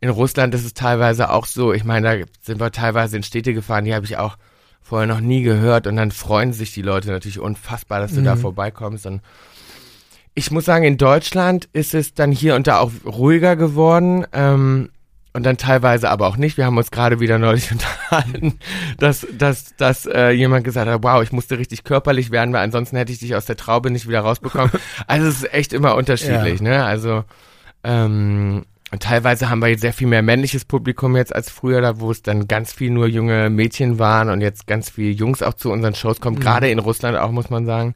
[0.00, 3.54] In Russland ist es teilweise auch so, ich meine, da sind wir teilweise in Städte
[3.54, 4.36] gefahren, die habe ich auch
[4.82, 8.24] vorher noch nie gehört und dann freuen sich die Leute natürlich unfassbar, dass du mhm.
[8.24, 9.20] da vorbeikommst und
[10.38, 14.26] ich muss sagen, in Deutschland ist es dann hier und da auch ruhiger geworden.
[14.34, 14.90] Ähm,
[15.36, 16.56] und dann teilweise aber auch nicht.
[16.56, 18.58] Wir haben uns gerade wieder neulich unterhalten,
[18.96, 22.96] dass, dass, dass äh, jemand gesagt hat, wow, ich musste richtig körperlich werden, weil ansonsten
[22.96, 24.70] hätte ich dich aus der Traube nicht wieder rausbekommen.
[25.06, 26.68] Also es ist echt immer unterschiedlich, ja.
[26.68, 26.84] ne?
[26.84, 27.24] Also
[27.84, 28.64] ähm,
[28.98, 32.22] teilweise haben wir jetzt sehr viel mehr männliches Publikum jetzt als früher, da wo es
[32.22, 35.94] dann ganz viel nur junge Mädchen waren und jetzt ganz viel Jungs auch zu unseren
[35.94, 36.40] Shows kommen, mhm.
[36.40, 37.94] gerade in Russland auch, muss man sagen.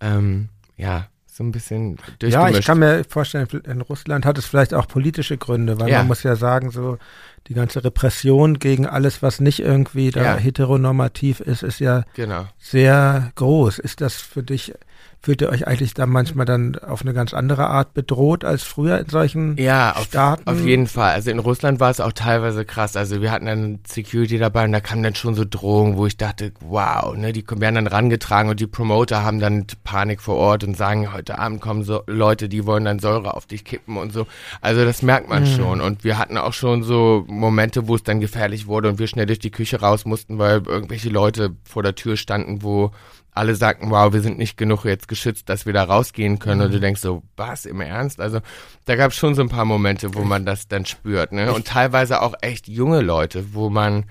[0.00, 1.06] Ähm, ja,
[1.40, 2.52] so ein bisschen durchgemischt.
[2.52, 5.98] Ja, ich kann mir vorstellen, in Russland hat es vielleicht auch politische Gründe, weil ja.
[5.98, 6.98] man muss ja sagen, so
[7.46, 10.36] die ganze Repression gegen alles, was nicht irgendwie da ja.
[10.36, 12.46] heteronormativ ist, ist ja genau.
[12.58, 13.78] sehr groß.
[13.78, 14.74] Ist das für dich
[15.22, 18.98] fühlt ihr euch eigentlich da manchmal dann auf eine ganz andere Art bedroht als früher
[18.98, 20.48] in solchen ja, auf, Staaten?
[20.48, 21.12] auf jeden Fall.
[21.12, 22.96] Also in Russland war es auch teilweise krass.
[22.96, 26.16] Also wir hatten dann Security dabei und da kamen dann schon so Drohungen, wo ich
[26.16, 30.64] dachte, wow, ne, die werden dann rangetragen und die Promoter haben dann Panik vor Ort
[30.64, 34.14] und sagen, heute Abend kommen so Leute, die wollen dann Säure auf dich kippen und
[34.14, 34.26] so.
[34.62, 35.54] Also das merkt man mhm.
[35.54, 35.80] schon.
[35.82, 39.26] Und wir hatten auch schon so Momente, wo es dann gefährlich wurde und wir schnell
[39.26, 42.92] durch die Küche raus mussten, weil irgendwelche Leute vor der Tür standen, wo
[43.40, 46.58] alle sagten, wow, wir sind nicht genug jetzt geschützt, dass wir da rausgehen können.
[46.58, 46.66] Mhm.
[46.66, 46.82] Und du mhm.
[46.82, 48.20] denkst so, was, im Ernst?
[48.20, 48.40] Also
[48.84, 51.32] da gab es schon so ein paar Momente, wo man das dann spürt.
[51.32, 51.50] Ne?
[51.52, 54.04] Und teilweise auch echt junge Leute, wo man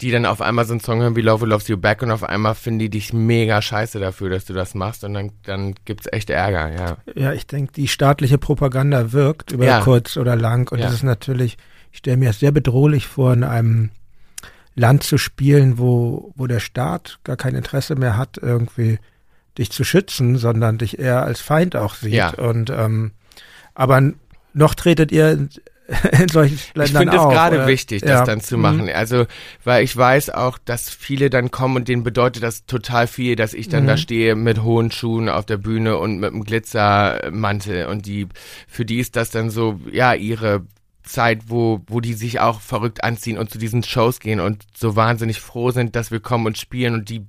[0.00, 2.24] die dann auf einmal so einen Song hören wie Love Loves You Back und auf
[2.24, 6.08] einmal finden die dich mega scheiße dafür, dass du das machst und dann, dann gibt's
[6.10, 6.96] echt Ärger, ja.
[7.14, 9.80] Ja, ich denke, die staatliche Propaganda wirkt über ja.
[9.82, 10.86] kurz oder lang und ja.
[10.86, 11.58] das ist natürlich,
[11.92, 13.90] ich stelle mir das sehr bedrohlich vor, in einem
[14.74, 18.98] Land zu spielen, wo, wo der Staat gar kein Interesse mehr hat, irgendwie
[19.56, 22.14] dich zu schützen, sondern dich eher als Feind auch sieht.
[22.14, 22.34] Ja.
[22.34, 23.12] Und ähm,
[23.74, 24.12] aber
[24.52, 25.50] noch tretet ihr in
[26.30, 28.24] solchen Ländern Ich finde es gerade wichtig, das ja.
[28.24, 28.84] dann zu machen.
[28.84, 28.92] Mhm.
[28.94, 29.26] Also,
[29.64, 33.52] weil ich weiß auch, dass viele dann kommen und denen bedeutet das total viel, dass
[33.52, 33.88] ich dann mhm.
[33.88, 38.28] da stehe mit hohen Schuhen auf der Bühne und mit einem Glitzermantel und die,
[38.66, 40.62] für die ist das dann so, ja, ihre
[41.04, 44.96] Zeit, wo, wo die sich auch verrückt anziehen und zu diesen Shows gehen und so
[44.96, 47.26] wahnsinnig froh sind, dass wir kommen und spielen und die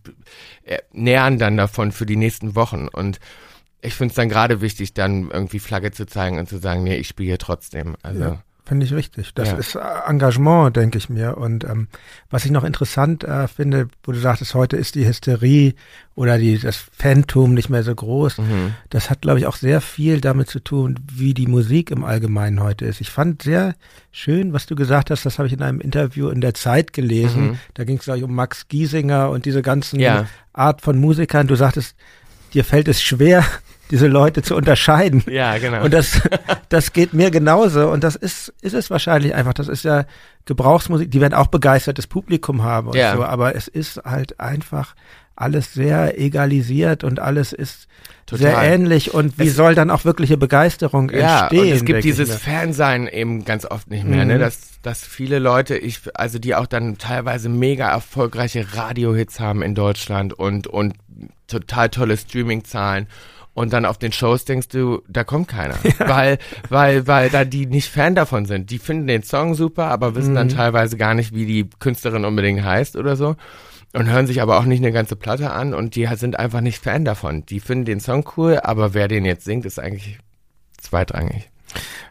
[0.63, 3.19] äh, nähern dann davon für die nächsten Wochen und
[3.81, 6.95] ich finde es dann gerade wichtig, dann irgendwie Flagge zu zeigen und zu sagen, nee,
[6.95, 7.95] ich spiele hier trotzdem.
[8.01, 8.23] Also.
[8.23, 8.43] Ja.
[8.67, 9.31] Finde ich richtig.
[9.35, 9.57] Das ja.
[9.57, 11.37] ist äh, Engagement, denke ich mir.
[11.37, 11.87] Und ähm,
[12.31, 15.75] was ich noch interessant äh, finde, wo du sagtest, heute ist die Hysterie
[16.15, 18.39] oder die, das Phantom nicht mehr so groß.
[18.39, 18.73] Mhm.
[18.89, 22.63] Das hat, glaube ich, auch sehr viel damit zu tun, wie die Musik im Allgemeinen
[22.63, 23.01] heute ist.
[23.01, 23.75] Ich fand sehr
[24.11, 27.49] schön, was du gesagt hast, das habe ich in einem Interview in der Zeit gelesen.
[27.49, 27.59] Mhm.
[27.75, 30.25] Da ging es, glaube ich, um Max Giesinger und diese ganzen ja.
[30.53, 31.45] Art von Musikern.
[31.45, 31.95] Du sagtest,
[32.55, 33.45] dir fällt es schwer,
[33.91, 35.23] diese Leute zu unterscheiden.
[35.27, 35.83] Ja, genau.
[35.83, 36.21] Und das,
[36.69, 37.89] das geht mir genauso.
[37.89, 39.53] Und das ist, ist es wahrscheinlich einfach.
[39.53, 40.05] Das ist ja
[40.45, 41.11] Gebrauchsmusik.
[41.11, 43.15] Die werden auch begeistertes Publikum haben und ja.
[43.15, 43.23] so.
[43.23, 44.95] Aber es ist halt einfach
[45.35, 47.87] alles sehr egalisiert und alles ist
[48.25, 48.39] Total.
[48.39, 51.59] sehr ähnlich und wie es, soll dann auch wirkliche Begeisterung ja, entstehen?
[51.59, 54.23] Und es gibt dieses Fansein eben ganz oft nicht mehr, ne?
[54.23, 54.31] mhm.
[54.31, 54.39] ne?
[54.39, 59.75] Dass, dass viele Leute, ich, also die auch dann teilweise mega erfolgreiche Radiohits haben in
[59.75, 60.93] Deutschland und, und
[61.47, 63.07] total tolle Streaming-Zahlen
[63.55, 66.07] und dann auf den Shows denkst du, da kommt keiner, ja.
[66.07, 66.37] weil
[66.69, 68.69] weil weil da die nicht Fan davon sind.
[68.69, 70.35] Die finden den Song super, aber wissen mhm.
[70.35, 73.35] dann teilweise gar nicht, wie die Künstlerin unbedingt heißt oder so
[73.93, 76.83] und hören sich aber auch nicht eine ganze Platte an und die sind einfach nicht
[76.83, 77.45] Fan davon.
[77.45, 80.19] Die finden den Song cool, aber wer den jetzt singt, ist eigentlich
[80.77, 81.49] zweitrangig.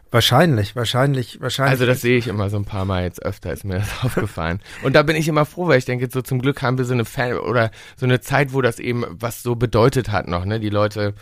[0.09, 1.71] Wahrscheinlich, wahrscheinlich, wahrscheinlich.
[1.71, 4.61] Also das sehe ich immer so ein paar Mal jetzt öfter, ist mir das aufgefallen.
[4.81, 6.93] Und da bin ich immer froh, weil ich denke, so zum Glück haben wir so
[6.93, 10.59] eine Fan oder so eine Zeit, wo das eben was so bedeutet hat noch, ne?
[10.59, 11.13] Die Leute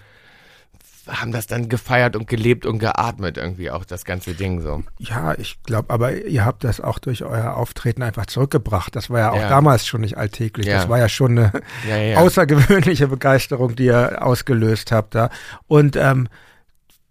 [1.07, 4.83] haben das dann gefeiert und gelebt und geatmet irgendwie auch das ganze Ding so.
[4.99, 8.95] Ja, ich glaube, aber ihr habt das auch durch euer Auftreten einfach zurückgebracht.
[8.95, 9.49] Das war ja auch ja.
[9.49, 10.67] damals schon nicht alltäglich.
[10.67, 10.77] Ja.
[10.77, 11.51] Das war ja schon eine
[12.11, 15.29] ja, außergewöhnliche Begeisterung, die ihr ausgelöst habt da.
[15.67, 16.29] Und ähm,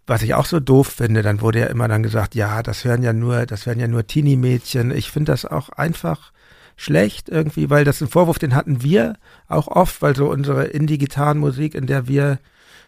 [0.07, 3.03] was ich auch so doof finde, dann wurde ja immer dann gesagt, ja, das hören
[3.03, 4.91] ja nur, das hören ja nur Teenie-Mädchen.
[4.91, 6.33] Ich finde das auch einfach
[6.75, 9.15] schlecht irgendwie, weil das ein Vorwurf, den hatten wir
[9.47, 12.39] auch oft, weil so unsere Indie-Gitarrenmusik, in der wir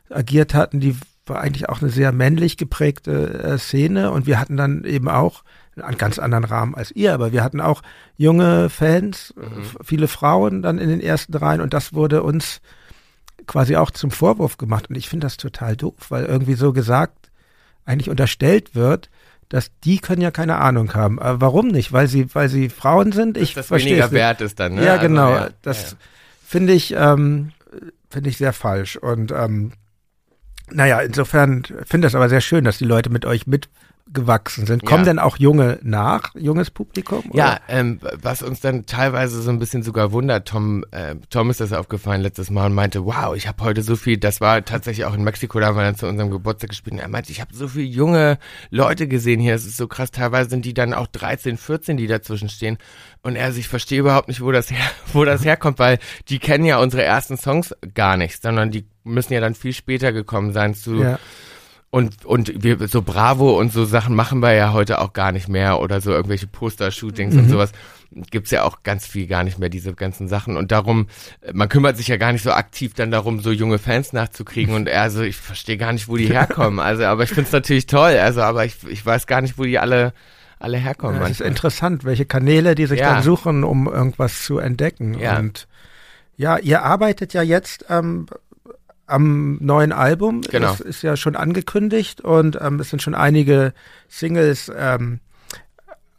[0.10, 0.96] agiert hatten, die
[1.26, 5.44] war eigentlich auch eine sehr männlich geprägte äh, Szene und wir hatten dann eben auch
[5.76, 7.82] einen ganz anderen Rahmen als ihr, aber wir hatten auch
[8.16, 9.66] junge Fans, mhm.
[9.84, 12.62] viele Frauen dann in den ersten Reihen und das wurde uns
[13.48, 17.30] quasi auch zum Vorwurf gemacht und ich finde das total doof, weil irgendwie so gesagt
[17.86, 19.10] eigentlich unterstellt wird,
[19.50, 21.20] dass die können ja keine Ahnung haben.
[21.20, 21.94] Aber warum nicht?
[21.94, 23.38] Weil sie, weil sie Frauen sind.
[23.38, 24.76] Ich das weniger wert ist dann.
[24.76, 24.86] Ne?
[24.86, 25.30] Ja, also, genau.
[25.30, 25.98] Ja, das ja.
[26.44, 27.52] finde ich ähm,
[28.10, 29.74] finde ich sehr falsch und ähm,
[30.72, 33.48] naja, insofern finde ich es aber sehr schön, dass die Leute mit euch
[34.16, 34.86] mitgewachsen sind.
[34.86, 35.12] Kommen ja.
[35.12, 37.24] denn auch junge nach, junges Publikum?
[37.30, 37.38] Oder?
[37.38, 41.60] Ja, ähm, was uns dann teilweise so ein bisschen sogar wundert, Tom, äh, Tom ist
[41.60, 45.06] das aufgefallen letztes Mal und meinte, wow, ich habe heute so viel, das war tatsächlich
[45.06, 47.42] auch in Mexiko, da haben wir dann zu unserem Geburtstag gespielt und er meinte, ich
[47.42, 48.38] habe so viele junge
[48.70, 52.08] Leute gesehen hier, es ist so krass, teilweise sind die dann auch 13, 14, die
[52.08, 52.78] dazwischen stehen
[53.22, 56.40] und er, also ich verstehe überhaupt nicht, wo das her, wo das herkommt, weil die
[56.40, 60.52] kennen ja unsere ersten Songs gar nicht, sondern die müssen ja dann viel später gekommen
[60.52, 60.96] sein zu.
[60.96, 61.20] Ja.
[61.96, 65.48] Und, und wir, so Bravo und so Sachen machen wir ja heute auch gar nicht
[65.48, 67.40] mehr oder so irgendwelche Poster-Shootings mhm.
[67.40, 67.72] und sowas.
[68.32, 70.58] Gibt's ja auch ganz viel gar nicht mehr, diese ganzen Sachen.
[70.58, 71.08] Und darum,
[71.54, 74.76] man kümmert sich ja gar nicht so aktiv dann darum, so junge Fans nachzukriegen.
[74.76, 76.82] Und also, ich verstehe gar nicht, wo die herkommen.
[76.82, 78.18] Also, aber ich find's natürlich toll.
[78.18, 80.12] Also, aber ich, ich weiß gar nicht, wo die alle,
[80.60, 81.16] alle herkommen.
[81.16, 83.14] Ja, das ist interessant, welche Kanäle die sich ja.
[83.14, 85.18] dann suchen, um irgendwas zu entdecken.
[85.18, 85.40] Ja.
[85.40, 85.66] Und
[86.36, 88.26] ja, ihr arbeitet ja jetzt ähm,
[89.08, 90.42] am neuen Album.
[90.42, 90.68] Genau.
[90.68, 93.74] Das ist ja schon angekündigt und ähm, es sind schon einige
[94.08, 95.20] Singles ähm,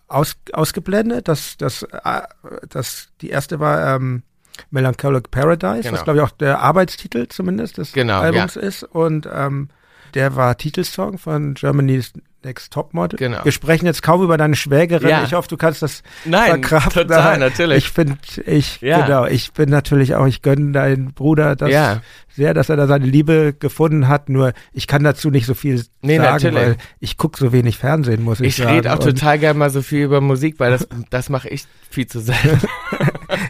[0.08, 1.28] aus, ausgeblendet.
[1.28, 2.22] Das, das, äh,
[2.68, 4.22] das, die erste war ähm,
[4.70, 5.94] Melancholic Paradise, genau.
[5.94, 8.62] was glaube ich auch der Arbeitstitel zumindest des genau, Albums ja.
[8.62, 8.82] ist.
[8.82, 9.68] Und ähm,
[10.14, 12.12] der war Titelsong von Germany's
[12.46, 13.18] Next Topmodel.
[13.18, 13.44] Genau.
[13.44, 15.08] Wir sprechen jetzt kaum über deine Schwägerin.
[15.08, 15.24] Ja.
[15.24, 17.08] Ich hoffe, du kannst das Nein, verkraften.
[17.08, 17.78] total, natürlich.
[17.84, 18.16] Ich finde,
[18.46, 19.04] ich, Ja.
[19.04, 22.00] genau, ich bin natürlich auch, ich gönne deinen Bruder das Ja.
[22.34, 24.28] sehr, dass er da seine Liebe gefunden hat.
[24.28, 26.54] Nur ich kann dazu nicht so viel Nee, sagen, natürlich.
[26.56, 28.70] weil ich gucke so wenig Fernsehen, muss ich, Ich sagen.
[28.76, 31.64] rede auch Und- total gerne mal so viel über Musik, weil das, das mache ich
[31.90, 32.60] viel zu selten.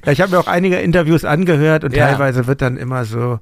[0.05, 2.09] Ja, ich habe mir auch einige Interviews angehört und Ja.
[2.09, 3.39] teilweise wird dann immer so,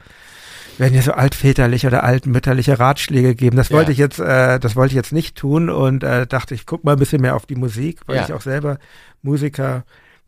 [0.79, 3.57] werden hier so altväterliche oder altmütterliche Ratschläge geben.
[3.57, 3.77] Das Ja.
[3.77, 6.85] wollte ich jetzt, äh, das wollte ich jetzt nicht tun und äh, dachte, ich guck
[6.85, 8.25] mal ein bisschen mehr auf die Musik, weil Ja.
[8.25, 8.79] ich auch selber
[9.23, 9.85] Musiker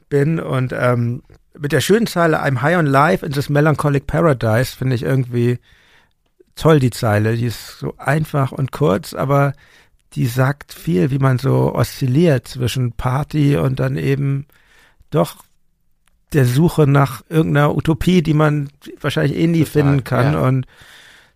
[0.08, 1.22] bin und ähm,
[1.58, 5.58] mit der schönen Zeile I'm high on life in this melancholic paradise finde ich irgendwie
[6.54, 7.34] toll die Zeile.
[7.36, 9.52] Die ist so einfach und kurz, aber
[10.12, 14.46] die sagt viel, wie man so oszilliert zwischen Party und dann eben
[15.10, 15.36] doch
[16.32, 18.68] der Suche nach irgendeiner Utopie, die man
[19.00, 20.32] wahrscheinlich eh nie Total, finden kann.
[20.34, 20.40] ja.
[20.40, 20.66] Und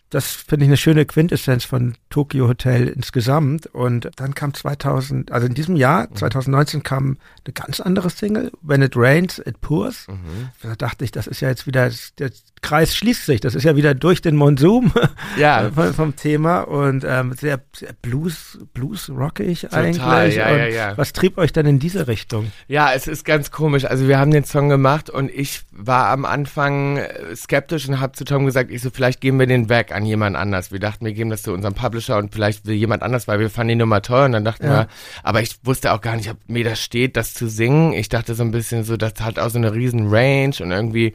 [0.09, 3.67] das finde ich eine schöne Quintessenz von Tokyo Hotel insgesamt.
[3.67, 6.15] Und dann kam 2000, also in diesem Jahr, Mhm.
[6.17, 10.07] 2019 kam eine ganz andere Single, When It Rains, It Pours.
[10.09, 10.49] Mhm.
[10.61, 11.89] Da dachte ich, das ist ja jetzt wieder,
[12.19, 12.31] der
[12.61, 14.91] Kreis schließt sich, das ist ja wieder durch den Monsum
[15.37, 20.35] Ja, vom, vom Thema und ähm, sehr, sehr Blues, Blues-rockig Total, eigentlich.
[20.35, 20.97] ja, und ja, ja.
[20.97, 22.51] Was trieb euch denn in diese Richtung?
[22.67, 23.85] Ja, es ist ganz komisch.
[23.85, 28.13] Also wir haben den Song gemacht und ich war am Anfang äh, skeptisch und habe
[28.13, 30.71] zu Tom gesagt, ich so, vielleicht geben wir den weg an jemand anders.
[30.71, 33.49] Wir dachten, wir geben das zu unserem Publisher und vielleicht will jemand anders, weil wir
[33.49, 34.71] fanden die Nummer toll und dann dachten Ja.
[34.71, 34.87] wir,
[35.23, 37.93] aber ich wusste auch gar nicht, ob mir das steht, das zu singen.
[37.93, 41.13] Ich dachte so ein bisschen so, das hat auch so eine riesen Range und irgendwie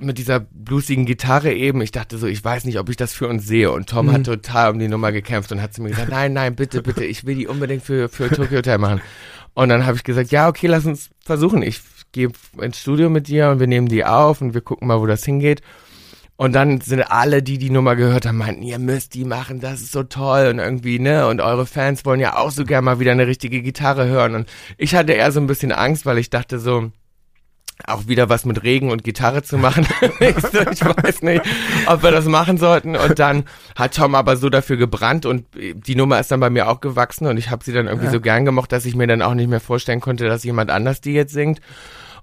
[0.00, 3.28] mit dieser bluesigen Gitarre eben, ich dachte so, ich weiß nicht, ob ich das für
[3.28, 3.70] uns sehe.
[3.70, 4.12] Und Tom Mhm.
[4.12, 7.04] hat total um die Nummer gekämpft und hat zu mir gesagt, nein, nein, bitte, bitte,
[7.04, 9.00] ich will die unbedingt für, für Tokyo Hotel machen.
[9.54, 11.62] Und dann habe ich gesagt, ja, okay, lass uns versuchen.
[11.62, 11.80] Ich
[12.12, 12.30] gehe
[12.60, 15.24] ins Studio mit dir und wir nehmen die auf und wir gucken mal, wo das
[15.24, 15.60] hingeht.
[16.36, 19.82] Und dann sind alle, die die Nummer gehört haben, meinten, ihr müsst die machen, das
[19.82, 22.98] ist so toll und irgendwie, ne, und eure Fans wollen ja auch so gerne mal
[22.98, 24.34] wieder eine richtige Gitarre hören.
[24.34, 26.92] Und ich hatte eher so ein bisschen Angst, weil ich dachte so,
[27.86, 29.86] auch wieder was mit Regen und Gitarre zu machen.
[30.20, 31.42] ich, so, ich weiß nicht,
[31.86, 32.96] ob wir das machen sollten.
[32.96, 33.44] Und dann
[33.76, 37.26] hat Tom aber so dafür gebrannt und die Nummer ist dann bei mir auch gewachsen
[37.26, 38.12] und ich habe sie dann irgendwie Ja.
[38.12, 41.00] so gern gemocht, dass ich mir dann auch nicht mehr vorstellen konnte, dass jemand anders
[41.00, 41.60] die jetzt singt.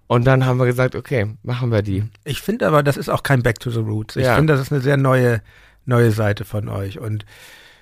[0.07, 2.05] Und dann haben wir gesagt, okay, machen wir die.
[2.23, 4.15] Ich finde aber, das ist auch kein Back to the Roots.
[4.15, 4.35] Ich Ja.
[4.35, 5.41] finde, das ist eine sehr neue,
[5.85, 6.97] neue Seite von euch.
[6.99, 7.25] Und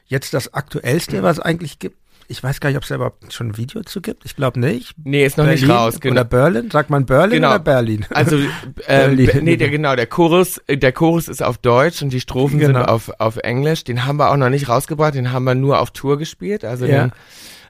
[0.07, 1.97] jetzt das Aktuellste, was es eigentlich gibt,
[2.27, 4.25] ich weiß gar nicht, ob es da überhaupt schon ein Video zu gibt.
[4.25, 4.93] Ich glaube nicht.
[5.03, 6.13] Nee, ist noch Berlin nicht raus, genau.
[6.13, 6.71] Oder Berlin?
[6.71, 7.49] Sagt man Berlin Genau.
[7.49, 8.05] oder Berlin?
[8.13, 9.29] Also, ähm, Berlin.
[9.43, 12.79] nee, der, genau, der Chorus, äh, der Chorus ist auf Deutsch und die Strophen Genau.
[12.79, 13.83] sind auf, auf Englisch.
[13.83, 16.65] Den haben wir auch noch nicht rausgebracht, den haben wir nur auf Tour gespielt.
[16.65, 17.03] Also Ja.
[17.07, 17.11] den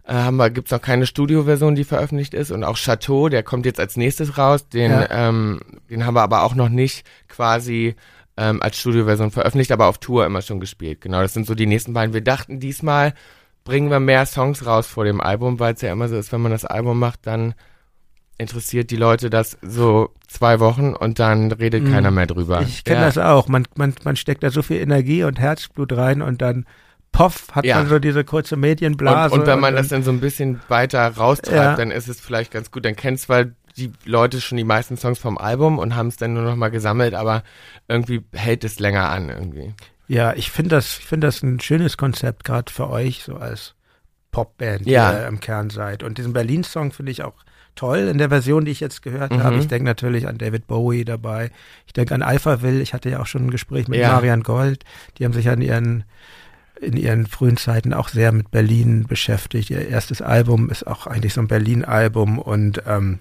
[0.07, 2.51] äh, haben wir, gibt's noch keine Studioversion, die veröffentlicht ist.
[2.51, 4.69] Und auch Chateau, der kommt jetzt als nächstes raus.
[4.69, 5.07] Den, Ja.
[5.29, 5.59] ähm,
[5.89, 7.95] den haben wir aber auch noch nicht quasi
[8.37, 11.01] ähm, als Studioversion veröffentlicht, aber auf Tour immer schon gespielt.
[11.01, 12.13] Genau, das sind so die nächsten beiden.
[12.13, 13.13] Wir dachten diesmal
[13.65, 16.41] bringen wir mehr Songs raus vor dem Album, weil es ja immer so ist, wenn
[16.41, 17.53] man das Album macht, dann
[18.37, 21.91] interessiert die Leute das so zwei Wochen und dann redet Mhm.
[21.91, 22.61] keiner mehr drüber.
[22.61, 23.05] Ich kenne ja.
[23.05, 23.47] das auch.
[23.47, 26.65] Man, man, man steckt da so viel Energie und Herzblut rein und dann
[27.11, 27.77] poff, hat Ja.
[27.77, 29.33] man so diese kurze Medienblase.
[29.33, 31.75] Und, und wenn man das dann, so ein bisschen weiter raustreibt, Ja.
[31.75, 32.83] dann ist es vielleicht ganz gut.
[32.83, 33.45] Dann kennen zwar
[33.77, 36.69] die Leute schon die meisten Songs vom Album und haben es dann nur noch mal
[36.69, 37.41] gesammelt, aber
[37.87, 39.73] irgendwie hält es länger an irgendwie.
[40.07, 43.73] Ja, ich finde das, ich finde das ein schönes Konzept, gerade für euch, so als
[44.31, 45.11] Popband, Ja.
[45.13, 46.03] die ihr im Kern seid.
[46.03, 47.33] Und diesen Berlin-Song finde ich auch
[47.75, 49.43] toll in der Version, die ich jetzt gehört Mhm.
[49.43, 49.57] habe.
[49.57, 51.51] Ich denke natürlich an David Bowie dabei.
[51.87, 52.81] Ich denke an Alphaville.
[52.81, 54.13] Ich hatte ja auch schon ein Gespräch mit Ja.
[54.13, 54.83] Marian Gold.
[55.17, 56.03] Die haben sich ja in ihren
[56.81, 59.69] in ihren frühen Zeiten auch sehr mit Berlin beschäftigt.
[59.69, 63.19] Ihr erstes Album ist auch eigentlich so ein Berlin-Album und ähm,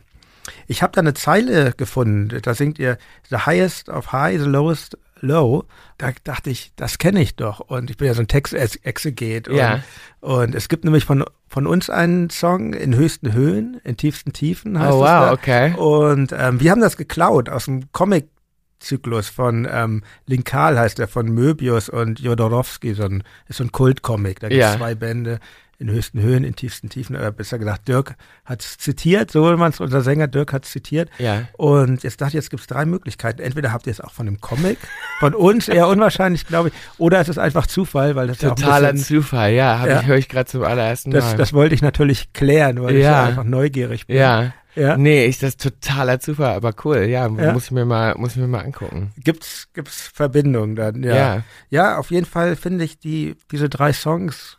[0.66, 2.98] ich habe da eine Zeile gefunden, da singt ihr
[3.30, 5.64] The highest of high, the lowest low.
[5.98, 7.60] Da dachte ich, das kenne ich doch.
[7.60, 9.48] Und ich bin ja so ein Textexeget.
[9.48, 9.80] Und, Ja.
[10.20, 14.78] und es gibt nämlich von, von uns einen Song in höchsten Höhen, in tiefsten Tiefen
[14.78, 15.32] heißt oh es wow, da.
[15.32, 15.74] okay.
[15.74, 21.26] Und ähm, wir haben das geklaut aus dem Comic-Zyklus von ähm, Linkal heißt der, von
[21.30, 24.40] Möbius und Jodorowsky, so ein, ist so ein Kultcomic.
[24.40, 24.76] Da gibt es Ja.
[24.76, 25.38] zwei Bände
[25.84, 29.56] in höchsten Höhen, in tiefsten Tiefen, oder besser gesagt, Dirk hat es zitiert, so will
[29.56, 31.10] man es, unser Sänger Dirk hat es zitiert.
[31.18, 31.42] Ja.
[31.58, 33.42] Und jetzt dachte ich, jetzt gibt es drei Möglichkeiten.
[33.42, 34.78] Entweder habt ihr es auch von einem Comic,
[35.20, 38.92] von uns, eher unwahrscheinlich, glaube ich, oder es ist einfach Zufall, weil das ja Totaler
[38.92, 40.00] bisschen, Zufall, ja, Ja.
[40.00, 41.36] ich höre ich gerade zum allerersten das, Mal.
[41.36, 43.22] das wollte ich natürlich klären, weil ich Ja.
[43.22, 44.16] ja einfach neugierig bin.
[44.16, 44.52] ja.
[44.74, 44.96] ja.
[44.96, 47.52] Nee, ich, das ist totaler Zufall, aber cool, ja, Ja.
[47.52, 49.12] muss ich mir mal, muss ich mir mal angucken.
[49.18, 51.14] Gibt's, gibt's Verbindungen dann, ja.
[51.14, 51.42] Ja.
[51.70, 54.58] Ja, auf jeden Fall finde ich die, diese drei Songs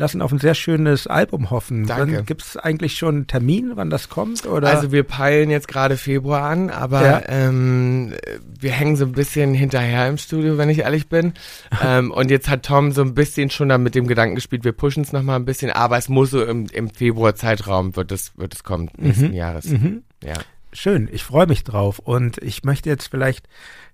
[0.00, 1.86] lassen auf ein sehr schönes Album hoffen.
[1.86, 2.22] Danke.
[2.24, 4.46] Gibt es eigentlich schon einen Termin, wann das kommt?
[4.46, 4.68] Oder?
[4.70, 7.22] Also wir peilen jetzt gerade Februar an, aber Ja.
[7.28, 8.14] ähm,
[8.58, 11.34] wir hängen so ein bisschen hinterher im Studio, wenn ich ehrlich bin.
[11.84, 14.72] ähm, und jetzt hat Tom so ein bisschen schon da mit dem Gedanken gespielt, wir
[14.72, 18.54] pushen es nochmal ein bisschen, aber es muss so im, im Februar-Zeitraum wird es, wird
[18.54, 19.66] es kommen, nächsten Jahres.
[19.66, 20.02] Mhm.
[20.24, 20.34] Ja.
[20.72, 21.98] Schön, ich freue mich drauf.
[21.98, 23.46] Und ich möchte jetzt vielleicht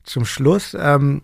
[0.05, 1.23] zum Schluss, ähm,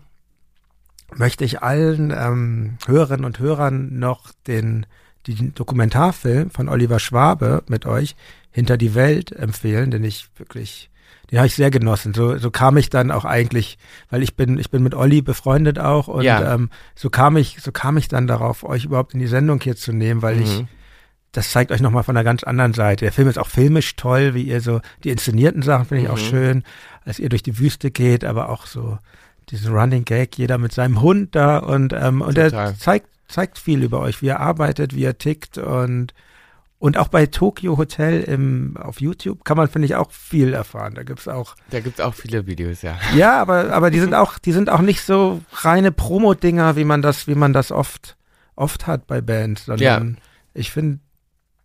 [1.17, 4.85] möchte ich allen ähm, Hörerinnen und Hörern noch den,
[5.27, 8.15] den Dokumentarfilm von Oliver Schwabe mit euch,
[8.51, 10.91] Hinter die Welt, empfehlen, den ich wirklich,
[11.31, 12.13] den habe ich sehr genossen.
[12.13, 13.79] So, so kam ich dann auch eigentlich,
[14.11, 16.53] weil ich bin, ich bin mit Olli befreundet auch und Ja.
[16.53, 19.75] ähm, so kam ich, so kam ich dann darauf, euch überhaupt in die Sendung hier
[19.75, 20.67] zu nehmen, weil ich Mhm.
[21.31, 23.05] das zeigt euch nochmal von einer ganz anderen Seite.
[23.05, 26.17] Der Film ist auch filmisch toll, wie ihr so, die inszenierten Sachen finde ich auch
[26.17, 26.29] Mhm.
[26.29, 26.63] schön,
[27.05, 28.99] als ihr durch die Wüste geht, aber auch so
[29.49, 33.83] diesen Running Gag, jeder mit seinem Hund da und, ähm, und er zeigt, zeigt viel
[33.83, 36.13] über euch, wie ihr arbeitet, wie ihr tickt und,
[36.79, 40.95] und auch bei Tokyo Hotel im, auf YouTube kann man, finde ich, auch viel erfahren.
[40.95, 42.97] Da gibt's auch, Da gibt's auch viele Videos, ja.
[43.15, 47.01] ja, aber, aber die sind auch, die sind auch nicht so reine Promo-Dinger, wie man
[47.01, 48.17] das, wie man das oft,
[48.55, 50.17] oft hat bei Bands, sondern
[50.53, 50.99] ich finde,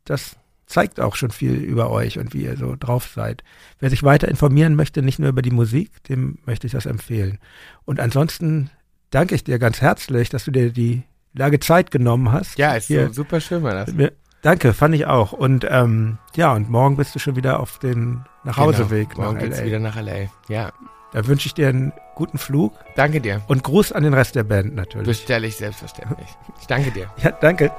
[0.05, 0.37] das
[0.69, 3.43] zeigt auch schon viel über euch und wie ihr so drauf seid.
[3.81, 7.39] Wer sich weiter informieren möchte, nicht nur über die Musik, dem möchte ich das empfehlen.
[7.85, 8.71] Und ansonsten
[9.11, 12.59] danke ich dir ganz herzlich, dass du dir die Lage Zeit genommen hast.
[12.59, 13.93] Ja, ist Hier so super schön, war das.
[14.43, 15.33] Danke, fand ich auch.
[15.33, 19.23] Und ähm, ja, und morgen bist du schon wieder auf den Nachhauseweg Genau.
[19.25, 19.65] Morgen nach geht's LA.
[19.67, 20.31] wieder nach LA.
[20.49, 20.73] Ja.
[21.13, 23.41] Da wünsche ich dir einen guten Flug Danke dir.
[23.49, 25.07] und Gruß an den Rest der Band natürlich.
[25.07, 26.29] Bestelle ich selbstverständlich.
[26.61, 27.11] Ich danke dir.
[27.23, 27.71] Ja, danke.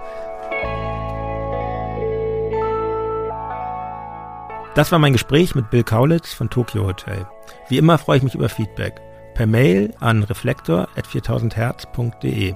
[4.75, 7.25] Das war mein Gespräch mit Bill Kaulitz von Tokyo Hotel.
[7.69, 9.01] Wie immer freue ich mich über Feedback.
[9.33, 12.55] Per Mail an reflektor.4000herz.de.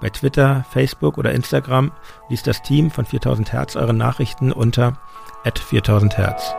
[0.00, 1.92] Bei Twitter, Facebook oder Instagram
[2.30, 4.94] liest das Team von 4000 Hertz eure Nachrichten unter
[5.44, 6.54] 4000 Hertz.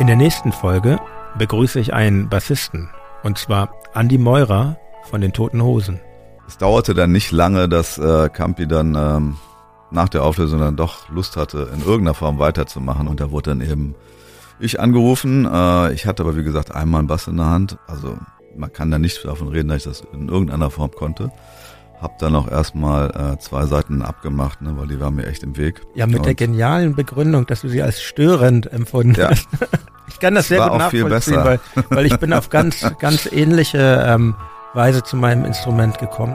[0.00, 0.98] In der nächsten Folge
[1.38, 2.90] begrüße ich einen Bassisten,
[3.22, 6.00] und zwar Andy Meurer von den Toten Hosen.
[6.48, 9.36] Es dauerte dann nicht lange, dass äh, Campi dann ähm,
[9.90, 13.08] nach der Auflösung dann doch Lust hatte, in irgendeiner Form weiterzumachen.
[13.08, 13.94] Und da wurde dann eben
[14.60, 15.46] ich angerufen.
[15.50, 17.78] Äh, ich hatte aber, wie gesagt, einmal einen Bass in der Hand.
[17.86, 18.18] Also
[18.56, 21.30] man kann da nicht davon reden, dass ich das in irgendeiner Form konnte.
[22.00, 25.56] Hab dann auch erstmal äh, zwei Seiten abgemacht, ne, weil die waren mir echt im
[25.56, 25.80] Weg.
[25.94, 29.30] Ja, mit der Und genialen Begründung, dass du sie als störend empfunden Ja.
[29.30, 29.48] hast.
[30.10, 31.60] Ich kann das sehr war gut auch viel nachvollziehen, weil,
[31.90, 34.34] weil ich bin auf ganz, ganz ähnliche ähm,
[34.72, 36.34] Weise zu meinem Instrument gekommen.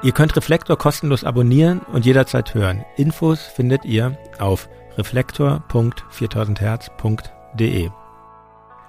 [0.00, 2.84] Ihr könnt Reflektor kostenlos abonnieren und jederzeit hören.
[2.96, 7.90] Infos findet ihr auf reflektor.4000herz.de.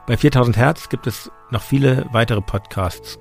[0.06, 3.18] Bei 4000 Hertz gibt es noch viele weitere Podcasts.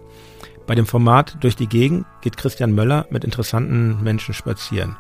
[0.67, 4.99] Bei dem Format Durch die Gegend geht Christian Möller mit interessanten Menschen spazieren.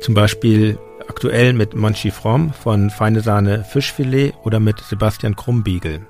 [0.00, 6.04] Zum Beispiel aktuell mit Monchi Fromm von Feine Sahne Fischfilet oder mit Sebastian Krumbiegel.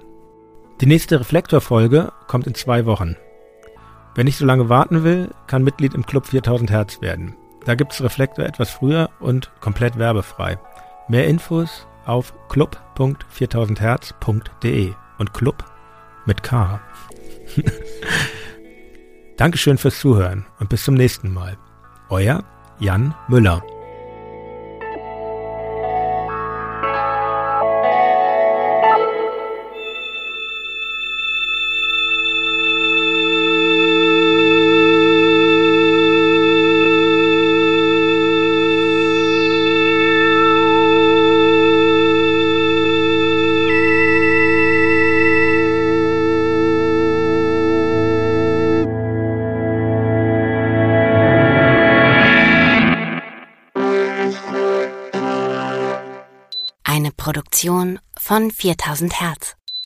[0.81, 3.19] Die nächste Reflektor-Folge kommt in zwei Wochen.
[4.15, 7.35] Wer nicht so lange warten will, kann Mitglied im Club 4000 Hertz werden.
[7.65, 10.59] Da gibt's Reflektor etwas früher und komplett werbefrei.
[11.09, 15.65] Mehr Infos auf club.4000herz.de und Club
[16.27, 16.81] mit K.
[19.37, 21.57] Dankeschön fürs Zuhören und bis zum nächsten Mal.
[22.11, 22.45] Euer
[22.79, 23.63] Jan Müller.
[57.63, 59.57] Produktion von 4000 Hertz.